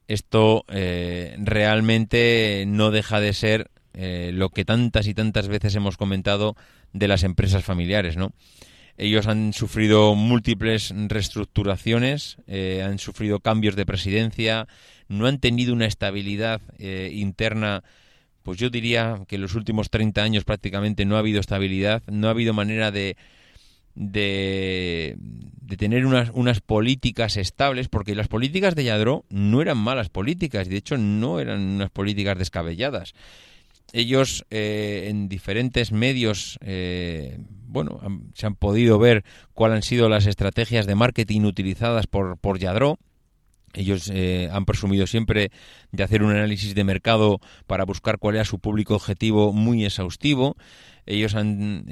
esto 0.07 0.65
eh, 0.69 1.35
realmente 1.39 2.63
no 2.67 2.91
deja 2.91 3.19
de 3.19 3.33
ser 3.33 3.71
eh, 3.95 4.29
lo 4.33 4.49
que 4.49 4.65
tantas 4.65 5.07
y 5.07 5.15
tantas 5.15 5.47
veces 5.47 5.75
hemos 5.75 5.97
comentado 5.97 6.55
de 6.93 7.07
las 7.07 7.23
empresas 7.23 7.63
familiares, 7.63 8.17
¿no? 8.17 8.33
Ellos 8.97 9.27
han 9.27 9.51
sufrido 9.51 10.15
múltiples 10.15 10.93
reestructuraciones, 10.95 12.37
eh, 12.47 12.83
han 12.85 12.99
sufrido 12.99 13.39
cambios 13.39 13.75
de 13.75 13.85
presidencia, 13.85 14.67
no 15.09 15.25
han 15.25 15.39
tenido 15.39 15.73
una 15.73 15.85
estabilidad 15.85 16.61
interna. 16.79 17.83
Pues 18.45 18.59
yo 18.59 18.69
diría 18.69 19.23
que 19.27 19.35
en 19.37 19.41
los 19.41 19.55
últimos 19.55 19.89
30 19.89 20.21
años 20.21 20.43
prácticamente 20.43 21.03
no 21.03 21.15
ha 21.15 21.19
habido 21.19 21.39
estabilidad, 21.39 22.03
no 22.05 22.27
ha 22.27 22.29
habido 22.29 22.53
manera 22.53 22.91
de, 22.91 23.17
de, 23.95 25.17
tener 25.79 26.05
unas, 26.05 26.29
unas, 26.31 26.61
políticas 26.61 27.37
estables, 27.37 27.89
porque 27.89 28.13
las 28.13 28.27
políticas 28.27 28.75
de 28.75 28.83
Yadro 28.83 29.25
no 29.29 29.63
eran 29.63 29.79
malas 29.79 30.09
políticas, 30.09 30.69
de 30.69 30.77
hecho 30.77 30.95
no 30.95 31.39
eran 31.39 31.59
unas 31.59 31.89
políticas 31.89 32.37
descabelladas 32.37 33.15
ellos 33.93 34.45
eh, 34.49 35.07
en 35.09 35.29
diferentes 35.29 35.91
medios, 35.91 36.59
eh, 36.61 37.39
bueno, 37.67 38.01
se 38.33 38.45
han 38.45 38.55
podido 38.55 38.99
ver 38.99 39.23
cuáles 39.53 39.77
han 39.77 39.83
sido 39.83 40.09
las 40.09 40.25
estrategias 40.27 40.85
de 40.85 40.95
marketing 40.95 41.41
utilizadas 41.41 42.05
por, 42.05 42.37
por 42.37 42.59
Yadro. 42.59 42.99
Ellos 43.75 44.09
eh, 44.13 44.49
han 44.51 44.65
presumido 44.65 45.07
siempre 45.07 45.51
de 45.91 46.03
hacer 46.03 46.23
un 46.23 46.31
análisis 46.31 46.75
de 46.75 46.83
mercado 46.83 47.39
para 47.67 47.85
buscar 47.85 48.17
cuál 48.17 48.35
era 48.35 48.45
su 48.45 48.59
público 48.59 48.95
objetivo 48.95 49.53
muy 49.53 49.85
exhaustivo. 49.85 50.55
Ellos 51.05 51.35
han, 51.35 51.85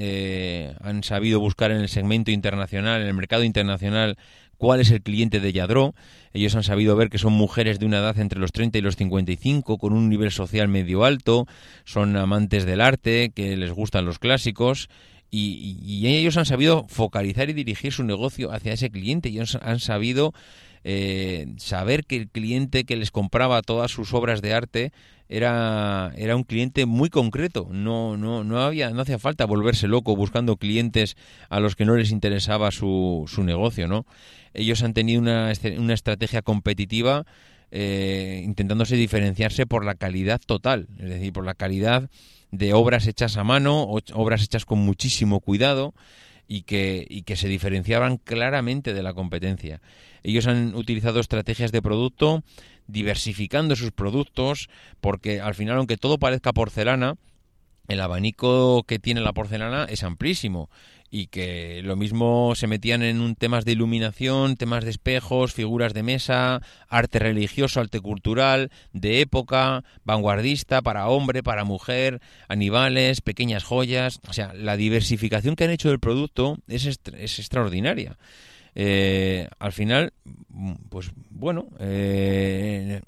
han 0.82 1.04
sabido 1.04 1.40
buscar 1.40 1.70
en 1.70 1.78
el 1.78 1.90
segmento 1.90 2.32
internacional, 2.32 3.00
en 3.00 3.08
el 3.08 3.14
mercado 3.14 3.44
internacional, 3.44 4.18
cuál 4.64 4.80
es 4.80 4.92
el 4.92 5.02
cliente 5.02 5.42
de 5.42 5.52
Yadro. 5.52 5.94
Ellos 6.32 6.56
han 6.56 6.64
sabido 6.64 6.96
ver 6.96 7.10
que 7.10 7.18
son 7.18 7.34
mujeres 7.34 7.80
de 7.80 7.86
una 7.86 7.98
edad 7.98 8.18
entre 8.18 8.40
los 8.40 8.54
30 8.54 8.78
y 8.78 8.82
los 8.82 8.96
55, 8.96 9.78
con 9.78 9.92
un 9.92 10.08
nivel 10.08 10.32
social 10.32 10.70
medio 10.70 11.04
alto, 11.04 11.48
son 11.84 12.16
amantes 12.16 12.66
del 12.66 12.80
arte, 12.80 13.34
que 13.36 13.58
les 13.58 13.72
gustan 13.72 14.06
los 14.06 14.20
clásicos. 14.20 14.90
Y, 15.30 16.08
ellos 16.08 16.38
han 16.38 16.46
sabido 16.46 16.86
focalizar 16.88 17.50
y 17.50 17.54
dirigir 17.54 17.92
su 17.92 18.06
negocio 18.06 18.54
hacia 18.54 18.72
ese 18.72 18.90
cliente. 18.90 19.30
Ellos 19.30 19.58
han 19.62 19.82
sabido 19.82 20.34
eh, 20.84 21.54
saber 21.58 22.06
que 22.06 22.18
el 22.18 22.30
cliente 22.30 22.84
que 22.84 22.96
les 22.96 23.12
compraba 23.12 23.62
todas 23.62 23.92
sus 23.92 24.14
obras 24.14 24.42
de 24.42 24.54
arte 24.54 24.92
era, 25.30 26.14
era 26.18 26.36
un 26.36 26.44
cliente 26.44 26.86
muy 26.86 27.10
concreto. 27.10 27.68
No, 27.72 28.18
no, 28.18 28.44
no, 28.44 28.60
había, 28.62 28.90
no 28.92 29.02
hacía 29.02 29.20
falta 29.20 29.46
volverse 29.46 29.88
loco 29.88 30.16
buscando 30.16 30.58
clientes 30.58 31.16
a 31.50 31.60
los 31.60 31.76
que 31.76 31.86
no 31.86 31.96
les 31.96 32.12
interesaba 32.12 32.72
su, 32.72 33.26
su 33.28 33.44
negocio, 33.44 33.88
¿no? 33.88 34.06
Ellos 34.54 34.84
han 34.84 34.94
tenido 34.94 35.22
una, 35.22 35.52
una 35.78 35.94
estrategia 35.94 36.42
competitiva 36.42 37.26
eh, 37.72 38.42
intentándose 38.46 38.96
diferenciarse 38.96 39.66
por 39.66 39.84
la 39.84 39.96
calidad 39.96 40.40
total, 40.46 40.88
es 41.00 41.10
decir, 41.10 41.34
por 41.34 41.44
la 41.44 41.56
calidad 41.56 42.10
de 42.52 42.74
obras 42.74 43.08
hechas 43.08 43.36
a 43.38 43.44
mano, 43.44 43.88
obras 44.14 44.44
hechas 44.44 44.66
con 44.66 44.78
muchísimo 44.78 45.40
cuidado 45.40 45.96
y 46.48 46.64
que, 46.64 47.06
y 47.10 47.24
que 47.24 47.36
se 47.36 47.48
diferenciaban 47.48 48.18
claramente 48.18 48.94
de 48.94 49.04
la 49.04 49.14
competencia. 49.14 49.82
Ellos 50.24 50.48
han 50.48 50.76
utilizado 50.76 51.20
estrategias 51.20 51.72
de 51.72 51.82
producto 51.82 52.44
diversificando 52.88 53.76
sus 53.76 53.92
productos, 53.92 54.70
porque 55.02 55.42
al 55.42 55.56
final, 55.56 55.78
aunque 55.78 55.98
todo 55.98 56.18
parezca 56.18 56.54
porcelana, 56.54 57.16
el 57.88 58.00
abanico 58.02 58.84
que 58.84 59.00
tiene 59.00 59.22
la 59.22 59.34
porcelana 59.34 59.86
es 59.86 60.04
amplísimo 60.04 60.70
y 61.16 61.28
que 61.28 61.82
lo 61.84 61.96
mismo 61.96 62.56
se 62.56 62.66
metían 62.66 63.04
en 63.04 63.22
un 63.22 63.36
temas 63.36 63.66
de 63.66 63.74
iluminación, 63.74 64.56
temas 64.56 64.84
de 64.84 64.90
espejos, 64.90 65.54
figuras 65.54 65.94
de 65.94 66.02
mesa, 66.02 66.64
arte 66.90 67.20
religioso, 67.20 67.80
arte 67.80 68.00
cultural, 68.00 68.72
de 68.94 69.22
época, 69.22 69.84
vanguardista, 70.06 70.82
para 70.82 71.08
hombre, 71.08 71.44
para 71.44 71.66
mujer, 71.66 72.20
animales, 72.48 73.22
pequeñas 73.22 73.64
joyas, 73.64 74.22
o 74.28 74.34
sea, 74.34 74.56
la 74.56 74.76
diversificación 74.76 75.56
que 75.56 75.66
han 75.66 75.70
hecho 75.70 75.90
del 75.90 76.00
producto 76.00 76.58
es, 76.68 76.88
es 76.88 77.38
extraordinaria. 77.38 78.18
Eh, 78.74 79.48
al 79.60 79.72
final, 79.72 80.14
pues 80.90 81.12
bueno, 81.30 81.68
eh, 81.78 83.02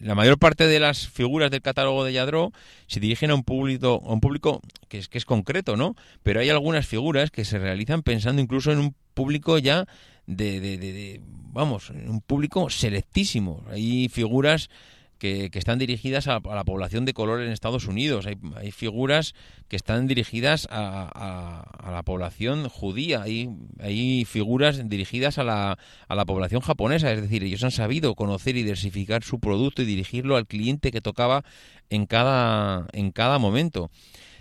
la 0.00 0.14
mayor 0.14 0.38
parte 0.38 0.66
de 0.66 0.80
las 0.80 1.08
figuras 1.08 1.50
del 1.50 1.62
catálogo 1.62 2.04
de 2.04 2.12
Yadro 2.12 2.52
se 2.86 3.00
dirigen 3.00 3.30
a 3.30 3.34
un 3.34 3.44
público, 3.44 4.02
a 4.04 4.12
un 4.12 4.20
público 4.20 4.60
que 4.88 4.98
es, 4.98 5.08
que 5.08 5.18
es 5.18 5.24
concreto, 5.24 5.76
¿no? 5.76 5.94
Pero 6.22 6.40
hay 6.40 6.50
algunas 6.50 6.86
figuras 6.86 7.30
que 7.30 7.44
se 7.44 7.58
realizan 7.58 8.02
pensando 8.02 8.40
incluso 8.40 8.72
en 8.72 8.78
un 8.78 8.94
público 9.14 9.58
ya 9.58 9.86
de, 10.26 10.60
de, 10.60 10.78
de 10.78 11.20
vamos, 11.24 11.90
un 11.90 12.20
público 12.20 12.70
selectísimo. 12.70 13.64
Hay 13.70 14.08
figuras 14.08 14.70
que, 15.18 15.50
están 15.52 15.78
dirigidas 15.78 16.28
a, 16.28 16.40
la 16.40 16.64
población 16.64 17.04
de 17.04 17.12
color 17.12 17.42
en 17.42 17.50
Estados 17.50 17.86
Unidos. 17.86 18.26
Hay, 18.26 18.70
figuras 18.72 19.34
que 19.68 19.76
están 19.76 20.06
dirigidas 20.06 20.66
a, 20.70 21.90
la 21.90 22.02
población 22.02 22.68
judía. 22.68 23.22
Hay, 23.22 23.50
hay 23.80 24.24
figuras 24.24 24.88
dirigidas 24.88 25.38
a 25.38 25.44
la, 25.44 25.78
a 26.08 26.14
la 26.14 26.24
población 26.24 26.60
japonesa. 26.60 27.12
Es 27.12 27.22
decir, 27.22 27.42
ellos 27.42 27.64
han 27.64 27.70
sabido 27.70 28.14
conocer 28.14 28.56
y 28.56 28.62
diversificar 28.62 29.22
su 29.22 29.40
producto 29.40 29.82
y 29.82 29.86
dirigirlo 29.86 30.36
al 30.36 30.46
cliente 30.46 30.90
que 30.90 31.00
tocaba 31.00 31.44
en 31.90 32.06
cada, 32.06 32.86
en 32.92 33.10
cada 33.10 33.38
momento 33.38 33.90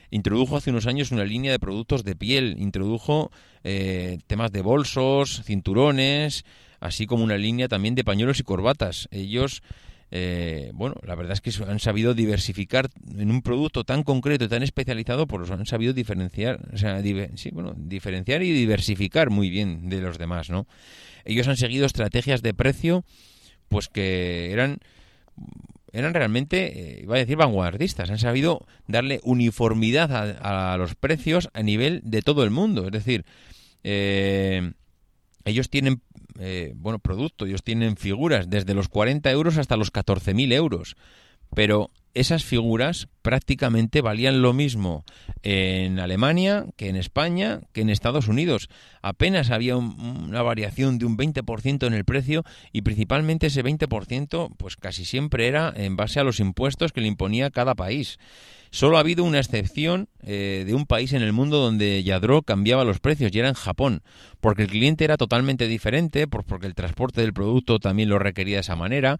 introdujo 0.10 0.56
hace 0.56 0.70
unos 0.70 0.88
años 0.88 1.12
una 1.12 1.26
línea 1.26 1.52
de 1.52 1.60
productos 1.60 2.04
de 2.04 2.16
piel, 2.16 2.56
introdujo 2.60 3.32
eh, 3.64 4.20
temas 4.28 4.52
de 4.52 4.62
bolsos, 4.62 5.42
cinturones, 5.44 6.46
así 6.80 7.06
como 7.06 7.24
una 7.24 7.38
línea 7.38 7.68
también 7.68 7.96
de 7.96 8.04
pañuelos 8.04 8.40
y 8.40 8.44
corbatas. 8.44 9.08
Ellos 9.12 9.62
eh, 10.10 10.72
bueno, 10.74 10.96
la 11.04 11.16
verdad 11.16 11.34
es 11.34 11.42
que 11.42 11.52
han 11.66 11.80
sabido 11.80 12.14
diversificar 12.14 12.90
en 13.18 13.30
un 13.30 13.42
producto 13.42 13.84
tan 13.84 14.04
concreto 14.04 14.46
y 14.46 14.48
tan 14.48 14.64
especializado, 14.64 15.28
pues 15.28 15.50
han 15.52 15.66
sabido 15.66 15.94
diferenciar, 15.94 16.60
o 16.74 16.78
sea, 16.78 17.02
sí, 17.36 17.50
bueno, 17.52 17.74
diferenciar 17.78 18.42
y 18.44 18.52
diversificar 18.52 19.30
muy 19.30 19.50
bien 19.50 19.90
de 19.90 20.02
los 20.02 20.18
demás, 20.18 20.50
¿no? 20.50 20.68
Ellos 21.26 21.48
han 21.48 21.58
seguido 21.58 21.86
estrategias 21.86 22.42
de 22.42 22.54
precio, 22.54 23.04
pues 23.68 23.90
que 23.90 24.52
eran 24.54 24.80
eran 25.94 26.14
realmente, 26.14 26.98
eh, 26.98 27.00
iba 27.04 27.16
a 27.16 27.20
decir, 27.20 27.38
vanguardistas. 27.38 28.10
Han 28.10 28.20
sabido 28.20 28.66
darle 28.88 29.20
uniformidad 29.24 30.12
a, 30.12 30.78
los 30.78 30.96
precios 30.96 31.50
a 31.54 31.64
nivel 31.64 32.02
de 32.04 32.22
todo 32.22 32.44
el 32.44 32.52
mundo. 32.52 32.86
Es 32.86 32.92
decir, 32.92 33.26
eh, 33.84 34.74
ellos 35.46 35.70
tienen 35.70 36.02
eh, 36.40 36.74
bueno, 36.76 37.00
producto, 37.00 37.46
ellos 37.46 37.64
tienen 37.64 37.98
figuras 37.98 38.50
desde 38.50 38.74
los 38.74 38.88
40 38.88 39.30
euros 39.32 39.58
hasta 39.58 39.78
los 39.78 39.92
14.000 39.92 40.54
euros. 40.54 40.96
Pero 41.56 41.92
esas 42.20 42.44
figuras 42.44 43.08
prácticamente 43.22 44.02
valían 44.02 44.42
lo 44.42 44.54
mismo 44.54 45.04
en 45.44 46.00
Alemania 46.00 46.66
que 46.76 46.90
en 46.90 46.96
España 46.96 47.62
que 47.74 47.82
en 47.82 47.90
Estados 47.90 48.28
Unidos. 48.28 48.70
Apenas 49.02 49.52
había 49.52 49.78
una 49.78 50.42
variación 50.42 50.98
de 50.98 51.06
un 51.06 51.18
20% 51.18 51.86
en 51.86 51.94
el 51.94 52.06
precio 52.06 52.44
y 52.72 52.82
principalmente 52.82 53.48
ese 53.48 53.64
20% 53.64 54.56
pues 54.58 54.76
casi 54.76 55.06
siempre 55.06 55.48
era 55.48 55.74
en 55.76 55.96
base 55.96 56.20
a 56.20 56.24
los 56.24 56.40
impuestos 56.40 56.92
que 56.92 57.02
le 57.02 57.08
imponía 57.08 57.52
cada 57.52 57.76
país. 57.76 58.18
Solo 58.70 58.98
ha 58.98 59.00
habido 59.00 59.24
una 59.24 59.40
excepción 59.40 60.10
eh, 60.22 60.64
de 60.66 60.74
un 60.74 60.86
país 60.86 61.14
en 61.14 61.22
el 61.22 61.34
mundo 61.34 61.58
donde 61.58 62.04
Yadro 62.04 62.42
cambiaba 62.42 62.84
los 62.84 63.00
precios 63.00 63.32
y 63.34 63.40
era 63.40 63.48
en 63.48 63.54
Japón, 63.54 64.02
porque 64.42 64.64
el 64.64 64.70
cliente 64.70 65.06
era 65.06 65.18
totalmente 65.18 65.68
diferente, 65.68 66.28
porque 66.28 66.68
el 66.68 66.76
transporte 66.76 67.22
del 67.22 67.34
producto 67.34 67.80
también 67.80 68.10
lo 68.10 68.20
requería 68.20 68.58
de 68.58 68.62
esa 68.62 68.76
manera, 68.76 69.18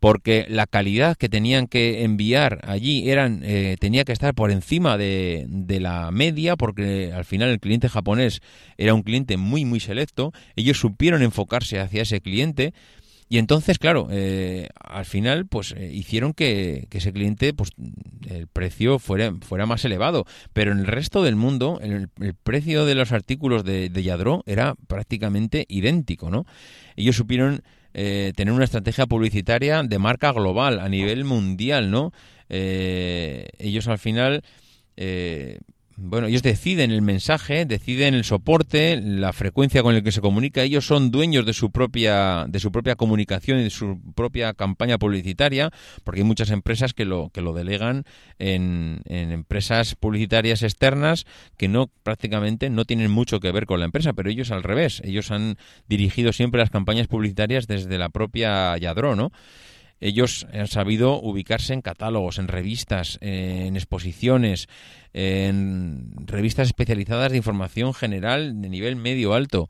porque 0.00 0.46
la 0.48 0.66
calidad 0.66 1.16
que 1.16 1.28
tenían 1.28 1.66
que 1.66 2.02
enviar 2.02 2.60
allí 2.64 3.10
eran 3.10 3.42
eh, 3.44 3.76
tenía 3.78 4.04
que 4.04 4.12
estar 4.12 4.34
por 4.34 4.50
encima 4.50 4.98
de, 4.98 5.46
de, 5.48 5.78
la 5.78 6.10
media 6.10 6.56
porque 6.56 7.12
al 7.14 7.24
final 7.24 7.50
el 7.50 7.60
cliente 7.60 7.88
japonés 7.88 8.40
era 8.78 8.94
un 8.94 9.02
cliente 9.02 9.36
muy 9.36 9.64
muy 9.64 9.78
selecto 9.78 10.32
ellos 10.56 10.80
supieron 10.80 11.22
enfocarse 11.22 11.78
hacia 11.78 12.02
ese 12.02 12.20
cliente 12.20 12.72
y 13.32 13.38
entonces, 13.38 13.78
claro, 13.78 14.08
eh, 14.10 14.66
al 14.80 15.04
final, 15.04 15.46
pues 15.46 15.72
eh, 15.76 15.88
hicieron 15.94 16.32
que, 16.32 16.88
ese 16.90 17.12
cliente, 17.12 17.54
pues 17.54 17.70
el 18.28 18.48
precio 18.48 18.98
fuera, 18.98 19.32
fuera 19.40 19.66
más 19.66 19.84
elevado. 19.84 20.26
Pero 20.52 20.72
en 20.72 20.80
el 20.80 20.86
resto 20.88 21.22
del 21.22 21.36
mundo, 21.36 21.78
el, 21.80 22.08
precio 22.42 22.84
de 22.84 22.96
los 22.96 23.12
artículos 23.12 23.62
de, 23.62 23.88
de, 23.88 24.02
Yadro 24.02 24.42
era 24.46 24.74
prácticamente 24.88 25.64
idéntico, 25.68 26.28
¿no? 26.28 26.44
Ellos 26.96 27.14
supieron 27.14 27.62
eh, 27.94 28.32
tener 28.36 28.54
una 28.54 28.64
estrategia 28.64 29.06
publicitaria 29.06 29.82
de 29.82 29.98
marca 29.98 30.32
global, 30.32 30.80
a 30.80 30.88
nivel 30.88 31.24
mundial, 31.24 31.90
¿no? 31.90 32.12
ellos 32.52 33.86
al 33.86 33.98
final 33.98 34.42
bueno, 36.02 36.28
ellos 36.28 36.42
deciden 36.42 36.90
el 36.90 37.02
mensaje, 37.02 37.66
deciden 37.66 38.14
el 38.14 38.24
soporte, 38.24 39.00
la 39.02 39.34
frecuencia 39.34 39.82
con 39.82 39.94
la 39.94 40.00
que 40.00 40.12
se 40.12 40.22
comunica. 40.22 40.62
Ellos 40.62 40.86
son 40.86 41.10
dueños 41.10 41.44
de 41.44 41.52
su 41.52 41.70
propia 41.70 42.46
de 42.48 42.58
su 42.58 42.72
propia 42.72 42.96
comunicación 42.96 43.60
y 43.60 43.64
de 43.64 43.70
su 43.70 44.00
propia 44.14 44.54
campaña 44.54 44.96
publicitaria, 44.96 45.70
porque 46.02 46.20
hay 46.20 46.26
muchas 46.26 46.50
empresas 46.50 46.94
que 46.94 47.04
lo 47.04 47.28
que 47.34 47.42
lo 47.42 47.52
delegan 47.52 48.04
en, 48.38 49.02
en 49.04 49.30
empresas 49.30 49.94
publicitarias 49.94 50.62
externas 50.62 51.26
que 51.58 51.68
no 51.68 51.90
prácticamente 52.02 52.70
no 52.70 52.86
tienen 52.86 53.10
mucho 53.10 53.38
que 53.38 53.52
ver 53.52 53.66
con 53.66 53.78
la 53.78 53.84
empresa, 53.84 54.14
pero 54.14 54.30
ellos 54.30 54.50
al 54.50 54.62
revés. 54.62 55.02
Ellos 55.04 55.30
han 55.30 55.56
dirigido 55.86 56.32
siempre 56.32 56.60
las 56.60 56.70
campañas 56.70 57.08
publicitarias 57.08 57.66
desde 57.66 57.98
la 57.98 58.08
propia 58.08 58.76
Yadro, 58.78 59.16
¿no? 59.16 59.32
Ellos 60.00 60.46
han 60.52 60.66
sabido 60.66 61.20
ubicarse 61.20 61.74
en 61.74 61.82
catálogos, 61.82 62.38
en 62.38 62.48
revistas, 62.48 63.18
en 63.20 63.76
exposiciones, 63.76 64.66
en 65.12 66.12
revistas 66.26 66.68
especializadas 66.68 67.30
de 67.30 67.36
información 67.36 67.92
general 67.92 68.60
de 68.62 68.68
nivel 68.70 68.96
medio 68.96 69.34
alto. 69.34 69.68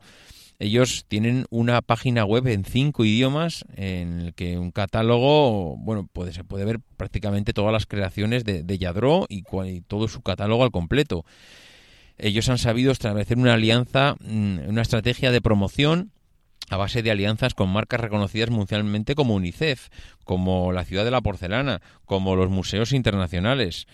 Ellos 0.57 1.05
tienen 1.07 1.47
una 1.49 1.81
página 1.81 2.23
web 2.23 2.47
en 2.47 2.63
cinco 2.63 3.03
idiomas 3.03 3.65
en 3.75 4.21
el 4.21 4.33
que 4.35 4.59
un 4.59 4.71
catálogo, 4.71 5.75
bueno, 5.77 6.07
puede, 6.11 6.33
se 6.33 6.43
puede 6.43 6.65
ver 6.65 6.79
prácticamente 6.97 7.51
todas 7.51 7.73
las 7.73 7.87
creaciones 7.87 8.45
de, 8.45 8.61
de 8.61 8.77
Yadro 8.77 9.25
y, 9.27 9.43
y 9.65 9.81
todo 9.81 10.07
su 10.07 10.21
catálogo 10.21 10.63
al 10.63 10.71
completo. 10.71 11.25
Ellos 12.19 12.47
han 12.49 12.59
sabido 12.59 12.91
establecer 12.91 13.39
una 13.39 13.55
alianza, 13.55 14.15
mm, 14.19 14.69
una 14.69 14.83
estrategia 14.83 15.31
de 15.31 15.41
promoción 15.41 16.11
a 16.69 16.77
base 16.77 17.01
de 17.01 17.11
alianzas 17.11 17.53
con 17.53 17.69
marcas 17.69 17.99
reconocidas 17.99 18.49
mundialmente 18.49 19.15
como 19.15 19.35
UNICEF, 19.35 19.89
como 20.23 20.71
la 20.71 20.85
Ciudad 20.85 21.03
de 21.03 21.11
la 21.11 21.21
Porcelana, 21.21 21.81
como 22.05 22.35
los 22.35 22.49
museos 22.49 22.93
internacionales. 22.93 23.87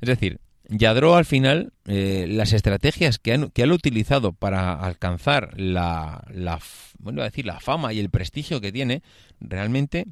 Es 0.00 0.08
decir, 0.08 0.40
Yadro 0.68 1.14
al 1.14 1.26
final, 1.26 1.72
eh, 1.84 2.26
las 2.28 2.52
estrategias 2.52 3.18
que 3.18 3.34
han, 3.34 3.50
que 3.50 3.62
han 3.62 3.72
utilizado 3.72 4.32
para 4.32 4.74
alcanzar 4.74 5.58
la, 5.60 6.24
la, 6.32 6.58
bueno, 6.98 7.22
decir, 7.22 7.44
la 7.44 7.60
fama 7.60 7.92
y 7.92 8.00
el 8.00 8.10
prestigio 8.10 8.60
que 8.60 8.72
tiene, 8.72 9.02
realmente 9.40 10.06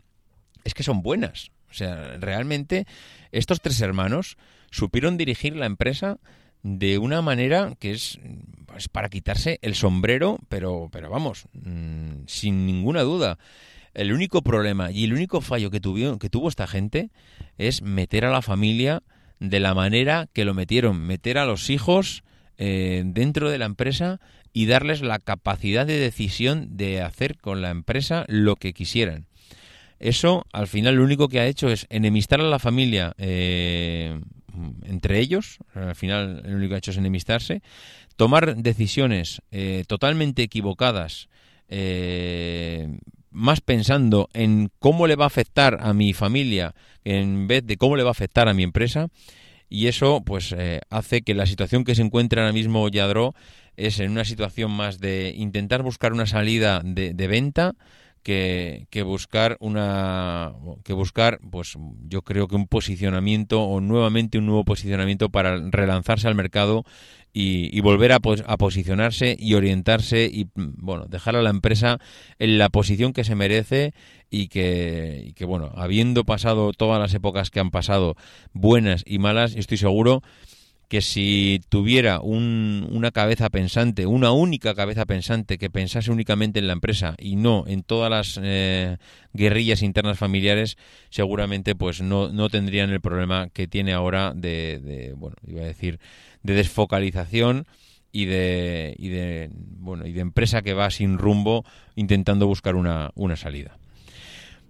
es 0.64 0.74
que 0.74 0.82
son 0.82 1.02
buenas. 1.02 1.50
O 1.70 1.74
sea, 1.74 2.18
realmente 2.18 2.86
estos 3.30 3.62
tres 3.62 3.80
hermanos 3.80 4.36
supieron 4.70 5.16
dirigir 5.16 5.56
la 5.56 5.66
empresa 5.66 6.18
de 6.62 6.98
una 6.98 7.22
manera 7.22 7.74
que 7.78 7.92
es 7.92 8.18
pues, 8.66 8.88
para 8.88 9.08
quitarse 9.08 9.58
el 9.62 9.74
sombrero, 9.74 10.38
pero, 10.48 10.88
pero 10.90 11.10
vamos, 11.10 11.46
mm, 11.52 12.24
sin 12.26 12.66
ninguna 12.66 13.02
duda. 13.02 13.38
El 13.94 14.12
único 14.12 14.42
problema 14.42 14.90
y 14.90 15.04
el 15.04 15.12
único 15.12 15.40
fallo 15.40 15.70
que, 15.70 15.80
tuvo, 15.80 16.18
que 16.18 16.30
tuvo 16.30 16.48
esta 16.48 16.66
gente 16.66 17.10
es 17.58 17.82
meter 17.82 18.24
a 18.24 18.30
la 18.30 18.40
familia 18.40 19.02
de 19.38 19.60
la 19.60 19.74
manera 19.74 20.28
que 20.32 20.44
lo 20.44 20.54
metieron, 20.54 21.00
meter 21.00 21.36
a 21.36 21.44
los 21.44 21.68
hijos 21.68 22.22
eh, 22.56 23.02
dentro 23.04 23.50
de 23.50 23.58
la 23.58 23.66
empresa 23.66 24.20
y 24.52 24.66
darles 24.66 25.02
la 25.02 25.18
capacidad 25.18 25.86
de 25.86 25.98
decisión 25.98 26.76
de 26.76 27.02
hacer 27.02 27.38
con 27.38 27.60
la 27.60 27.70
empresa 27.70 28.24
lo 28.28 28.56
que 28.56 28.72
quisieran. 28.72 29.26
Eso, 29.98 30.46
al 30.52 30.66
final, 30.66 30.96
lo 30.96 31.04
único 31.04 31.28
que 31.28 31.40
ha 31.40 31.46
hecho 31.46 31.68
es 31.68 31.86
enemistar 31.90 32.40
a 32.40 32.44
la 32.44 32.58
familia 32.58 33.14
eh, 33.18 34.20
entre 34.84 35.18
ellos. 35.18 35.58
Al 35.74 35.94
final, 35.94 36.42
lo 36.44 36.56
único 36.56 36.70
que 36.70 36.74
ha 36.76 36.78
hecho 36.78 36.90
es 36.90 36.96
enemistarse. 36.96 37.62
Tomar 38.16 38.56
decisiones 38.56 39.42
eh, 39.50 39.84
totalmente 39.86 40.42
equivocadas, 40.42 41.28
eh, 41.68 42.98
más 43.30 43.60
pensando 43.60 44.28
en 44.34 44.70
cómo 44.78 45.06
le 45.06 45.16
va 45.16 45.24
a 45.24 45.28
afectar 45.28 45.78
a 45.80 45.94
mi 45.94 46.12
familia 46.12 46.74
en 47.04 47.46
vez 47.46 47.66
de 47.66 47.76
cómo 47.76 47.96
le 47.96 48.02
va 48.02 48.10
a 48.10 48.12
afectar 48.12 48.48
a 48.48 48.54
mi 48.54 48.62
empresa. 48.62 49.08
Y 49.68 49.86
eso, 49.86 50.22
pues, 50.24 50.54
hace 50.90 51.22
que 51.22 51.34
la 51.34 51.46
situación 51.46 51.84
que 51.84 51.94
se 51.94 52.02
encuentra 52.02 52.42
ahora 52.42 52.52
mismo 52.52 52.86
Yadro 52.90 53.34
es 53.78 54.00
en 54.00 54.10
una 54.10 54.26
situación 54.26 54.70
más 54.70 54.98
de 54.98 55.32
intentar 55.34 55.82
buscar 55.82 56.12
una 56.12 56.26
salida 56.26 56.82
de, 56.84 57.14
de 57.14 57.26
venta 57.26 57.74
que, 58.22 58.86
que, 58.90 59.02
buscar 59.02 59.56
una 59.60 60.52
que 60.84 60.92
buscar 60.92 61.40
pues 61.50 61.76
yo 62.08 62.22
creo 62.22 62.48
que 62.48 62.56
un 62.56 62.66
posicionamiento 62.66 63.62
o 63.62 63.80
nuevamente 63.80 64.38
un 64.38 64.46
nuevo 64.46 64.64
posicionamiento 64.64 65.28
para 65.28 65.58
relanzarse 65.70 66.28
al 66.28 66.34
mercado 66.34 66.84
y, 67.34 67.80
volver 67.80 68.12
a, 68.12 68.16
a, 68.16 68.56
posicionarse 68.58 69.36
y 69.38 69.54
orientarse 69.54 70.28
y 70.30 70.48
bueno 70.54 71.06
dejar 71.06 71.34
a 71.34 71.42
la 71.42 71.50
empresa 71.50 71.98
en 72.38 72.58
la 72.58 72.68
posición 72.68 73.14
que 73.14 73.24
se 73.24 73.34
merece 73.34 73.94
y 74.30 74.48
que, 74.48 75.22
y 75.28 75.32
que 75.32 75.44
bueno 75.44 75.72
habiendo 75.74 76.24
pasado 76.24 76.72
todas 76.72 77.00
las 77.00 77.14
épocas 77.14 77.50
que 77.50 77.60
han 77.60 77.70
pasado 77.70 78.16
buenas 78.52 79.02
y 79.06 79.18
malas 79.18 79.56
estoy 79.56 79.78
seguro 79.78 80.22
si 81.00 81.60
tuviera 81.68 82.20
una 82.20 83.10
cabeza 83.12 83.48
pensante, 83.48 84.04
una 84.04 84.32
única 84.32 84.74
cabeza 84.74 85.06
pensante 85.06 85.56
que 85.56 85.70
pensase 85.70 86.10
únicamente 86.10 86.58
en 86.58 86.66
la 86.66 86.74
empresa 86.74 87.14
y 87.18 87.36
no 87.36 87.64
en 87.66 87.82
todas 87.82 88.10
las 88.10 88.38
eh, 88.42 88.98
guerrillas 89.32 89.82
internas 89.82 90.18
familiares, 90.18 90.76
seguramente 91.08 91.74
pues 91.74 92.02
no, 92.02 92.28
no, 92.28 92.50
tendrían 92.50 92.90
el 92.90 93.00
problema 93.00 93.48
que 93.48 93.66
tiene 93.66 93.92
ahora 93.94 94.32
de, 94.34 95.14
bueno, 95.16 95.36
iba 95.46 95.62
a 95.62 95.66
decir, 95.66 95.98
de 96.42 96.54
desfocalización 96.54 97.66
y 98.12 98.26
de, 98.26 98.94
y 98.98 99.08
de 99.08 99.50
bueno 99.54 100.06
y 100.06 100.12
de 100.12 100.20
empresa 100.20 100.60
que 100.60 100.74
va 100.74 100.90
sin 100.90 101.16
rumbo 101.16 101.64
intentando 101.94 102.46
buscar 102.46 102.76
una, 102.76 103.12
una 103.14 103.36
salida. 103.36 103.78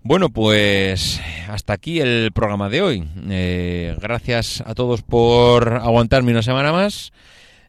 Bueno, 0.04 0.30
pues 0.30 1.20
hasta 1.48 1.74
aquí 1.74 2.00
el 2.00 2.32
programa 2.32 2.68
de 2.68 2.82
hoy. 2.82 3.08
Eh, 3.30 3.96
gracias 4.00 4.60
a 4.66 4.74
todos 4.74 5.02
por 5.02 5.74
aguantarme 5.74 6.32
una 6.32 6.42
semana 6.42 6.72
más. 6.72 7.12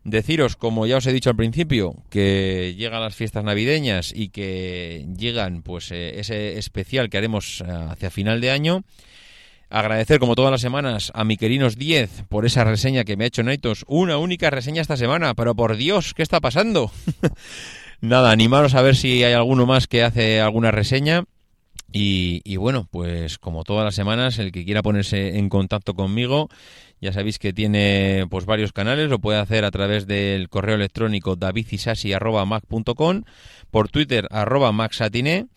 Deciros, 0.04 0.56
como 0.56 0.88
ya 0.88 0.98
os 0.98 1.06
he 1.06 1.14
dicho 1.14 1.30
al 1.30 1.36
principio, 1.36 1.96
que 2.10 2.74
llegan 2.76 3.02
las 3.02 3.16
fiestas 3.16 3.44
navideñas 3.44 4.12
y 4.16 4.30
que 4.30 5.06
llegan 5.16 5.62
pues 5.62 5.92
eh, 5.92 6.20
ese 6.20 6.58
especial 6.58 7.12
que 7.12 7.20
haremos 7.20 7.62
eh, 7.62 7.66
hacia 7.70 8.10
final 8.10 8.42
de 8.42 8.50
año. 8.50 8.84
Agradecer, 9.70 10.20
como 10.20 10.36
todas 10.36 10.52
las 10.52 10.62
semanas, 10.62 11.12
a 11.14 11.24
mi 11.24 11.38
querinos 11.38 11.78
10 11.78 12.24
por 12.30 12.48
esa 12.48 12.64
reseña 12.64 13.04
que 13.04 13.16
me 13.16 13.26
ha 13.26 13.28
hecho 13.28 13.44
Naitos. 13.44 13.86
Una 13.88 14.18
única 14.18 14.50
reseña 14.50 14.82
esta 14.82 14.98
semana, 14.98 15.36
pero 15.36 15.54
por 15.54 15.78
Dios, 15.78 16.16
¿qué 16.16 16.24
está 16.24 16.42
pasando? 16.42 16.92
Nada, 18.02 18.32
animaros 18.32 18.74
a 18.74 18.82
ver 18.82 18.96
si 18.96 19.24
hay 19.24 19.34
alguno 19.34 19.68
más 19.68 19.86
que 19.88 20.04
hace 20.04 20.42
alguna 20.42 20.72
reseña. 20.72 21.26
Y, 21.92 22.56
bueno, 22.58 22.88
pues 22.90 23.38
como 23.38 23.64
todas 23.64 23.86
las 23.86 23.94
semanas, 23.94 24.40
el 24.40 24.52
que 24.52 24.66
quiera 24.66 24.82
ponerse 24.82 25.38
en 25.38 25.48
contacto 25.48 25.94
conmigo, 25.94 26.50
ya 27.02 27.14
sabéis 27.14 27.38
que 27.38 27.54
tiene 27.54 28.26
pues 28.32 28.46
varios 28.46 28.74
canales, 28.74 29.10
lo 29.10 29.20
puede 29.20 29.38
hacer 29.40 29.64
a 29.64 29.72
través 29.72 30.08
del 30.08 30.50
correo 30.50 30.76
electrónico 30.76 31.36
davidisasi.mac.com, 31.36 33.24
por 33.70 33.90
Twitter 33.90 34.28
arroba 34.32 34.72
maxatine, 34.72 35.50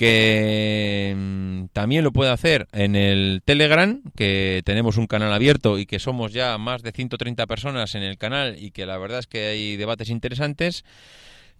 que 0.00 1.14
mm, 1.14 1.66
también 1.74 2.02
lo 2.04 2.10
puede 2.10 2.30
hacer 2.30 2.66
en 2.72 2.96
el 2.96 3.42
Telegram, 3.44 4.00
que 4.16 4.62
tenemos 4.64 4.96
un 4.96 5.06
canal 5.06 5.30
abierto 5.30 5.78
y 5.78 5.84
que 5.84 5.98
somos 5.98 6.32
ya 6.32 6.56
más 6.56 6.82
de 6.82 6.90
130 6.90 7.46
personas 7.46 7.94
en 7.94 8.02
el 8.02 8.16
canal 8.16 8.56
y 8.58 8.70
que 8.70 8.86
la 8.86 8.96
verdad 8.96 9.18
es 9.18 9.26
que 9.26 9.48
hay 9.48 9.76
debates 9.76 10.08
interesantes. 10.08 10.84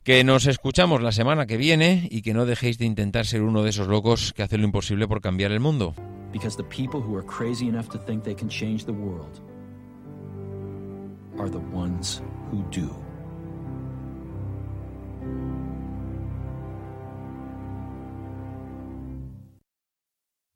Que 0.03 0.25
nos 0.25 0.47
escuchamos 0.47 1.03
la 1.03 1.13
semana 1.13 1.45
que 1.45 1.59
viene 1.59 2.09
y 2.11 2.23
que 2.23 2.33
no 2.33 2.47
dejéis 2.47 2.79
de 2.79 2.87
intentar 2.87 3.27
ser 3.27 3.43
uno 3.43 3.63
de 3.63 3.69
esos 3.69 3.87
locos 3.87 4.33
que 4.33 4.43
hacen 4.43 4.63
lo 4.63 4.67
imposible 4.67 5.07
por 5.07 5.21
cambiar 5.21 5.53
el 5.53 5.61
mundo. 5.61 5.95
Because 6.33 6.57
the 6.57 6.65
people 6.65 7.01
who 7.01 7.19
are 7.19 7.27
crazy 7.27 7.69
enough 7.69 7.89
to 7.91 7.99
think 7.99 8.25
they 8.25 8.35
can 8.35 8.49
change 8.49 8.87
the 8.87 8.93
world 8.93 9.43
are 11.39 11.51
the 11.51 11.61
ones 11.75 12.23
who 12.51 12.63
do. 12.71 12.89